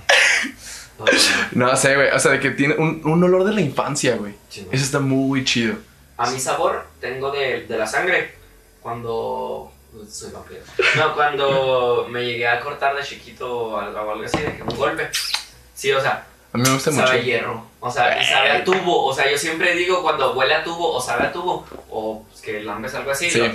No, 1.52 1.76
sé, 1.76 1.94
güey. 1.96 2.08
O 2.10 2.18
sea, 2.18 2.32
de 2.32 2.40
que 2.40 2.50
tiene 2.50 2.74
un, 2.74 3.00
un 3.04 3.24
olor 3.24 3.44
de 3.44 3.52
la 3.52 3.60
infancia, 3.60 4.16
güey. 4.16 4.34
Sí. 4.48 4.66
Eso 4.70 4.84
está 4.84 5.00
muy 5.00 5.44
chido. 5.44 5.76
A 6.16 6.30
mi 6.30 6.38
sabor 6.38 6.86
tengo 7.00 7.30
de, 7.30 7.66
de 7.66 7.78
la 7.78 7.86
sangre. 7.86 8.34
Cuando. 8.80 9.72
pues, 9.92 10.14
Soy 10.14 10.30
vampiro. 10.30 10.60
No, 10.96 11.14
cuando 11.14 12.06
me 12.10 12.24
llegué 12.24 12.46
a 12.48 12.60
cortar 12.60 12.94
de 12.96 13.02
chiquito 13.02 13.50
o 13.70 13.78
algo 13.78 14.22
así, 14.24 14.38
de 14.38 14.56
que 14.56 14.62
un 14.62 14.76
golpe. 14.76 15.08
Sí, 15.74 15.90
o 15.92 16.00
sea, 16.00 16.26
A 16.54 16.58
mí 16.58 16.64
me 16.64 16.70
gusta 16.74 16.92
sabe 16.92 17.08
a 17.10 17.12
mucho. 17.14 17.24
hierro. 17.24 17.66
O 17.80 17.90
sea, 17.90 18.20
y 18.22 18.26
sabe 18.26 18.50
a 18.50 18.64
tubo. 18.64 19.06
O 19.06 19.14
sea, 19.14 19.30
yo 19.30 19.38
siempre 19.38 19.74
digo 19.74 20.02
cuando 20.02 20.32
huele 20.34 20.54
a 20.54 20.62
tubo 20.64 20.92
o 20.94 21.00
sabe 21.00 21.24
a 21.26 21.32
tubo. 21.32 21.66
O 21.90 22.24
pues, 22.28 22.40
que 22.42 22.62
lambes 22.62 22.94
algo 22.94 23.10
así. 23.10 23.30
Sí. 23.30 23.38
lo- 23.38 23.46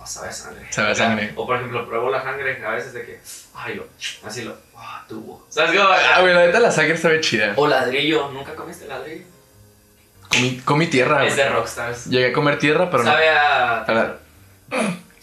oh, 0.00 0.06
sabe 0.06 0.28
a 0.28 0.32
sangre. 0.32 0.66
Sabe 0.70 0.92
a 0.92 0.94
sangre. 0.94 1.32
O 1.36 1.46
por 1.46 1.56
ejemplo, 1.56 1.86
pruebo 1.86 2.10
la 2.10 2.22
sangre 2.22 2.64
a 2.64 2.70
veces 2.70 2.92
de 2.92 3.04
que. 3.04 3.20
Ay, 3.54 3.74
lo. 3.74 3.86
Así 4.26 4.42
lo. 4.42 4.56
ah, 4.76 5.04
tubo. 5.08 5.44
¿Sabes 5.48 5.72
cómo? 5.78 5.88
Ah, 5.90 6.20
güey, 6.20 6.32
la 6.32 6.46
neta 6.46 6.60
la 6.60 6.70
sangre 6.70 6.94
está 6.94 7.08
bien 7.08 7.20
chida. 7.22 7.52
O 7.56 7.66
ladrillo. 7.66 8.28
¿Nunca 8.30 8.54
comiste 8.54 8.86
ladrillo? 8.86 9.24
Comí, 10.28 10.60
comí 10.64 10.86
tierra, 10.86 11.26
es 11.26 11.36
de. 11.36 11.48
Rockstars. 11.48 12.06
Llegué 12.06 12.28
a 12.28 12.32
comer 12.32 12.58
tierra, 12.58 12.88
pero 12.90 13.02
no. 13.02 13.10
Sabe 13.10 13.28
a. 13.30 13.82
A 13.82 13.92
la- 13.92 14.16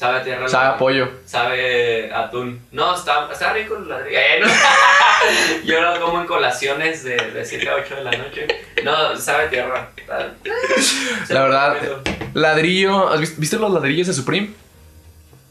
Sabe 0.02 0.18
a 0.18 0.24
tierra. 0.24 0.48
Sabe 0.50 0.66
a 0.68 0.78
pollo. 0.80 1.12
Sabe 1.28 2.12
a 2.12 2.22
atún. 2.22 2.60
No, 2.72 2.96
está, 2.96 3.30
está 3.32 3.54
rico 3.54 3.78
ladrillo. 3.78 4.18
Eh, 4.18 4.40
no. 4.42 4.48
Yo 5.64 5.80
lo 5.80 6.02
como 6.02 6.22
en 6.22 6.26
colaciones 6.26 7.04
de, 7.04 7.18
de 7.18 7.46
7 7.46 7.70
a 7.70 7.76
8 7.76 7.96
de 7.98 8.04
la 8.06 8.12
noche. 8.18 8.48
No, 8.84 9.16
sabe 9.16 9.44
a 9.46 9.50
tierra. 9.52 9.90
La 11.30 11.44
verdad, 11.44 11.78
Ladrillo. 12.34 13.10
¿has 13.10 13.20
vis- 13.20 13.38
¿Viste 13.38 13.58
los 13.58 13.72
ladrillos 13.72 14.08
de 14.08 14.14
Supreme? 14.14 14.52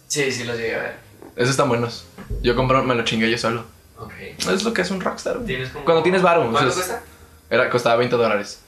Sí, 0.08 0.32
sí 0.32 0.42
los 0.42 0.56
llegué 0.56 0.74
a 0.74 0.78
ver. 0.82 0.94
Esos 1.36 1.50
están 1.50 1.68
buenos. 1.68 2.06
Yo 2.42 2.56
compré, 2.56 2.82
me 2.82 2.96
lo 2.96 3.04
chingué 3.04 3.30
yo 3.30 3.38
solo. 3.38 3.64
Ok. 3.98 4.12
Es 4.50 4.64
lo 4.64 4.72
que 4.72 4.82
es 4.82 4.90
un 4.90 5.00
rockstar, 5.00 5.34
güey. 5.36 5.46
¿Tienes 5.46 5.68
como... 5.70 5.84
Cuando 5.84 6.02
tienes 6.02 6.22
varo. 6.22 6.48
o 6.48 6.50
¿Cuánto 6.50 6.74
cuesta? 6.74 7.02
Era, 7.48 7.70
costaba 7.70 7.94
20 7.94 8.16
dólares. 8.16 8.60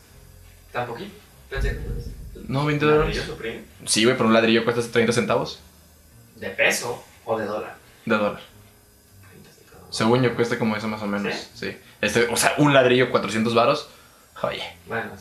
Más. 0.73 0.87
No, 2.47 2.65
20 2.67 2.85
¿Ladrillo 2.87 3.03
dólares. 3.05 3.25
Supreme? 3.27 3.65
Sí, 3.85 4.05
güey, 4.05 4.17
pero 4.17 4.29
un 4.29 4.33
ladrillo 4.35 4.63
cuesta 4.63 4.81
30 4.89 5.13
centavos 5.13 5.59
¿De 6.43 6.51
peso 6.51 7.05
o 7.25 7.39
de 7.39 7.47
dólar? 7.47 7.77
de 8.05 8.17
dólar. 8.17 8.41
30 9.31 9.51
centavos. 9.53 9.97
Según 9.97 10.23
yo 10.25 10.35
cuesta 10.35 10.59
como 10.59 10.75
eso 10.77 10.89
más 10.89 11.01
o 11.03 11.07
menos. 11.07 11.33
Sí. 11.55 11.77
Este, 12.01 12.25
o 12.27 12.37
sea, 12.37 12.55
un 12.59 12.75
ladrillo 12.75 13.11
400 13.13 13.55
varos. 13.55 13.89
Oye. 14.43 14.63
Bueno, 14.87 15.13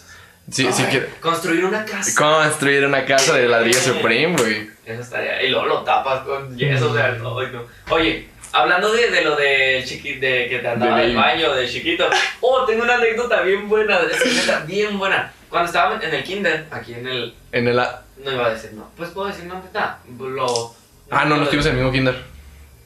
Sí, 0.49 0.67
sí. 0.73 0.83
Construir 1.21 1.63
una 1.63 1.85
casa. 1.85 2.11
Construir 2.19 2.83
una 2.87 3.05
casa 3.05 3.35
de 3.35 3.47
ladrillo 3.47 3.79
Supreme, 3.79 4.35
güey. 4.35 4.69
Eso 4.83 5.01
estaría. 5.03 5.43
Y 5.43 5.49
luego 5.49 5.67
lo 5.67 5.83
tapas 5.83 6.21
con 6.25 6.57
yeso, 6.57 6.89
o 6.89 6.95
sea, 6.95 7.09
no, 7.09 7.39
no. 7.39 7.65
Oye, 7.91 8.27
hablando 8.51 8.91
de, 8.91 9.11
de 9.11 9.21
lo 9.21 9.35
del 9.35 9.85
chiqui, 9.85 10.15
de 10.15 10.47
que 10.49 10.57
te 10.57 10.67
andaba 10.67 10.97
De 10.97 11.03
del 11.07 11.15
baño, 11.15 11.53
de 11.53 11.69
chiquito. 11.69 12.09
Oh, 12.41 12.65
tengo 12.65 12.81
una 12.83 12.95
anécdota 12.95 13.41
bien 13.41 13.69
buena, 13.69 13.99
que 13.99 14.29
neta, 14.31 14.61
bien 14.61 14.97
buena. 14.97 15.31
Cuando 15.49 15.67
estaba 15.67 16.03
en 16.03 16.11
el 16.15 16.23
kinder, 16.23 16.65
aquí 16.71 16.95
en 16.95 17.07
el. 17.07 17.35
En 17.51 17.67
el. 17.67 17.77
a- 17.79 18.01
No 18.17 18.31
iba 18.31 18.47
a 18.47 18.53
decir 18.53 18.73
no. 18.73 18.89
Pues 18.97 19.11
puedo 19.11 19.27
decir 19.27 19.45
no, 19.45 19.63
nada. 19.71 19.99
Lo. 20.17 20.75
Ah, 21.11 21.25
no, 21.25 21.35
no 21.37 21.43
estuvimos 21.43 21.65
en 21.67 21.71
el 21.73 21.77
mismo 21.77 21.91
kinder. 21.91 22.23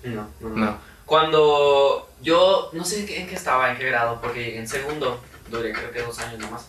No, 0.04 0.28
no, 0.42 0.50
no. 0.50 0.56
No. 0.66 0.78
Cuando 1.06 2.10
yo, 2.22 2.70
no 2.74 2.84
sé 2.84 3.00
en 3.18 3.28
qué, 3.28 3.36
estaba, 3.36 3.72
en 3.72 3.78
qué 3.78 3.86
grado, 3.86 4.20
porque 4.22 4.44
llegué 4.44 4.58
en 4.60 4.68
segundo, 4.68 5.24
duré 5.50 5.72
creo 5.72 5.92
que 5.92 6.02
dos 6.02 6.18
años 6.20 6.40
nomás. 6.40 6.68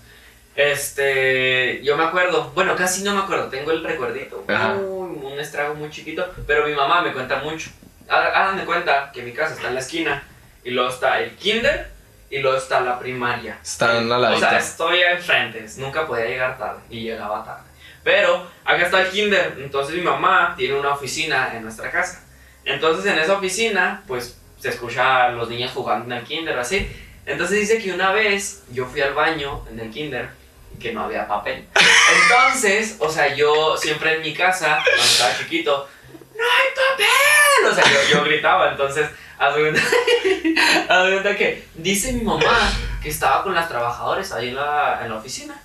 Este, 0.54 1.82
yo 1.82 1.96
me 1.96 2.04
acuerdo, 2.04 2.50
bueno, 2.54 2.76
casi 2.76 3.02
no 3.02 3.14
me 3.14 3.20
acuerdo, 3.22 3.48
tengo 3.48 3.70
el 3.70 3.82
recuerdito, 3.84 4.44
muy, 4.46 5.32
un 5.32 5.40
estrago 5.40 5.74
muy 5.74 5.90
chiquito, 5.90 6.26
pero 6.46 6.66
mi 6.66 6.74
mamá 6.74 7.02
me 7.02 7.12
cuenta 7.12 7.36
mucho. 7.40 7.70
Há- 8.08 8.26
Hagan 8.26 8.56
de 8.58 8.64
cuenta 8.64 9.10
que 9.12 9.22
mi 9.22 9.32
casa 9.32 9.54
está 9.54 9.68
en 9.68 9.74
la 9.74 9.80
esquina, 9.80 10.22
y 10.64 10.70
luego 10.70 10.90
está 10.90 11.20
el 11.20 11.34
kinder, 11.36 11.90
y 12.30 12.38
luego 12.38 12.56
está 12.58 12.80
la 12.80 12.98
primaria. 12.98 13.58
Están 13.62 13.96
al 13.96 14.12
O 14.12 14.18
ladito. 14.18 14.40
sea, 14.40 14.58
estoy 14.58 15.00
enfrente, 15.02 15.66
nunca 15.78 16.06
podía 16.06 16.26
llegar 16.26 16.58
tarde, 16.58 16.80
y 16.90 17.00
llegaba 17.02 17.44
tarde. 17.44 17.65
Pero 18.06 18.46
acá 18.64 18.84
está 18.84 19.02
el 19.02 19.10
kinder, 19.10 19.56
entonces 19.58 19.96
mi 19.96 20.00
mamá 20.00 20.54
tiene 20.56 20.78
una 20.78 20.90
oficina 20.90 21.50
en 21.56 21.64
nuestra 21.64 21.90
casa. 21.90 22.24
Entonces 22.64 23.04
en 23.12 23.18
esa 23.18 23.32
oficina, 23.32 24.04
pues 24.06 24.38
se 24.60 24.68
escucha 24.68 25.24
a 25.24 25.30
los 25.30 25.48
niños 25.48 25.72
jugando 25.72 26.04
en 26.04 26.20
el 26.20 26.24
kinder, 26.24 26.56
así. 26.56 26.88
Entonces 27.26 27.58
dice 27.58 27.82
que 27.82 27.92
una 27.92 28.12
vez 28.12 28.62
yo 28.70 28.86
fui 28.86 29.00
al 29.00 29.12
baño 29.12 29.66
en 29.68 29.80
el 29.80 29.90
kinder 29.90 30.28
y 30.72 30.78
que 30.78 30.92
no 30.92 31.02
había 31.02 31.26
papel. 31.26 31.66
Entonces, 32.22 32.94
o 33.00 33.10
sea, 33.10 33.34
yo 33.34 33.76
siempre 33.76 34.14
en 34.14 34.22
mi 34.22 34.32
casa, 34.32 34.78
cuando 34.84 35.02
estaba 35.02 35.36
chiquito, 35.38 35.88
¡No 36.36 36.44
hay 36.44 36.68
papel! 36.76 37.72
O 37.72 37.74
sea, 37.74 37.92
yo, 37.92 38.18
yo 38.18 38.24
gritaba, 38.24 38.70
entonces, 38.70 39.10
haz 39.36 39.52
cuenta 40.86 41.36
que 41.36 41.64
dice 41.74 42.12
mi 42.12 42.22
mamá 42.22 42.70
que 43.02 43.08
estaba 43.08 43.42
con 43.42 43.52
las 43.52 43.68
trabajadoras 43.68 44.30
ahí 44.30 44.50
en 44.50 44.54
la, 44.54 45.00
en 45.02 45.08
la 45.08 45.16
oficina. 45.16 45.60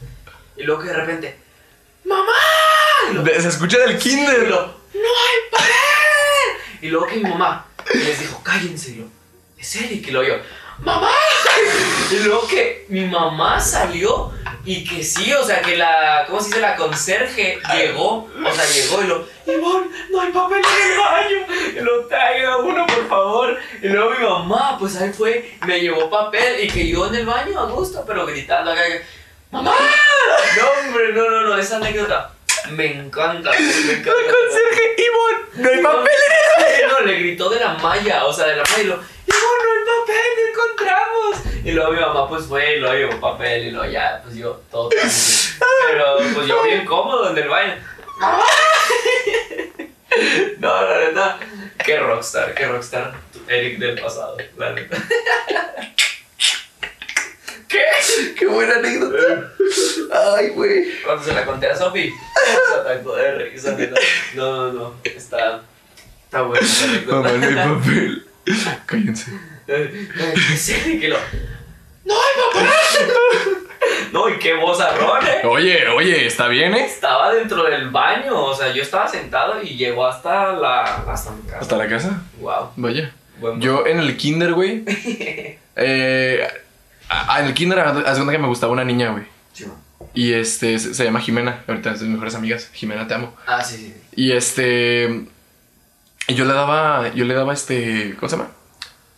Y 0.57 0.63
luego 0.63 0.81
que 0.81 0.87
de 0.87 0.95
repente, 0.95 1.50
¡Mamá! 2.03 3.23
Se 3.39 3.47
escucha 3.47 3.77
del 3.79 3.95
y 3.95 3.99
kinder. 3.99 4.47
luego, 4.47 4.73
¡No 4.93 4.99
hay 4.99 5.51
papel! 5.51 6.77
Y 6.81 6.87
luego 6.87 7.07
que 7.07 7.15
mi 7.17 7.29
mamá 7.29 7.65
les 7.93 8.19
dijo, 8.19 8.41
cállense. 8.43 8.91
Y 8.91 8.97
yo, 8.99 9.05
es 9.57 9.75
Eric. 9.75 10.07
Y 10.07 10.11
luego 10.11 10.27
yo, 10.27 10.43
¡Mamá! 10.79 11.09
Y 12.11 12.15
luego 12.19 12.45
que 12.47 12.85
mi 12.89 13.05
mamá 13.05 13.59
salió 13.59 14.31
y 14.65 14.83
que 14.83 15.03
sí, 15.03 15.31
o 15.33 15.45
sea, 15.45 15.61
que 15.61 15.77
la, 15.77 16.25
¿cómo 16.27 16.41
se 16.41 16.47
dice? 16.47 16.59
La 16.59 16.75
conserje 16.75 17.59
llegó, 17.73 18.25
o 18.25 18.53
sea, 18.53 18.65
llegó 18.65 19.01
y 19.01 19.07
lo, 19.07 19.25
Ivonne, 19.47 19.87
no 20.11 20.21
hay 20.21 20.31
papel 20.31 20.57
en 20.59 20.91
el 20.91 20.97
baño. 20.97 21.77
Y 21.77 21.79
lo 21.83 22.05
traiga 22.07 22.57
uno, 22.57 22.85
por 22.85 23.07
favor. 23.07 23.57
Y 23.81 23.87
luego 23.87 24.11
mi 24.11 24.25
mamá, 24.25 24.77
pues 24.77 24.97
ahí 24.97 25.11
fue, 25.13 25.55
me 25.65 25.79
llevó 25.79 26.09
papel 26.09 26.63
y 26.63 26.67
que 26.67 26.87
yo 26.87 27.07
en 27.07 27.15
el 27.15 27.25
baño 27.25 27.59
a 27.59 27.65
gusto, 27.67 28.03
pero 28.05 28.25
gritando 28.25 28.71
acá, 28.71 28.81
que, 28.83 29.03
¡Mamá! 29.51 29.75
No, 30.57 30.87
hombre, 30.87 31.13
no, 31.13 31.29
no, 31.29 31.41
no, 31.41 31.57
esa 31.57 31.77
anécdota 31.77 32.31
me 32.71 32.85
encanta. 32.85 33.51
Me 33.51 33.93
encanta. 33.93 34.11
Conserje, 34.13 34.95
Ivonne, 34.97 35.39
no 35.55 35.69
hay 35.69 35.81
papel. 35.81 36.13
No, 36.89 36.99
le 37.05 37.19
gritó 37.19 37.49
de 37.49 37.59
la 37.59 37.73
malla, 37.75 38.25
o 38.25 38.33
sea, 38.33 38.47
de 38.47 38.55
la 38.55 38.63
malla 38.63 38.81
y 38.81 38.85
lo, 38.85 38.95
¡Ivonne, 38.95 39.63
no 39.63 39.71
hay 39.71 39.99
papel, 39.99 40.31
no 40.37 40.43
encontramos! 40.49 41.65
Y 41.65 41.71
luego 41.71 41.91
mi 41.91 41.99
mamá 41.99 42.29
pues 42.29 42.45
fue 42.45 42.77
y 42.77 42.79
lo 42.79 42.93
llevó 42.93 43.19
papel 43.19 43.67
y 43.67 43.71
luego 43.71 43.91
ya, 43.91 44.21
pues 44.23 44.35
yo 44.35 44.61
todo 44.71 44.89
tranquilo. 44.89 45.11
Pero 45.87 46.17
pues 46.33 46.47
yo 46.47 46.63
bien 46.63 46.85
cómodo 46.85 47.29
en 47.31 47.37
el 47.37 47.49
baño. 47.49 47.75
No, 50.59 50.81
la 50.85 50.99
neta, 50.99 51.39
qué 51.83 51.97
rockstar, 51.97 52.53
qué 52.53 52.67
rockstar. 52.67 53.13
Eric 53.47 53.79
del 53.79 53.99
pasado, 53.99 54.37
la 54.57 54.71
neta. 54.73 54.97
¿Qué? 57.71 58.33
Qué 58.37 58.47
buena 58.47 58.75
anécdota. 58.75 59.51
Ay, 60.35 60.49
güey. 60.49 61.01
Cuando 61.03 61.23
se 61.23 61.33
la 61.33 61.45
conté 61.45 61.67
a 61.67 61.75
Sofi, 61.75 62.11
se 62.11 62.79
atacó 62.79 63.15
de 63.15 63.31
risa. 63.35 63.77
No, 64.35 64.67
no, 64.67 64.73
no, 64.73 64.95
está, 65.03 65.61
está 66.25 66.41
buena 66.41 66.65
esa 66.65 66.85
anécdota. 66.85 67.29
Mamá, 67.29 67.31
no 67.37 67.47
hay 67.47 67.75
papel. 67.75 68.27
Cállense. 68.85 69.31
¿Qué 69.65 70.99
que 70.99 71.07
lo.? 71.07 71.17
¡No 72.03 72.13
hay 72.13 72.53
papel! 72.53 73.67
no, 74.11 74.29
y 74.29 74.39
qué 74.39 74.55
vozarrón, 74.55 75.25
eh. 75.25 75.47
Oye, 75.47 75.87
oye, 75.87 76.25
¿está 76.25 76.47
bien, 76.47 76.73
eh? 76.73 76.85
Estaba 76.85 77.33
dentro 77.33 77.63
del 77.63 77.89
baño, 77.89 78.43
o 78.43 78.55
sea, 78.55 78.73
yo 78.73 78.81
estaba 78.81 79.07
sentado 79.07 79.61
y 79.61 79.77
llegó 79.77 80.05
hasta 80.05 80.51
la. 80.53 80.83
hasta 80.83 81.31
mi 81.31 81.43
casa. 81.43 81.59
¿Hasta 81.59 81.77
la 81.77 81.87
casa? 81.87 82.21
Wow. 82.39 82.71
Vaya. 82.75 83.13
Buen 83.39 83.61
Yo 83.61 83.87
en 83.87 83.99
el 83.99 84.17
kinder, 84.17 84.53
güey. 84.53 84.83
eh, 85.75 86.47
a- 87.11 87.39
en 87.39 87.45
el 87.47 87.53
kinder, 87.53 87.79
haz 87.79 88.15
cuenta 88.17 88.31
que 88.31 88.37
me 88.37 88.47
gustaba 88.47 88.71
una 88.73 88.83
niña, 88.83 89.11
güey. 89.11 89.23
chido. 89.53 89.75
Y 90.13 90.33
este, 90.33 90.77
se, 90.79 90.93
se 90.93 91.03
llama 91.03 91.21
Jimena. 91.21 91.63
Ahorita 91.67 91.91
es 91.91 91.99
de 91.99 92.05
mis 92.05 92.13
mejores 92.13 92.35
amigas. 92.35 92.69
Jimena, 92.73 93.07
te 93.07 93.13
amo. 93.13 93.35
Ah, 93.47 93.63
sí, 93.63 93.77
sí. 93.77 93.87
sí. 93.87 93.93
Y 94.15 94.31
este. 94.31 95.25
Y 96.27 96.33
yo 96.35 96.45
le 96.45 96.53
daba. 96.53 97.13
Yo 97.13 97.25
le 97.25 97.33
daba 97.33 97.53
este. 97.53 98.15
¿Cómo 98.19 98.29
se 98.29 98.35
llama? 98.37 98.49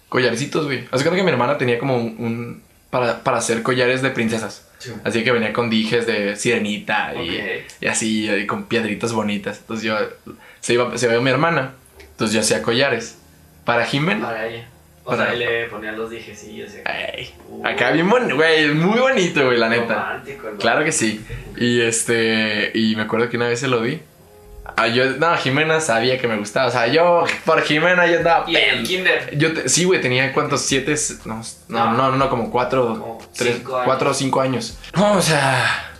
Collarcitos, 0.10 0.66
güey. 0.66 0.80
Hace 0.92 1.04
cuenta 1.04 1.16
que 1.16 1.24
mi 1.24 1.32
hermana 1.32 1.58
tenía 1.58 1.80
como 1.80 1.96
un. 1.98 2.16
un- 2.20 2.64
para, 2.90 3.24
para 3.24 3.38
hacer 3.40 3.64
collares 3.64 4.04
de 4.04 4.12
princesas. 4.12 4.68
Así 5.04 5.24
que 5.24 5.32
venía 5.32 5.52
con 5.52 5.70
dijes 5.72 6.06
de 6.06 6.36
sirenita 6.36 7.16
y, 7.16 7.66
y 7.82 7.88
así, 7.88 8.30
y 8.30 8.46
con 8.46 8.66
piedritas 8.66 9.14
bonitas. 9.14 9.58
Entonces 9.62 9.84
yo, 9.86 9.98
se 10.60 10.74
iba, 10.74 10.96
se 10.98 11.08
veía 11.08 11.20
mi 11.20 11.32
hermana, 11.32 11.74
entonces 12.00 12.36
yo 12.36 12.42
hacía 12.42 12.62
collares. 12.62 13.18
Para 13.66 13.86
Jimena. 13.88 14.28
Para 14.28 14.46
ella. 14.46 14.68
O 15.06 15.12
Para- 15.12 15.26
sea, 15.26 15.34
él 15.34 15.40
le 15.40 15.66
ponía 15.68 15.92
los 15.92 16.10
dijecillos. 16.10 16.72
y- 16.74 16.90
Ey, 16.90 17.34
Uh, 17.50 17.66
acá 17.68 17.92
bien 17.92 18.10
bonito, 18.10 18.36
güey, 18.36 18.70
muy 18.70 19.00
bonito, 19.00 19.46
güey, 19.46 19.58
la 19.58 19.68
neta. 19.70 19.94
Romántico, 19.96 20.50
¿no? 20.52 20.58
Claro 20.58 20.86
que 20.86 20.92
sí. 20.92 21.26
Y 21.58 21.82
este, 21.82 22.72
y 22.74 22.96
me 22.96 23.04
acuerdo 23.04 23.30
que 23.30 23.36
una 23.38 23.48
vez 23.50 23.60
se 23.60 23.68
lo 23.68 23.82
di. 23.82 24.02
Ah, 24.78 24.88
yo, 24.88 25.06
no, 25.18 25.36
Jimena 25.36 25.82
sabía 25.82 26.18
que 26.18 26.28
me 26.28 26.38
gustaba. 26.38 26.68
O 26.68 26.72
sea, 26.72 26.88
yo, 26.88 27.26
por 27.46 27.62
Jimena, 27.64 28.08
yo 28.08 28.20
andaba. 28.20 28.50
Y 28.50 28.56
en 28.56 28.78
el 28.80 28.84
kinder. 28.88 29.38
Yo, 29.38 29.54
te- 29.54 29.68
sí, 29.68 29.84
güey, 29.84 30.00
tenía 30.00 30.32
cuántos, 30.34 30.62
siete, 30.62 30.96
no, 31.26 31.42
no, 31.68 31.92
no, 31.94 32.10
no, 32.12 32.16
no, 32.16 32.30
como 32.30 32.50
cuatro, 32.50 32.88
Como 32.98 33.18
tres, 33.38 33.56
cinco 33.58 33.82
cuatro 33.84 34.12
o 34.12 34.14
cinco 34.14 34.40
años. 34.40 34.80
No, 34.96 35.14
o 35.18 35.22
sea, 35.22 35.92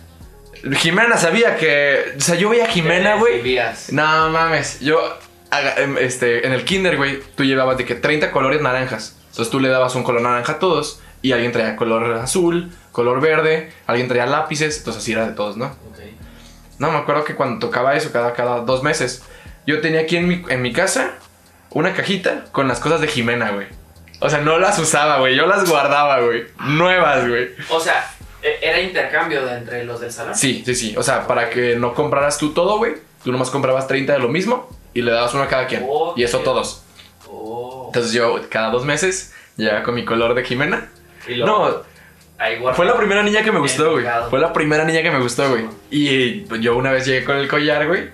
Jimena 0.76 1.18
sabía 1.18 1.56
que, 1.56 2.14
o 2.16 2.20
sea, 2.20 2.36
yo 2.36 2.48
veía 2.48 2.64
a 2.64 2.68
Jimena, 2.68 3.16
güey. 3.16 3.42
No 3.92 4.30
mames, 4.30 4.80
yo, 4.80 4.98
este, 6.00 6.46
en 6.46 6.52
el 6.52 6.64
kinder, 6.64 6.96
güey, 6.96 7.20
tú 7.36 7.44
llevabas 7.44 7.76
de 7.78 7.84
que 7.84 7.94
30 7.94 8.30
colores 8.32 8.60
naranjas. 8.60 9.16
Entonces 9.30 9.50
tú 9.50 9.60
le 9.60 9.68
dabas 9.68 9.94
un 9.94 10.02
color 10.04 10.22
naranja 10.22 10.52
a 10.52 10.58
todos 10.58 11.00
y 11.22 11.32
alguien 11.32 11.50
traía 11.52 11.74
color 11.76 12.14
azul, 12.14 12.70
color 12.92 13.20
verde, 13.20 13.72
alguien 13.86 14.06
traía 14.08 14.26
lápices, 14.26 14.78
entonces 14.78 15.02
así 15.02 15.12
era 15.12 15.26
de 15.26 15.32
todos, 15.32 15.56
¿no? 15.56 15.66
Ok. 15.66 15.98
No, 16.78 16.90
me 16.92 16.98
acuerdo 16.98 17.24
que 17.24 17.34
cuando 17.34 17.58
tocaba 17.66 17.94
eso, 17.96 18.12
cada, 18.12 18.32
cada 18.34 18.60
dos 18.60 18.82
meses, 18.82 19.22
yo 19.66 19.80
tenía 19.80 20.00
aquí 20.02 20.16
en 20.16 20.28
mi, 20.28 20.44
en 20.48 20.62
mi 20.62 20.72
casa 20.72 21.14
una 21.70 21.94
cajita 21.94 22.44
con 22.52 22.68
las 22.68 22.78
cosas 22.78 23.00
de 23.00 23.08
Jimena, 23.08 23.50
güey. 23.50 23.66
O 24.20 24.30
sea, 24.30 24.40
no 24.40 24.58
las 24.58 24.78
usaba, 24.78 25.18
güey, 25.18 25.34
yo 25.36 25.46
las 25.46 25.68
guardaba, 25.68 26.20
güey. 26.20 26.44
Nuevas, 26.64 27.28
güey. 27.28 27.48
O 27.70 27.80
sea, 27.80 28.08
e- 28.42 28.58
era 28.62 28.80
intercambio 28.80 29.44
de 29.44 29.56
entre 29.56 29.84
los 29.84 30.00
del 30.00 30.12
salón. 30.12 30.36
Sí, 30.36 30.62
sí, 30.64 30.74
sí. 30.76 30.94
O 30.96 31.02
sea, 31.02 31.26
para 31.26 31.50
que 31.50 31.74
no 31.76 31.92
compraras 31.94 32.38
tú 32.38 32.52
todo, 32.54 32.78
güey. 32.78 32.94
Tú 33.24 33.32
nomás 33.32 33.50
comprabas 33.50 33.88
30 33.88 34.12
de 34.12 34.18
lo 34.20 34.28
mismo 34.28 34.68
y 34.94 35.02
le 35.02 35.10
dabas 35.10 35.34
uno 35.34 35.42
a 35.42 35.48
cada 35.48 35.66
quien. 35.66 35.86
Y 36.16 36.22
eso 36.22 36.38
todos. 36.40 36.82
Oh. 37.28 37.86
Entonces 37.88 38.12
yo 38.12 38.40
cada 38.48 38.70
dos 38.70 38.84
meses 38.84 39.34
llegaba 39.56 39.82
con 39.82 39.94
mi 39.94 40.04
color 40.04 40.34
de 40.34 40.44
Jimena. 40.44 40.88
Y 41.28 41.38
No, 41.38 41.82
fue 42.74 42.84
la 42.84 42.96
primera 42.96 43.22
niña 43.22 43.42
que 43.42 43.52
me 43.52 43.58
gustó, 43.60 43.92
güey. 43.92 44.06
Fue 44.30 44.38
la 44.38 44.52
primera 44.52 44.84
niña 44.84 45.02
que 45.02 45.10
me 45.10 45.20
gustó, 45.20 45.48
güey. 45.50 45.66
Y 45.90 46.44
yo 46.60 46.76
una 46.76 46.92
vez 46.92 47.06
llegué 47.06 47.24
con 47.24 47.36
el 47.36 47.48
collar, 47.48 47.86
güey. 47.86 48.10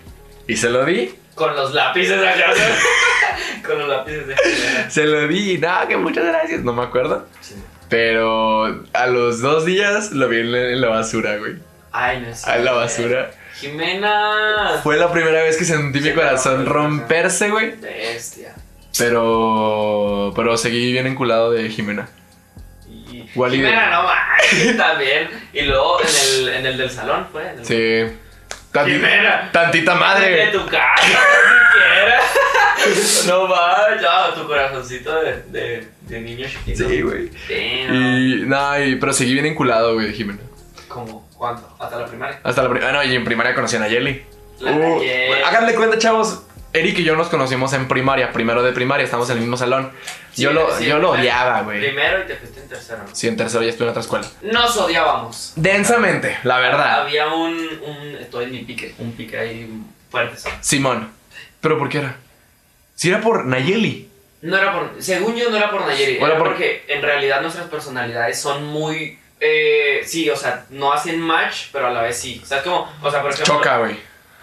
Y 0.46 0.56
se 0.56 0.70
lo 0.70 0.84
di. 0.84 1.14
Con 1.34 1.54
los 1.54 1.72
lápices 1.72 2.18
acá. 2.18 2.52
Con 3.66 3.78
los 3.78 3.88
lápices 3.88 4.26
de 4.26 4.36
Se 4.88 5.04
lo 5.04 5.26
di. 5.28 5.52
y 5.52 5.58
Nada, 5.58 5.86
que 5.86 5.96
muchas 5.96 6.24
gracias. 6.24 6.62
No 6.62 6.72
me 6.72 6.82
acuerdo. 6.82 7.26
Pero 7.88 8.84
a 8.92 9.06
los 9.06 9.40
dos 9.40 9.64
días 9.64 10.12
lo 10.12 10.28
vi 10.28 10.40
en 10.40 10.80
la, 10.80 10.88
basura, 10.88 11.36
güey. 11.38 11.56
Ay, 11.92 12.20
no 12.20 12.28
es 12.28 12.46
A 12.46 12.56
la 12.58 12.72
basura. 12.72 13.30
Jimena. 13.60 14.80
Fue 14.82 14.96
la 14.96 15.12
primera 15.12 15.42
vez 15.42 15.56
que 15.56 15.64
sentí 15.64 16.00
mi 16.00 16.12
corazón 16.12 16.66
romperse, 16.66 17.50
güey. 17.50 17.72
Bestia. 17.76 18.54
Pero. 18.98 20.32
Pero 20.34 20.56
seguí 20.56 20.92
bien 20.92 21.06
enculado 21.06 21.50
de 21.52 21.68
Jimena. 21.68 22.08
Y 22.88 23.24
Wally 23.34 23.58
de- 23.60 23.66
Jimena, 23.68 23.90
no 23.90 24.02
manches, 24.04 24.76
también. 24.76 25.28
Y 25.52 25.62
luego 25.62 25.98
en 26.00 26.08
el, 26.08 26.48
en 26.48 26.66
el 26.66 26.76
del 26.78 26.90
salón 26.90 27.26
fue. 27.30 27.50
el- 27.50 27.64
Sí. 27.64 28.16
Tanti- 28.72 28.92
Jimena. 28.92 29.50
Tantita 29.52 29.94
De 29.94 30.00
madre. 30.00 30.46
tu 30.52 30.64
casa, 30.66 31.02
ni 31.04 31.74
siquiera. 31.74 32.20
No 33.26 33.46
va, 33.48 33.88
ya, 34.00 34.34
tu 34.34 34.46
corazoncito 34.46 35.20
de, 35.20 35.42
de, 35.48 35.88
de 36.08 36.20
niño 36.20 36.48
chiquito. 36.48 36.88
Sí, 36.88 37.02
güey. 37.02 37.30
Y. 37.50 38.44
No, 38.46 38.82
y- 38.82 38.96
pero 38.96 39.12
seguí 39.12 39.34
bien 39.34 39.46
enculado, 39.46 39.94
güey, 39.94 40.06
de 40.06 40.12
Jimena. 40.14 40.40
¿Cómo? 40.88 41.28
¿Cuánto? 41.40 41.66
¿Hasta 41.78 41.96
la 41.98 42.04
primaria? 42.06 42.38
Hasta 42.44 42.62
la 42.62 42.68
primera. 42.68 42.90
Ah, 42.90 42.92
no, 42.92 43.02
y 43.02 43.16
en 43.16 43.24
primaria 43.24 43.54
conocí 43.54 43.76
a 43.76 43.78
Nayeli. 43.78 44.22
La 44.58 44.72
Uh, 44.72 44.78
Nayeli. 44.98 45.42
háganle 45.42 45.74
cuenta, 45.74 45.96
chavos. 45.96 46.42
Eric 46.74 46.98
y 46.98 47.02
yo 47.04 47.16
nos 47.16 47.28
conocimos 47.28 47.72
en 47.72 47.88
primaria, 47.88 48.30
primero 48.30 48.62
de 48.62 48.72
primaria, 48.72 49.04
estamos 49.04 49.28
en 49.30 49.36
el 49.36 49.40
mismo 49.40 49.56
salón. 49.56 49.90
yo 50.36 50.52
lo, 50.52 50.70
sí, 50.76 50.84
yo 50.84 50.98
lo 50.98 51.12
odiaba, 51.12 51.62
güey. 51.62 51.80
Primero 51.80 52.22
y 52.22 52.26
te 52.26 52.36
fuiste 52.36 52.60
en 52.60 52.68
tercero. 52.68 53.00
Sí, 53.12 53.26
en 53.26 53.38
tercero 53.38 53.62
ya 53.64 53.70
estuve 53.70 53.86
en 53.86 53.90
otra 53.90 54.02
escuela. 54.02 54.26
Nos 54.42 54.76
odiábamos. 54.76 55.54
Densamente, 55.56 56.36
la 56.44 56.58
verdad. 56.60 57.00
Había 57.00 57.28
un, 57.28 57.52
un. 57.86 58.16
Estoy 58.20 58.44
en 58.44 58.52
mi 58.52 58.58
pique. 58.64 58.94
Un 58.98 59.12
pique 59.12 59.38
ahí 59.38 59.82
fuerte. 60.10 60.36
¿sabes? 60.36 60.58
Simón. 60.60 61.10
¿Pero 61.62 61.78
por 61.78 61.88
qué 61.88 61.98
era? 62.00 62.16
Si 62.94 63.08
era 63.08 63.22
por 63.22 63.46
Nayeli. 63.46 64.10
No 64.42 64.58
era 64.58 64.72
por. 64.74 64.90
Según 65.02 65.36
yo, 65.36 65.48
no 65.48 65.56
era 65.56 65.70
por 65.70 65.86
Nayeri. 65.86 66.18
Bueno, 66.18 66.34
era 66.34 66.38
por- 66.38 66.50
porque 66.52 66.84
en 66.86 67.00
realidad 67.00 67.40
nuestras 67.40 67.66
personalidades 67.68 68.38
son 68.38 68.64
muy. 68.66 69.18
Eh, 69.40 70.02
sí, 70.04 70.28
o 70.28 70.36
sea, 70.36 70.64
no 70.70 70.92
hacen 70.92 71.18
match, 71.20 71.68
pero 71.72 71.86
a 71.86 71.90
la 71.90 72.02
vez 72.02 72.18
sí. 72.18 72.40
O 72.42 72.46
sea, 72.46 72.58
es 72.58 72.62
como. 72.64 72.92
O 73.02 73.10
sea, 73.10 73.22
por 73.22 73.30
ejemplo. 73.32 73.54
Choca, 73.56 73.78
güey. 73.78 73.96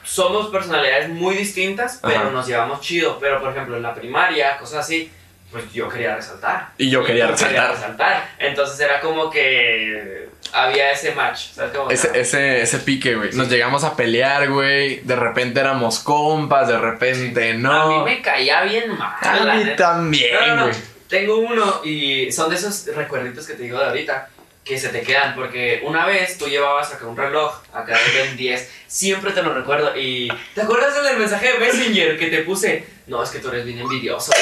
somos 0.04 0.48
personalidades 0.50 1.10
muy 1.10 1.36
distintas, 1.36 2.00
pero 2.02 2.20
Ajá. 2.22 2.30
nos 2.32 2.48
llevamos 2.48 2.82
chido. 2.82 3.20
Pero, 3.20 3.39
por 3.39 3.52
ejemplo, 3.52 3.78
en 3.78 3.84
la 3.84 3.93
primaria, 3.93 4.58
cosas 4.58 4.80
así, 4.86 5.12
pues 5.52 5.72
yo 5.72 5.88
quería 5.88 6.16
resaltar. 6.16 6.70
Y 6.78 6.89
yo 6.89 7.04
quería 7.04 7.26
tú 7.28 7.32
resaltar. 7.34 7.56
querías 7.56 7.76
resaltar. 7.80 8.30
Entonces 8.39 8.80
era 8.80 9.00
como 9.00 9.30
que 9.30 10.30
había 10.52 10.91
ese 10.91 11.12
match. 11.14 11.52
¿sabes 11.54 11.72
cómo? 11.76 11.91
Ese, 11.91 12.20
ese, 12.20 12.62
ese 12.64 12.80
pique, 12.80 13.16
güey. 13.16 13.32
Nos 13.34 13.50
llegamos 13.50 13.84
a 13.84 13.95
pelear, 13.95 14.50
güey. 14.50 15.02
De 15.02 15.16
repente 15.16 15.60
éramos 15.60 16.00
compas, 16.00 16.68
de 16.70 16.80
repente 16.80 17.54
no. 17.54 17.72
A 17.72 17.88
mí 18.06 18.16
me 18.16 18.22
caía 18.24 18.64
bien 18.64 18.98
mal. 18.98 19.16
A 19.22 19.54
mí 19.56 19.76
también, 19.78 20.34
No, 20.34 20.48
no, 20.48 20.56
no. 20.56 20.64
güey. 20.70 20.76
Tengo 21.08 21.38
uno 21.38 21.82
y 21.86 22.32
son 22.32 22.50
de 22.50 22.56
esos 22.58 22.88
recuerditos 22.95 23.45
que 23.48 23.54
te 23.54 23.64
digo 23.64 23.78
de 23.80 23.86
ahorita 23.86 24.30
que 24.68 24.78
se 24.78 24.89
te 24.89 25.01
quedan 25.01 25.34
porque 25.36 25.82
una 25.86 26.05
vez 26.05 26.38
tú 26.38 26.47
llevabas 26.47 26.93
acá 26.93 27.05
un 27.05 27.15
reloj 27.15 27.55
acá 27.74 27.97
de 27.97 28.20
Ben 28.22 28.36
10 28.36 28.70
siempre 28.88 29.32
te 29.32 29.41
lo 29.41 29.53
recuerdo 29.53 29.97
y 29.97 30.28
¿te 30.53 30.61
acuerdas 30.61 31.01
del 31.03 31.18
mensaje 31.18 31.53
de 31.53 31.59
Messenger 31.59 32.18
que 32.20 32.28
te 32.28 32.39
puse? 32.43 32.86
No, 33.07 33.24
es 33.24 33.30
que 33.30 33.39
tú 33.39 33.47
eres 33.47 33.63
bien 33.65 33.80
envidioso 33.80 34.34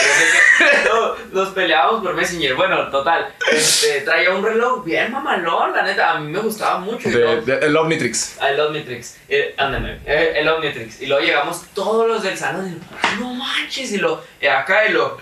no, 0.88 1.16
nos 1.32 1.50
peleábamos 1.54 2.02
por 2.04 2.16
Messenger 2.16 2.56
bueno, 2.56 2.90
total 2.90 3.34
este, 3.52 4.02
traía 4.02 4.32
un 4.32 4.44
reloj 4.44 4.84
bien 4.84 5.12
mamalón 5.12 5.74
la 5.74 5.84
neta, 5.84 6.12
a 6.12 6.20
mí 6.20 6.32
me 6.32 6.40
gustaba 6.40 6.80
mucho 6.80 7.08
y 7.08 7.12
De- 7.12 7.20
luego- 7.20 7.42
de- 7.44 7.60
el 7.68 7.78
Omnitrix. 7.78 8.38
Ah, 8.40 8.50
El 8.50 8.60
Omnitrix, 8.60 9.18
eh, 9.30 9.54
ándame, 9.58 10.00
eh, 10.06 10.34
el 10.38 10.48
Omnitrix. 10.50 11.02
Y 11.02 11.06
luego 11.06 11.24
llegamos 11.24 11.62
todos 11.76 12.08
los 12.08 12.24
del 12.24 12.38
salón 12.38 12.82
y 13.18 13.20
no 13.22 13.34
manches, 13.36 13.92
y 13.92 13.98
lo, 13.98 14.24
eh, 14.42 14.50
acá 14.50 14.86
y 14.88 14.92
lo, 14.94 15.18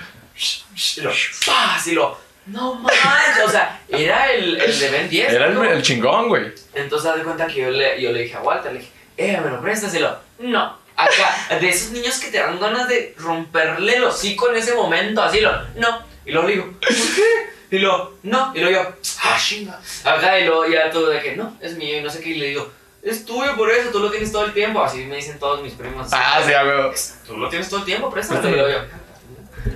y 0.98 1.02
lo, 1.02 1.12
y 1.12 1.92
lo, 1.92 2.18
no 2.48 2.76
manches, 2.76 3.46
o 3.46 3.50
sea, 3.50 3.82
era 3.88 4.32
el, 4.32 4.60
el 4.60 4.80
de 4.80 4.90
Ben 4.90 5.10
10. 5.10 5.32
Era 5.32 5.48
el, 5.48 5.54
¿no? 5.54 5.64
el 5.64 5.82
chingón, 5.82 6.28
güey. 6.28 6.52
Entonces, 6.74 7.10
haz 7.10 7.18
de 7.18 7.24
cuenta 7.24 7.48
que 7.48 7.62
yo 7.62 7.70
le, 7.70 8.02
yo 8.02 8.12
le 8.12 8.24
dije 8.24 8.36
a 8.36 8.42
Walter, 8.42 8.74
le 8.74 8.80
dije, 8.80 8.92
eh, 9.18 9.40
¿me 9.44 9.50
lo 9.50 9.62
prestas? 9.62 9.94
Y 9.96 10.00
lo, 10.00 10.18
no. 10.40 10.78
Acá, 10.96 11.58
de 11.60 11.70
esos 11.70 11.92
niños 11.92 12.20
que 12.20 12.30
te 12.30 12.38
dan 12.38 12.60
ganas 12.60 12.88
de 12.88 13.16
romperle 13.18 13.96
el 13.96 14.04
hocico 14.04 14.50
en 14.50 14.58
ese 14.58 14.76
momento, 14.76 15.24
así 15.24 15.40
lo, 15.40 15.52
no. 15.76 16.04
Y 16.26 16.32
luego 16.32 16.48
le 16.48 16.54
digo, 16.54 16.72
¿por 16.72 16.90
qué? 16.90 17.54
Y 17.72 17.80
lo, 17.80 18.14
no. 18.24 18.52
Y 18.54 18.60
luego 18.60 18.84
yo, 18.84 18.96
ah, 19.24 19.38
chinga. 19.40 19.80
Acá, 20.04 20.40
y 20.40 20.46
luego 20.46 20.68
ya 20.68 20.92
todo 20.92 21.10
de 21.10 21.22
que, 21.22 21.36
no, 21.36 21.58
es 21.60 21.76
mío 21.76 21.98
y 21.98 22.02
no 22.02 22.10
sé 22.10 22.22
qué. 22.22 22.30
Y 22.30 22.36
le 22.36 22.48
digo, 22.50 22.72
es 23.02 23.26
tuyo 23.26 23.56
por 23.56 23.72
eso, 23.72 23.90
tú 23.90 24.00
lo 24.00 24.12
tienes 24.12 24.32
todo 24.32 24.46
el 24.46 24.54
tiempo. 24.54 24.84
Así 24.84 25.06
me 25.06 25.16
dicen 25.16 25.40
todos 25.40 25.62
mis 25.62 25.74
primos. 25.74 26.08
Ah, 26.12 26.42
sí, 26.46 26.52
güey. 26.52 26.92
Tú 27.26 27.38
lo 27.38 27.50
tienes 27.50 27.68
todo 27.70 27.80
el 27.80 27.86
tiempo, 27.86 28.12
préstamelo. 28.12 28.50
Y 28.50 28.52
luego 28.52 28.70
yo, 28.70 28.86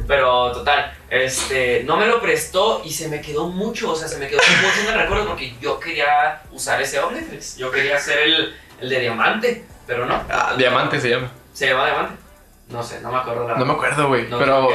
pero 0.07 0.51
total, 0.51 0.93
este, 1.09 1.83
no 1.83 1.97
me 1.97 2.07
lo 2.07 2.21
prestó 2.21 2.81
y 2.83 2.91
se 2.91 3.07
me 3.07 3.21
quedó 3.21 3.47
mucho, 3.47 3.91
o 3.91 3.95
sea, 3.95 4.07
se 4.07 4.17
me 4.17 4.27
quedó 4.27 4.39
mucho 4.39 4.81
en 4.81 4.87
el 4.93 4.99
recuerdo 5.01 5.27
porque 5.27 5.55
yo 5.61 5.79
quería 5.79 6.41
usar 6.51 6.81
ese 6.81 6.99
Omnitrix. 6.99 7.57
Yo 7.57 7.71
quería 7.71 7.95
hacer 7.95 8.19
el, 8.19 8.55
el 8.81 8.89
de 8.89 8.99
diamante, 8.99 9.65
pero 9.85 10.05
no. 10.05 10.21
Ah, 10.29 10.55
Diamante 10.57 10.99
se 10.99 11.09
llama. 11.09 11.31
¿Se 11.53 11.67
llama 11.67 11.85
diamante? 11.85 12.15
No 12.69 12.83
sé, 12.83 12.99
no 12.99 13.11
me 13.11 13.17
acuerdo 13.17 13.47
la 13.47 13.55
No 13.55 13.65
me 13.65 13.73
acuerdo, 13.73 14.07
güey. 14.09 14.27
No 14.27 14.37
pero. 14.37 14.69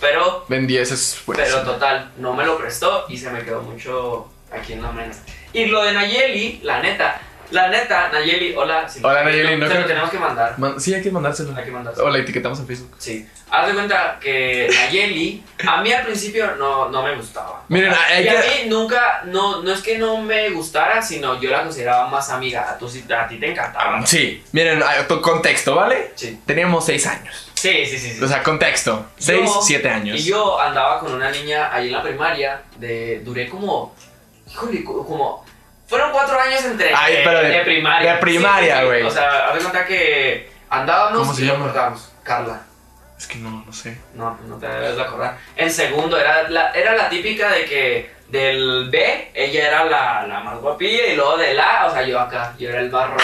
Pero, 0.00 0.44
Ben 0.48 0.66
10 0.66 0.90
es 0.90 1.22
pero 1.26 1.62
total, 1.62 2.12
no 2.16 2.32
me 2.32 2.44
lo 2.44 2.56
prestó 2.56 3.04
y 3.08 3.18
se 3.18 3.30
me 3.30 3.44
quedó 3.44 3.62
mucho 3.62 4.28
aquí 4.50 4.72
en 4.72 4.82
la 4.82 4.92
mente. 4.92 5.18
Y 5.52 5.66
lo 5.66 5.82
de 5.82 5.92
Nayeli, 5.92 6.60
la 6.62 6.80
neta, 6.80 7.20
la 7.54 7.68
neta, 7.68 8.10
Nayeli, 8.12 8.54
hola. 8.56 8.88
si 8.88 9.00
Hola, 9.02 9.24
Nayeli, 9.24 9.56
no 9.56 9.68
Se 9.68 9.74
lo 9.80 9.86
tenemos 9.86 10.10
que 10.10 10.18
mandar. 10.18 10.58
Man- 10.58 10.80
sí, 10.80 10.92
hay 10.94 11.02
que 11.02 11.10
mandárselo. 11.10 11.56
Hay 11.56 11.64
que 11.64 11.70
mandárselo. 11.70 12.06
O 12.06 12.10
la 12.10 12.18
etiquetamos 12.18 12.58
en 12.60 12.66
Facebook. 12.66 12.94
Sí. 12.98 13.26
Haz 13.50 13.68
de 13.68 13.74
cuenta 13.74 14.18
que 14.20 14.68
Nayeli, 14.72 15.44
a 15.66 15.80
mí 15.80 15.92
al 15.92 16.04
principio 16.04 16.56
no, 16.56 16.88
no 16.88 17.02
me 17.02 17.14
gustaba. 17.14 17.62
Miren, 17.68 17.92
hay 17.94 18.24
y 18.24 18.28
a 18.28 18.32
mí 18.32 18.68
nunca, 18.68 19.22
no, 19.26 19.62
no 19.62 19.72
es 19.72 19.80
que 19.80 19.96
no 19.98 20.18
me 20.18 20.50
gustara, 20.50 21.00
sino 21.00 21.40
yo 21.40 21.50
la 21.50 21.62
consideraba 21.62 22.08
más 22.08 22.30
amiga. 22.30 22.62
A, 22.80 22.88
sí- 22.88 23.04
a 23.12 23.28
ti 23.28 23.38
te 23.38 23.50
encantaba. 23.52 24.04
Sí, 24.06 24.42
miren, 24.52 24.82
tu 25.08 25.20
contexto, 25.20 25.76
¿vale? 25.76 26.12
Sí. 26.16 26.40
Teníamos 26.44 26.84
6 26.84 27.06
años. 27.06 27.50
Sí, 27.54 27.86
sí, 27.86 27.98
sí. 27.98 28.10
sí. 28.14 28.22
O 28.24 28.28
sea, 28.28 28.42
contexto. 28.42 29.06
6, 29.18 29.40
Yo- 29.44 29.62
7 29.62 29.88
años. 29.88 30.18
Y 30.20 30.24
yo 30.24 30.60
andaba 30.60 30.98
con 31.00 31.14
una 31.14 31.30
niña 31.30 31.70
ahí 31.72 31.86
en 31.86 31.92
la 31.92 32.02
primaria, 32.02 32.62
de, 32.78 33.20
duré 33.24 33.48
como, 33.48 33.94
híjole, 34.50 34.82
co- 34.84 35.06
como, 35.06 35.44
fueron 35.86 36.10
cuatro 36.12 36.38
años 36.40 36.64
entre, 36.64 36.94
Ay, 36.94 37.18
pero 37.24 37.40
de- 37.42 37.60
primaria. 37.60 38.14
de 38.14 38.18
primaria, 38.18 38.74
Sí, 38.76 38.80
sí, 38.80 38.86
güey. 38.86 39.02
O 39.02 39.10
sea, 39.10 39.46
haz 39.48 39.54
de 39.54 39.60
cuenta 39.60 39.84
que 39.86 40.50
andábamos 40.70 41.18
¿Cómo 41.20 41.34
se 41.34 41.42
y 41.42 41.44
nos 41.46 41.52
llama? 41.54 41.64
cortábamos. 41.66 42.12
Carla. 42.22 42.60
Es 43.18 43.26
que 43.28 43.36
no, 43.38 43.62
no 43.64 43.72
sé. 43.72 43.98
No, 44.14 44.38
no 44.46 44.56
te 44.56 44.66
debes 44.66 44.96
de 44.96 45.02
acordar. 45.02 45.38
En 45.56 45.70
segundo 45.70 46.18
era 46.18 46.48
la, 46.50 46.70
era 46.72 46.94
la 46.96 47.08
típica 47.08 47.50
de 47.50 47.64
que 47.64 48.14
del 48.28 48.88
B 48.90 49.30
ella 49.34 49.68
era 49.68 49.84
la, 49.84 50.26
la 50.26 50.40
más 50.40 50.58
guapilla 50.58 51.06
y 51.06 51.14
luego 51.14 51.36
del 51.36 51.60
A, 51.60 51.86
o 51.86 51.92
sea, 51.92 52.02
yo 52.02 52.18
acá, 52.18 52.52
yo 52.58 52.70
era 52.70 52.80
el 52.80 52.90
más 52.90 53.08
roca, 53.10 53.22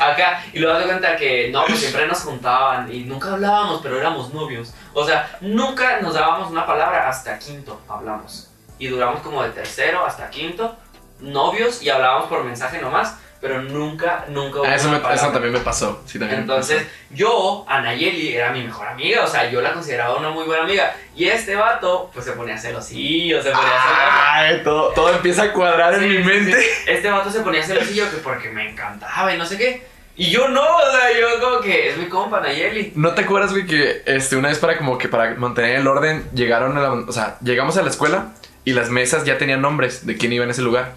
acá. 0.00 0.42
Y 0.52 0.60
luego 0.60 0.78
te 0.78 0.84
cuenta 0.86 1.16
que 1.16 1.50
no, 1.50 1.64
pues 1.66 1.80
siempre 1.80 2.06
nos 2.06 2.20
juntaban 2.22 2.90
y 2.92 3.00
nunca 3.00 3.32
hablábamos, 3.32 3.80
pero 3.82 3.98
éramos 3.98 4.32
novios. 4.32 4.72
O 4.94 5.04
sea, 5.04 5.28
nunca 5.42 6.00
nos 6.00 6.14
dábamos 6.14 6.50
una 6.50 6.64
palabra 6.64 7.08
hasta 7.08 7.38
quinto 7.38 7.78
hablamos. 7.88 8.48
Y 8.78 8.88
duramos 8.88 9.20
como 9.20 9.42
de 9.42 9.50
tercero 9.50 10.04
hasta 10.06 10.30
quinto, 10.30 10.76
novios 11.20 11.82
y 11.82 11.88
hablábamos 11.90 12.28
por 12.28 12.44
mensaje 12.44 12.78
nomás, 12.80 13.16
pero 13.40 13.60
nunca, 13.62 14.24
nunca 14.28 14.60
hubo 14.60 14.66
Ah, 14.66 14.74
eso, 14.74 14.88
una 14.88 14.98
me- 14.98 15.14
eso 15.14 15.28
también 15.30 15.52
me 15.52 15.60
pasó. 15.60 16.02
Sí, 16.06 16.18
también 16.18 16.40
me 16.40 16.42
Entonces, 16.42 16.78
pasó. 16.82 16.88
yo, 17.10 17.64
Anayeli, 17.68 18.34
era 18.34 18.50
mi 18.50 18.62
mejor 18.64 18.88
amiga, 18.88 19.24
o 19.24 19.26
sea, 19.28 19.48
yo 19.50 19.60
la 19.60 19.72
consideraba 19.74 20.16
una 20.16 20.30
muy 20.30 20.44
buena 20.44 20.64
amiga. 20.64 20.96
Y 21.14 21.26
este 21.26 21.54
vato, 21.54 22.10
pues 22.14 22.24
se 22.24 22.32
ponía 22.32 22.56
celosillo, 22.58 23.42
se 23.42 23.50
ponía 23.50 23.68
celosillo. 23.68 24.22
Ay, 24.32 24.60
todo, 24.64 24.88
todo 24.92 25.10
empieza 25.10 25.44
a 25.44 25.52
cuadrar 25.52 25.94
en 25.94 26.08
mi 26.08 26.18
mente. 26.24 26.58
sí. 26.60 26.66
Este 26.86 27.10
vato 27.10 27.30
se 27.30 27.40
ponía 27.40 27.62
celosillo 27.62 28.10
que 28.10 28.16
porque 28.18 28.48
me 28.50 28.70
encantaba 28.70 29.32
y 29.32 29.38
no 29.38 29.44
sé 29.46 29.58
qué. 29.58 29.86
Y 30.18 30.30
yo 30.30 30.48
no, 30.48 30.62
o 30.62 30.90
sea, 30.90 31.12
yo 31.20 31.38
como 31.40 31.60
que 31.60 31.90
es 31.90 31.98
mi 31.98 32.06
compa, 32.06 32.38
Anayeli. 32.38 32.92
¿No 32.96 33.12
te 33.12 33.20
acuerdas, 33.20 33.50
güey, 33.52 33.66
que 33.66 34.02
este, 34.06 34.34
una 34.36 34.48
vez 34.48 34.58
para 34.58 34.78
como 34.78 34.96
que 34.96 35.08
para 35.08 35.34
mantener 35.34 35.76
el 35.76 35.86
orden 35.86 36.26
llegaron 36.32 36.76
a 36.78 36.80
la, 36.80 36.90
o 36.92 37.12
sea, 37.12 37.36
llegamos 37.42 37.76
a 37.76 37.82
la 37.82 37.90
escuela 37.90 38.28
y 38.64 38.72
las 38.72 38.88
mesas 38.88 39.24
ya 39.24 39.36
tenían 39.36 39.60
nombres 39.60 40.06
de 40.06 40.16
quién 40.16 40.32
iba 40.32 40.42
en 40.44 40.50
ese 40.50 40.62
lugar? 40.62 40.94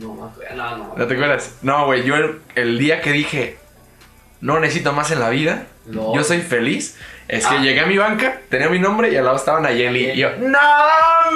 No 0.00 0.32
no, 0.54 0.76
no. 0.78 0.94
¿No 0.96 1.06
te 1.06 1.14
acuerdas? 1.14 1.56
No, 1.62 1.86
güey, 1.86 2.04
yo 2.04 2.16
el, 2.16 2.40
el 2.54 2.78
día 2.78 3.00
que 3.00 3.12
dije 3.12 3.56
no 4.40 4.60
necesito 4.60 4.92
más 4.92 5.10
en 5.10 5.20
la 5.20 5.30
vida, 5.30 5.66
No. 5.86 6.14
yo 6.14 6.22
soy 6.22 6.40
feliz, 6.42 6.96
es 7.26 7.44
que 7.46 7.56
Ah. 7.56 7.60
llegué 7.60 7.80
a 7.80 7.86
mi 7.86 7.98
banca, 7.98 8.40
tenía 8.48 8.68
mi 8.68 8.78
nombre 8.78 9.10
y 9.12 9.16
al 9.16 9.24
lado 9.24 9.36
estaba 9.36 9.60
Nayeli. 9.60 10.10
Y 10.12 10.16
yo, 10.18 10.30
no 10.38 10.58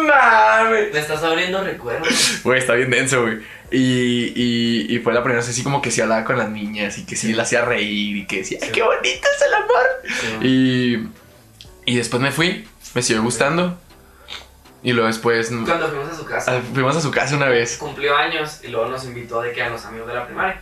mames. 0.04 0.92
Me 0.92 0.98
estás 1.00 1.22
abriendo 1.22 1.62
recuerdos. 1.64 2.40
Güey, 2.44 2.58
está 2.58 2.74
bien 2.74 2.90
denso, 2.90 3.22
güey. 3.22 3.38
Y, 3.70 4.32
y, 4.36 4.86
y 4.94 4.98
fue 5.00 5.12
la 5.14 5.22
primera 5.22 5.40
vez 5.40 5.48
así 5.48 5.62
como 5.62 5.80
que 5.82 5.90
sí 5.90 6.00
hablaba 6.00 6.24
con 6.24 6.36
las 6.38 6.48
niñas 6.50 6.98
y 6.98 7.06
que 7.06 7.16
sí, 7.16 7.32
la 7.32 7.42
hacía 7.44 7.64
reír 7.64 8.18
y 8.18 8.26
que 8.26 8.38
decía, 8.38 8.58
¡ay, 8.62 8.68
Sí. 8.68 8.72
qué 8.74 8.82
bonito 8.82 9.28
es 9.36 9.42
el 9.46 9.54
amor! 9.54 10.44
Y, 10.46 11.08
y 11.86 11.96
después 11.96 12.22
me 12.22 12.30
fui, 12.30 12.66
me 12.94 13.02
siguió 13.02 13.22
gustando. 13.22 13.80
Y 14.82 14.92
luego 14.92 15.06
después 15.06 15.50
mm, 15.50 15.64
Cuando 15.64 15.88
fuimos 15.88 16.08
a 16.10 16.16
su 16.16 16.24
casa, 16.24 16.60
fuimos 16.74 16.96
a 16.96 17.00
su 17.00 17.10
casa 17.10 17.36
una 17.36 17.48
vez. 17.48 17.76
cumplió 17.78 18.16
años 18.16 18.60
y 18.64 18.68
luego 18.68 18.86
nos 18.88 19.04
invitó 19.04 19.40
de 19.40 19.52
que 19.52 19.62
a 19.62 19.68
los 19.68 19.84
amigos 19.84 20.08
de 20.08 20.14
la 20.14 20.26
primaria. 20.26 20.60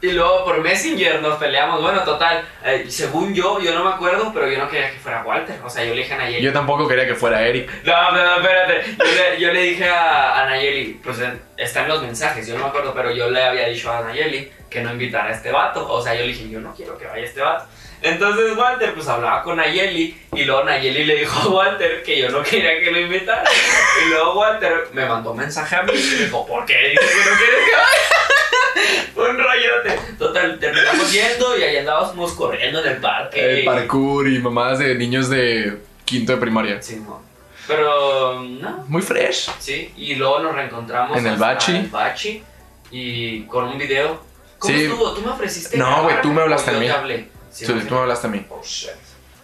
Y 0.00 0.10
luego 0.10 0.44
por 0.44 0.60
Messenger 0.60 1.22
nos 1.22 1.38
peleamos. 1.38 1.80
Bueno, 1.80 2.02
total, 2.02 2.44
eh, 2.64 2.86
según 2.88 3.32
yo, 3.34 3.60
yo 3.60 3.72
no 3.72 3.84
me 3.84 3.90
acuerdo, 3.90 4.32
pero 4.34 4.48
yo 4.50 4.58
no 4.58 4.68
quería 4.68 4.90
que 4.90 4.98
fuera 4.98 5.22
Walter. 5.22 5.60
O 5.64 5.70
sea, 5.70 5.84
yo 5.84 5.94
le 5.94 6.00
dije 6.02 6.14
a 6.14 6.16
Nayeli. 6.18 6.42
Yo 6.44 6.52
tampoco 6.52 6.88
quería 6.88 7.06
que 7.06 7.14
fuera 7.14 7.40
Eric. 7.46 7.70
No, 7.84 8.10
no, 8.10 8.24
no, 8.24 8.36
espérate. 8.36 8.96
Yo 8.98 9.04
le, 9.04 9.40
yo 9.40 9.52
le 9.52 9.62
dije 9.62 9.88
a, 9.88 10.42
a 10.42 10.46
Nayeli, 10.50 11.00
pues 11.04 11.20
en- 11.20 11.40
está 11.56 11.82
en 11.82 11.88
los 11.88 12.02
mensajes, 12.02 12.44
yo 12.48 12.54
no 12.58 12.64
me 12.64 12.68
acuerdo, 12.70 12.92
pero 12.94 13.12
yo 13.12 13.30
le 13.30 13.44
había 13.44 13.68
dicho 13.68 13.92
a 13.92 14.00
Nayeli 14.02 14.50
que 14.68 14.80
no 14.82 14.90
invitara 14.90 15.28
a 15.28 15.32
este 15.32 15.52
vato. 15.52 15.88
O 15.88 16.02
sea, 16.02 16.14
yo 16.14 16.22
le 16.22 16.28
dije, 16.28 16.48
yo 16.50 16.58
no 16.58 16.74
quiero 16.74 16.98
que 16.98 17.06
vaya 17.06 17.24
este 17.24 17.40
vato. 17.40 17.66
Entonces 18.02 18.56
Walter 18.56 18.94
pues 18.94 19.06
hablaba 19.08 19.42
con 19.42 19.56
Nayeli 19.58 20.16
y 20.34 20.44
luego 20.44 20.64
Nayeli 20.64 21.04
le 21.04 21.16
dijo 21.20 21.38
a 21.40 21.48
Walter 21.48 22.02
que 22.02 22.18
yo 22.18 22.28
no 22.30 22.42
quería 22.42 22.80
que 22.80 22.90
lo 22.90 22.98
invitara. 23.00 23.44
Y 24.04 24.08
luego 24.10 24.40
Walter 24.40 24.88
me 24.92 25.06
mandó 25.06 25.30
un 25.32 25.38
mensaje 25.38 25.76
a 25.76 25.82
mí 25.84 25.92
y 25.94 25.96
me 26.16 26.24
dijo, 26.24 26.46
¿por 26.46 26.66
qué 26.66 26.74
dices 26.90 27.10
que 27.10 27.30
no 27.30 27.36
quieres 27.36 27.60
que 27.64 27.76
vaya? 27.76 29.04
Fue 29.14 29.30
un 29.30 29.38
rollote. 29.38 30.00
Total, 30.18 30.58
terminamos 30.58 31.12
yendo 31.12 31.56
y 31.58 31.62
ahí 31.62 31.76
andábamos 31.76 32.32
corriendo 32.32 32.80
en 32.84 32.90
el 32.92 32.96
parque. 32.98 33.58
El 33.60 33.64
parkour 33.64 34.28
y 34.28 34.38
mamadas 34.40 34.80
de 34.80 34.94
niños 34.96 35.28
de 35.30 35.78
quinto 36.04 36.32
de 36.32 36.38
primaria. 36.38 36.82
Sí, 36.82 36.96
no. 36.96 37.22
Pero, 37.68 38.42
no, 38.42 38.84
Muy 38.88 39.02
fresh. 39.02 39.48
Sí, 39.60 39.92
y 39.96 40.16
luego 40.16 40.40
nos 40.40 40.54
reencontramos 40.56 41.16
En 41.16 41.26
el 41.28 41.36
Bachi. 41.36 41.76
el 41.76 41.86
Bachi 41.86 42.42
y 42.90 43.42
con 43.44 43.66
un 43.68 43.78
video. 43.78 44.20
¿Cómo 44.58 44.74
Sí. 44.74 44.84
estuvo? 44.84 45.12
¿Tú 45.12 45.22
me 45.22 45.30
ofreciste? 45.30 45.76
No, 45.76 46.02
güey, 46.02 46.20
tú 46.20 46.28
me 46.32 46.42
hablaste 46.42 46.70
a 46.70 46.74
yo 46.74 46.80
mí. 46.80 46.86
te 46.86 46.92
hablé? 46.92 47.28
Sí, 47.52 47.72
me 47.72 47.80
tú 47.82 47.94
me 47.94 48.00
hablaste 48.00 48.26
a 48.26 48.30
mí. 48.30 48.44
Oh, 48.48 48.60
shit. 48.64 48.90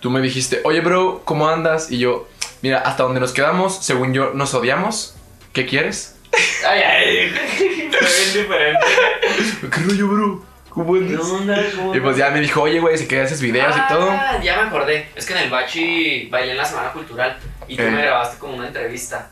Tú 0.00 0.10
me 0.10 0.20
dijiste, 0.20 0.60
oye, 0.64 0.80
bro, 0.80 1.22
¿cómo 1.24 1.48
andas? 1.48 1.90
Y 1.90 1.98
yo, 1.98 2.28
mira, 2.62 2.78
hasta 2.80 3.02
donde 3.02 3.20
nos 3.20 3.32
quedamos, 3.32 3.84
según 3.84 4.14
yo, 4.14 4.30
nos 4.34 4.54
odiamos. 4.54 5.14
¿Qué 5.52 5.66
quieres? 5.66 6.14
Ay, 6.66 6.80
ay, 6.82 7.30
bien 7.30 7.90
diferente. 8.34 8.86
¿Qué 9.72 9.80
rollo, 9.80 10.08
bro? 10.08 10.44
¿Cómo 10.70 10.92
¿Qué 10.94 11.16
onda? 11.16 11.60
¿Cómo 11.74 11.94
Y 11.94 12.00
pues 12.00 12.16
ya 12.16 12.30
me 12.30 12.40
dijo, 12.40 12.62
oye, 12.62 12.78
güey, 12.78 12.96
si 12.98 13.08
que 13.08 13.20
haces 13.20 13.40
videos 13.40 13.74
y 13.76 13.88
todo. 13.92 14.08
Ah, 14.10 14.38
ya 14.42 14.56
me 14.62 14.68
acordé. 14.68 15.08
Es 15.16 15.26
que 15.26 15.32
en 15.32 15.40
el 15.40 15.50
Bachi 15.50 16.28
bailé 16.30 16.52
en 16.52 16.58
la 16.58 16.64
Semana 16.64 16.92
Cultural 16.92 17.36
y 17.66 17.76
tú 17.76 17.82
Eh. 17.82 17.90
me 17.90 18.02
grabaste 18.02 18.38
como 18.38 18.54
una 18.54 18.68
entrevista. 18.68 19.30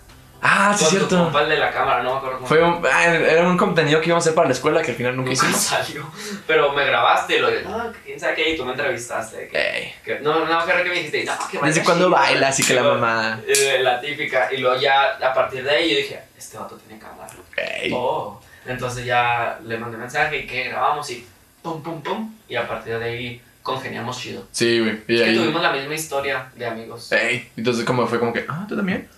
Ah, 0.48 0.74
sí, 0.76 0.84
tu 0.84 0.90
cierto. 0.90 1.38
el 1.40 1.48
de 1.48 1.56
la 1.58 1.72
cámara, 1.72 2.02
no 2.02 2.12
me 2.12 2.16
acuerdo 2.18 2.36
cómo 2.36 2.46
Fue 2.48 2.62
un, 2.62 2.80
ah, 2.90 3.04
era 3.14 3.48
un 3.48 3.56
contenido 3.56 4.00
que 4.00 4.06
íbamos 4.06 4.24
a 4.24 4.26
hacer 4.26 4.34
para 4.34 4.48
la 4.48 4.54
escuela 4.54 4.80
que 4.82 4.92
al 4.92 4.96
final 4.96 5.16
nunca 5.16 5.30
Nunca 5.32 5.46
hicimos. 5.46 5.60
salió. 5.62 6.06
Pero 6.46 6.72
me 6.72 6.84
grabaste 6.84 7.36
y 7.36 7.40
lo 7.40 7.50
dije, 7.50 7.64
no, 7.64 7.92
que 7.92 7.98
quién 8.04 8.20
sabe 8.20 8.34
qué, 8.34 8.50
y 8.50 8.56
tú 8.56 8.64
me 8.64 8.72
entrevistaste. 8.72 9.48
que- 9.48 9.58
Ey. 9.58 9.94
que- 10.04 10.20
no, 10.20 10.38
no 10.40 10.46
me 10.46 10.54
acuerdo 10.54 10.84
que 10.84 10.90
me 10.90 10.94
dijiste, 10.96 11.24
no, 11.24 11.32
que 11.50 11.58
¿Desde 11.66 11.82
cuándo 11.82 12.04
chido". 12.06 12.16
bailas? 12.16 12.60
Y 12.60 12.64
que 12.64 12.74
la 12.74 12.82
mamá. 12.82 13.40
eh, 13.46 13.78
la 13.82 14.00
típica. 14.00 14.52
Y 14.52 14.58
luego 14.58 14.80
ya 14.80 15.16
a 15.22 15.34
partir 15.34 15.64
de 15.64 15.70
ahí 15.70 15.90
yo 15.90 15.96
dije, 15.96 16.20
este 16.38 16.56
vato 16.58 16.76
tiene 16.76 17.00
cámara. 17.02 17.30
Ey. 17.56 17.90
Oh. 17.94 18.40
Entonces 18.66 19.04
ya 19.04 19.58
le 19.64 19.78
mandé 19.78 19.96
mensaje 19.96 20.38
y 20.38 20.46
que 20.46 20.64
grabamos 20.68 21.10
y 21.10 21.26
pum, 21.62 21.82
pum, 21.82 22.02
pum. 22.02 22.34
Y 22.48 22.56
a 22.56 22.66
partir 22.68 22.98
de 22.98 23.04
ahí 23.04 23.42
congeniamos 23.62 24.18
chido. 24.20 24.44
Sí, 24.52 24.78
güey. 24.80 25.02
Y 25.08 25.14
Es 25.16 25.22
que 25.22 25.30
ahí. 25.30 25.36
tuvimos 25.36 25.60
la 25.62 25.72
misma 25.72 25.94
historia 25.94 26.50
de 26.54 26.66
amigos. 26.66 27.10
Ey. 27.12 27.50
Entonces, 27.56 27.84
como 27.84 28.06
fue 28.06 28.18
como 28.20 28.32
que, 28.32 28.44
ah, 28.48 28.64
tú 28.68 28.76
también. 28.76 29.08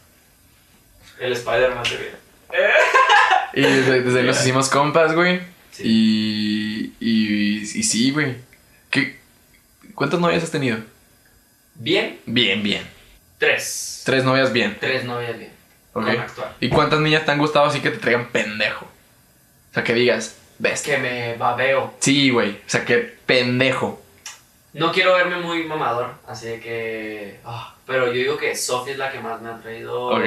El 1.21 1.33
Spider-Man 1.33 1.83
te 1.85 1.97
viene. 1.97 2.17
Y 3.55 3.63
desde, 3.63 4.01
desde 4.03 4.23
nos 4.23 4.41
hicimos 4.41 4.69
compas, 4.69 5.15
güey. 5.15 5.41
Sí. 5.73 5.83
Y, 5.85 6.95
y. 7.01 7.59
Y 7.61 7.83
sí, 7.83 8.11
güey. 8.11 8.37
¿Qué, 8.91 9.19
¿Cuántas 9.95 10.21
novias 10.21 10.43
has 10.43 10.51
tenido? 10.51 10.79
Bien, 11.75 12.19
Bien, 12.27 12.63
bien. 12.63 12.83
tres. 13.39 14.03
Tres 14.05 14.25
novias 14.25 14.53
bien. 14.53 14.77
Tres 14.81 15.05
novias 15.05 15.39
bien. 15.39 15.53
Ok. 15.93 16.05
Con 16.07 16.19
actual. 16.19 16.53
¿Y 16.61 16.69
cuántas 16.69 17.01
niñas 17.01 17.25
te 17.25 17.31
han 17.33 17.39
gustado 17.39 17.67
así 17.67 17.81
que 17.81 17.91
te 17.91 17.99
traigan 17.99 18.29
pendejo? 18.31 18.85
O 18.87 19.75
sea, 19.75 19.85
que 19.85 19.95
digas, 19.95 20.25
Es 20.27 20.37
bestia. 20.59 20.97
que 20.97 21.03
me 21.03 21.37
babeo. 21.37 21.95
Sí, 22.01 22.31
güey. 22.31 22.51
O 22.53 22.57
sea, 22.69 22.85
que 22.85 22.97
pendejo. 22.99 24.03
No 24.73 24.93
quiero 24.93 25.15
verme 25.15 25.37
muy 25.39 25.65
mamador, 25.65 26.15
así 26.27 26.47
que. 26.61 27.39
ah, 27.45 27.75
pero 27.87 28.07
yo 28.07 28.13
digo 28.13 28.37
que 28.37 28.55
Sophie 28.57 28.93
es 28.93 28.99
la 28.99 29.11
que 29.11 29.21
más 29.21 29.41
me 29.41 29.51
ha 29.51 29.59
traído 29.59 30.07
Ok. 30.09 30.25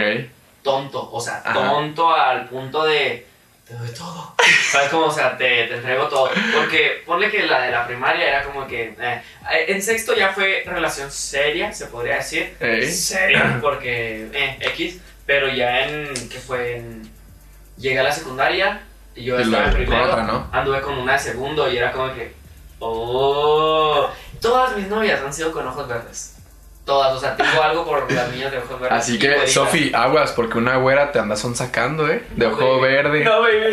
Tonto. 0.63 1.09
O 1.11 1.19
sea, 1.21 1.41
Ajá. 1.43 1.53
tonto 1.53 2.13
al 2.13 2.47
punto 2.47 2.83
de. 2.83 3.27
Te 3.67 3.73
doy 3.75 3.89
todo. 3.89 4.35
¿Sabes 4.71 4.89
cómo? 4.89 5.05
O 5.05 5.11
sea, 5.11 5.37
te, 5.37 5.65
te 5.65 5.75
entrego 5.75 6.07
todo. 6.07 6.29
Porque 6.55 7.03
ponle 7.05 7.29
que 7.31 7.43
la 7.45 7.61
de 7.61 7.71
la 7.71 7.87
primaria 7.87 8.27
era 8.27 8.43
como 8.43 8.67
que. 8.67 8.95
eh, 8.99 9.21
en 9.67 9.81
sexto 9.81 10.15
ya 10.15 10.29
fue 10.33 10.63
relación 10.65 11.11
seria, 11.11 11.71
se 11.73 11.85
podría 11.87 12.15
decir. 12.15 12.55
Ey. 12.59 12.91
Seria, 12.91 13.57
porque. 13.61 14.29
Eh, 14.33 14.57
X. 14.73 14.99
Pero 15.25 15.47
ya 15.49 15.87
en. 15.87 16.13
¿Qué 16.29 16.39
fue? 16.39 16.77
En, 16.77 17.09
llegué 17.77 17.99
a 17.99 18.03
la 18.03 18.11
secundaria 18.11 18.81
y 19.15 19.23
yo 19.23 19.39
Y 19.39 19.43
estaba 19.43 19.65
en 19.67 19.73
primero. 19.73 20.03
otra, 20.05 20.23
¿no? 20.23 20.47
Anduve 20.51 20.81
con 20.81 20.97
una 20.97 21.13
de 21.13 21.19
segundo 21.19 21.71
y 21.71 21.77
era 21.77 21.91
como 21.91 22.13
que. 22.13 22.33
Oh. 22.79 24.09
Todas 24.41 24.75
mis 24.75 24.87
novias 24.87 25.21
han 25.21 25.31
sido 25.33 25.51
con 25.51 25.67
ojos 25.67 25.87
verdes. 25.87 26.30
Todas, 26.91 27.13
o 27.13 27.19
sea, 27.21 27.37
tengo 27.37 27.63
algo 27.63 27.85
por 27.85 28.11
las 28.11 28.29
niñas 28.33 28.51
de 28.51 28.57
ojos 28.57 28.77
verdes. 28.77 28.99
Así 28.99 29.17
que. 29.17 29.47
Sofi, 29.47 29.93
aguas, 29.95 30.33
porque 30.33 30.57
una 30.57 30.75
güera 30.75 31.09
te 31.13 31.19
anda 31.19 31.37
son 31.37 31.55
sacando, 31.55 32.09
¿eh? 32.09 32.25
De 32.35 32.45
No, 32.47 32.51
ojo 32.53 32.81
baby. 32.81 32.93
verde. 32.93 33.23
No, 33.23 33.41
baby, 33.41 33.71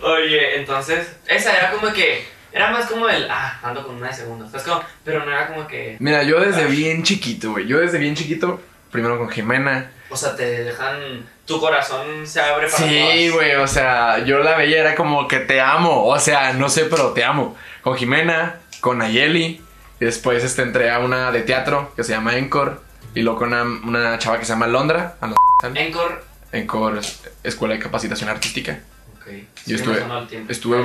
no. 0.00 0.08
Oye, 0.14 0.56
entonces, 0.58 1.16
esa 1.26 1.54
era 1.54 1.70
como 1.72 1.92
que. 1.92 2.26
Era 2.52 2.70
más 2.70 2.86
como 2.86 3.10
el. 3.10 3.28
Ah, 3.30 3.60
ando 3.62 3.86
con 3.86 3.96
una 3.96 4.08
de 4.08 4.14
segundo. 4.14 4.46
¿Sabes 4.48 4.62
cómo? 4.62 4.82
Pero 5.04 5.22
no 5.26 5.30
era 5.30 5.48
como 5.48 5.66
que. 5.68 5.96
Mira, 6.00 6.22
yo 6.22 6.40
desde 6.40 6.62
Ay. 6.62 6.70
bien 6.70 7.02
chiquito, 7.02 7.50
güey. 7.50 7.66
Yo 7.66 7.78
desde 7.78 7.98
bien 7.98 8.14
chiquito, 8.14 8.58
primero 8.90 9.18
con 9.18 9.28
Jimena. 9.28 9.90
O 10.08 10.16
sea, 10.16 10.34
te 10.34 10.64
dejan. 10.64 11.26
Tu 11.44 11.60
corazón 11.60 12.26
se 12.26 12.40
abre 12.40 12.68
para 12.68 12.78
Sí, 12.88 13.28
güey, 13.28 13.54
o 13.56 13.66
sea, 13.68 14.18
yo 14.24 14.38
la 14.38 14.56
veía, 14.56 14.80
era 14.80 14.94
como 14.94 15.28
que 15.28 15.40
te 15.40 15.60
amo. 15.60 16.06
O 16.06 16.18
sea, 16.18 16.54
no 16.54 16.70
sé, 16.70 16.84
pero 16.86 17.12
te 17.12 17.22
amo. 17.22 17.54
Con 17.82 17.96
Jimena, 17.96 18.60
con 18.80 18.96
Nayeli. 18.96 19.60
Y 20.00 20.04
después 20.04 20.44
este, 20.44 20.62
entré 20.62 20.90
a 20.90 20.98
una 20.98 21.30
de 21.32 21.42
teatro 21.42 21.92
que 21.96 22.04
se 22.04 22.12
llama 22.12 22.36
Encore. 22.36 22.76
Y 23.14 23.22
luego 23.22 23.38
con 23.38 23.48
una, 23.48 23.62
una 23.62 24.18
chava 24.18 24.38
que 24.38 24.44
se 24.44 24.52
llama 24.52 24.66
Londra. 24.66 25.16
a 25.20 25.28
la- 25.28 25.36
Encore. 25.80 26.16
Encore, 26.52 26.98
es- 27.00 27.22
Escuela 27.42 27.74
de 27.74 27.80
Capacitación 27.80 28.28
Artística. 28.30 28.80
Ok. 29.16 29.26
Yo 29.28 29.42
Sí, 29.64 29.74
estuve- 29.74 30.02
tiempo. 30.28 30.52
Estuve 30.52 30.82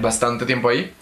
bastante 0.00 0.44
tiempo 0.44 0.68
ahí. 0.68 0.92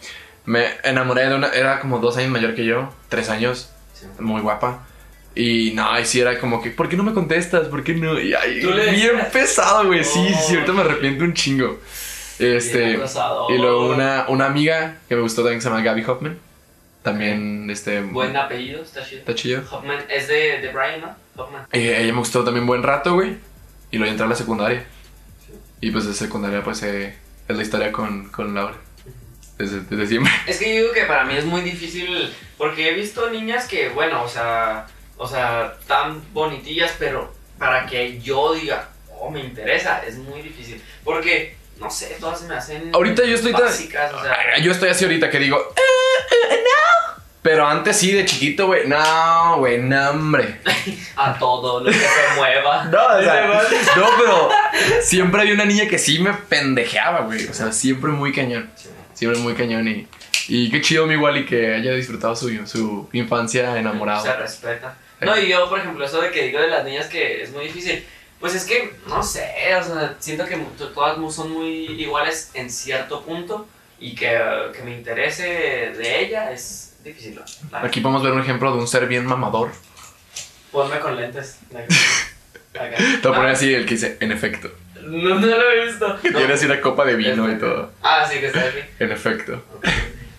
Me 0.45 0.67
enamoré 0.85 1.29
de 1.29 1.35
una, 1.35 1.49
era 1.49 1.81
como 1.81 1.99
dos 1.99 2.17
años 2.19 2.31
mayor 2.31 2.55
que 2.55 2.65
yo, 2.65 2.93
tres 3.09 3.31
años, 3.31 3.71
Sí. 3.95 4.07
muy 4.21 4.41
guapa. 4.43 4.87
Y 5.35 5.73
no, 5.75 5.91
ahí 5.91 6.05
sí 6.07 6.21
era 6.21 6.39
como 6.39 6.63
que, 6.63 6.71
¿por 6.71 6.89
qué 6.89 6.97
no 6.97 7.03
me 7.03 7.13
contestas? 7.13 7.67
¿Por 7.69 7.83
qué 7.83 7.95
no? 7.95 8.19
Y 8.21 8.33
ay, 8.35 8.61
¿Tú 8.61 8.71
le 8.71 8.91
bien 8.93 9.13
pesado, 9.33 9.87
güey. 9.87 10.05
Sí, 10.05 10.25
sí, 10.29 10.35
sí, 10.49 10.55
ahorita 10.55 10.73
me 10.73 10.81
Oh. 10.81 10.85
arrepiento 10.85 11.25
un 11.25 11.35
chingo. 11.35 11.79
Este, 12.39 12.99
y 13.49 13.59
luego 13.59 13.89
una, 13.95 14.27
una 14.29 14.47
amiga 14.47 14.99
que 15.09 15.17
me 15.17 15.23
gustó 15.23 15.43
también 15.43 15.59
que 15.59 15.63
se 15.63 15.69
llama 15.71 15.83
Gaby 15.83 16.05
Hoffman. 16.05 16.39
También, 17.07 17.71
este... 17.71 18.01
Buen 18.01 18.37
apellido, 18.37 18.83
está 18.83 19.07
chido. 19.07 19.21
Está 19.21 19.35
chido. 19.37 19.63
Hoffman 19.71 20.05
es 20.09 20.27
de, 20.27 20.61
de 20.61 20.73
Brian, 20.73 21.03
¿no? 21.03 21.15
Hoffman. 21.41 21.65
Eh, 21.71 21.99
ella 22.01 22.13
me 22.13 22.19
gustó 22.19 22.43
también 22.43 22.67
buen 22.67 22.83
rato, 22.83 23.15
güey. 23.15 23.37
Y 23.93 23.99
luego 23.99 24.11
entré 24.11 24.27
a 24.27 24.29
la 24.29 24.35
secundaria. 24.35 24.85
Y 25.81 25.93
pues 25.93 26.05
de 26.05 26.15
secundaria, 26.15 26.65
pues 26.65 26.83
eh, 26.83 27.15
es 27.47 27.57
la 27.57 27.63
historia 27.63 27.93
con, 27.93 28.29
con 28.31 28.53
Laura. 28.57 28.75
Desde, 29.57 29.83
desde 29.83 30.09
siempre. 30.09 30.33
Es 30.49 30.59
que 30.59 30.75
yo 30.75 30.83
digo 30.83 30.95
que 30.95 31.05
para 31.05 31.25
mí 31.25 31.37
es 31.37 31.45
muy 31.45 31.61
difícil 31.61 32.29
porque 32.59 32.89
he 32.89 32.95
visto 32.95 33.31
niñas 33.31 33.69
que, 33.69 33.89
bueno, 33.91 34.25
o 34.25 34.29
sea, 34.29 34.89
o 35.17 35.29
sea, 35.29 35.79
tan 35.87 36.21
bonitillas, 36.33 36.97
pero 36.99 37.33
para 37.57 37.87
que 37.87 38.21
yo 38.21 38.53
diga, 38.55 38.89
oh, 39.21 39.31
me 39.31 39.45
interesa, 39.45 40.05
es 40.05 40.19
muy 40.19 40.43
difícil. 40.43 40.83
Porque, 41.05 41.55
no 41.79 41.91
sé, 41.91 42.17
todas 42.21 42.41
se 42.41 42.47
me 42.49 42.55
hacen 42.55 42.91
Ahorita 42.95 43.25
yo 43.25 43.35
estoy 43.35 43.53
tan- 43.53 43.63
básicas, 43.63 44.13
o 44.13 44.23
sea, 44.23 44.59
Yo 44.63 44.73
estoy 44.73 44.89
así 44.91 45.05
ahorita 45.05 45.31
que 45.31 45.39
digo, 45.39 45.59
"Eh, 45.77 46.55
eh, 46.55 46.61
no. 46.65 47.23
Pero 47.43 47.65
antes 47.67 47.97
sí, 47.97 48.11
de 48.13 48.25
chiquito, 48.25 48.67
güey. 48.67 48.89
No, 48.89 49.59
güey, 49.59 49.79
no, 49.79 50.11
hombre. 50.11 50.61
a 51.17 51.39
todo 51.39 51.79
lo 51.81 51.91
que 51.93 51.97
se 51.99 52.35
mueva. 52.37 52.85
No, 52.91 53.07
o 53.07 53.23
sea, 53.23 53.47
no, 53.97 54.09
pero 54.19 54.51
siempre 55.01 55.43
había 55.43 55.55
una 55.55 55.65
niña 55.65 55.87
que 55.89 55.99
sí 55.99 56.19
me 56.19 56.33
pendejeaba, 56.35 57.21
güey. 57.21 57.47
O 57.47 57.55
sea, 57.55 57.71
siempre 57.73 58.11
muy 58.11 58.33
cañón. 58.33 58.69
Siempre 59.15 59.39
muy 59.41 59.55
cañón. 59.55 59.87
Y, 59.87 60.09
y 60.49 60.71
qué 60.71 60.81
chido, 60.81 61.07
mi 61.07 61.17
Wally, 61.17 61.47
que 61.47 61.75
haya 61.75 61.93
disfrutado 61.93 62.35
su, 62.35 62.67
su 62.67 63.09
infancia 63.13 63.79
enamorado. 63.79 64.25
Se 64.25 64.33
respeta. 64.35 64.97
No, 65.21 65.39
y 65.39 65.49
yo, 65.49 65.69
por 65.69 65.79
ejemplo, 65.79 66.05
eso 66.05 66.21
de 66.21 66.31
que 66.33 66.43
digo 66.49 66.61
de 66.61 66.67
las 66.69 66.85
niñas 66.85 67.07
que 67.07 67.43
es 67.43 67.53
muy 67.53 67.65
difícil. 67.67 68.05
Pues 68.41 68.55
es 68.55 68.65
que, 68.65 68.95
no 69.07 69.23
sé, 69.23 69.51
o 69.81 69.83
sea, 69.83 70.17
siento 70.19 70.45
que 70.45 70.57
todas 70.95 71.35
son 71.35 71.53
muy 71.53 71.87
iguales 72.01 72.51
en 72.55 72.71
cierto 72.71 73.23
punto 73.23 73.67
y 73.99 74.15
que, 74.15 74.39
que 74.75 74.83
me 74.83 74.93
interese 74.97 75.45
de 75.97 76.21
ella 76.21 76.53
es 76.53 76.97
difícil. 77.03 77.41
Aquí 77.73 78.01
podemos 78.01 78.23
ver 78.23 78.33
un 78.33 78.41
ejemplo 78.41 78.73
de 78.73 78.79
un 78.79 78.87
ser 78.89 79.07
bien 79.07 79.25
mamador. 79.27 79.71
Ponme 80.71 80.99
con 81.01 81.17
lentes. 81.17 81.59
Acá. 82.75 82.97
Te 82.97 83.29
voy 83.29 83.33
a 83.33 83.37
poner 83.37 83.51
así 83.53 83.73
el 83.73 83.87
que 83.87 83.95
dice, 83.95 84.19
en 84.21 84.33
efecto. 84.33 84.71
No, 85.01 85.37
no 85.37 85.47
lo 85.47 85.71
he 85.71 85.87
visto. 85.87 86.21
Que 86.21 86.31
No. 86.31 86.39
tiene 86.39 86.53
así 86.55 86.67
una 86.67 86.81
copa 86.83 87.07
de 87.07 87.17
vino 87.17 87.51
y 87.51 87.59
todo. 87.59 87.91
Ah, 88.03 88.29
sí, 88.31 88.39
que 88.39 88.49
está 88.49 88.61
aquí. 88.61 88.81
En 88.99 89.13
efecto. 89.13 89.63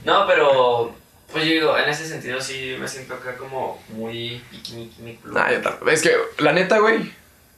No, 0.06 0.28
pero, 0.28 0.94
pues 1.32 1.46
yo 1.46 1.52
digo, 1.52 1.78
en 1.78 1.90
ese 1.90 2.06
sentido 2.08 2.40
sí 2.40 2.76
me 2.80 2.88
siento 2.88 3.16
acá 3.16 3.36
como 3.38 3.82
muy 3.90 4.42
piquiniqui, 4.52 5.20
Nah, 5.26 5.52
yo 5.52 5.62
tampoco. 5.62 5.90
Es 5.90 6.04
que, 6.04 6.12
la 6.38 6.54
neta, 6.54 6.78
güey, 6.78 7.12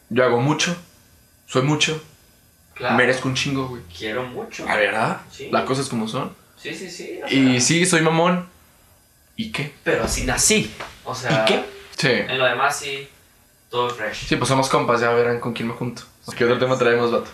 yo 0.10 0.24
hago 0.24 0.40
mucho. 0.40 0.76
Soy 1.48 1.64
mucho. 1.64 2.02
Claro. 2.76 2.96
Merezco 2.96 3.28
un 3.28 3.36
chingo, 3.36 3.68
güey. 3.68 3.82
Quiero 3.96 4.24
mucho. 4.24 4.66
La 4.66 4.76
verdad, 4.78 5.22
Sí. 5.32 5.50
las 5.52 5.64
cosas 5.64 5.90
como 5.90 6.08
son. 6.08 6.34
Sí, 6.58 6.74
sí, 6.74 6.90
sí. 6.90 7.20
Y 7.30 7.52
sea, 7.54 7.62
sí, 7.62 7.86
soy 7.86 8.02
mamón. 8.02 8.48
¿Y 9.36 9.52
qué? 9.52 9.74
Pero 9.84 10.04
así 10.04 10.26
nací. 10.26 10.72
O 11.04 11.16
sea, 11.16 11.46
Sí. 11.98 12.08
en 12.08 12.38
lo 12.38 12.46
demás 12.46 12.78
sí, 12.78 13.08
todo 13.70 13.90
fresh. 13.90 14.28
Sí, 14.28 14.36
pues 14.36 14.48
somos 14.48 14.70
compas, 14.70 15.02
ya 15.02 15.10
verán 15.12 15.40
con 15.40 15.54
quién 15.54 15.68
me 15.68 15.74
junto. 15.74 16.04
¿Qué 16.38 16.44
otro 16.46 16.60
tema 16.60 16.78
traemos, 16.78 17.12
vato? 17.12 17.30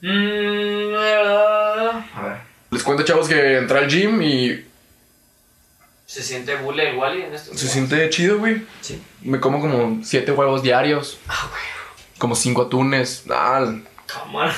Mm, 0.00 0.94
eh, 0.94 2.02
A 2.14 2.22
ver. 2.22 2.36
Les 2.70 2.82
cuento, 2.82 3.04
chavos, 3.04 3.28
que 3.28 3.58
entré 3.58 3.78
al 3.78 3.88
gym 3.88 4.20
y 4.22 4.64
¿Se 6.06 6.22
siente 6.22 6.54
bule 6.56 6.90
el 6.90 6.96
Wally 6.96 7.22
en 7.22 7.34
esto? 7.34 7.56
se 7.56 7.66
siente 7.68 8.08
chido, 8.10 8.38
güey. 8.38 8.62
Sí. 8.80 9.00
Me 9.22 9.40
como 9.40 9.60
como 9.60 10.02
siete 10.04 10.30
huevos 10.32 10.62
diarios, 10.62 11.18
Ah, 11.28 11.48
güey. 11.50 11.62
Como 12.18 12.34
cinco 12.34 12.62
atunes. 12.62 13.24
Ah, 13.30 13.64
Cámara. 14.06 14.54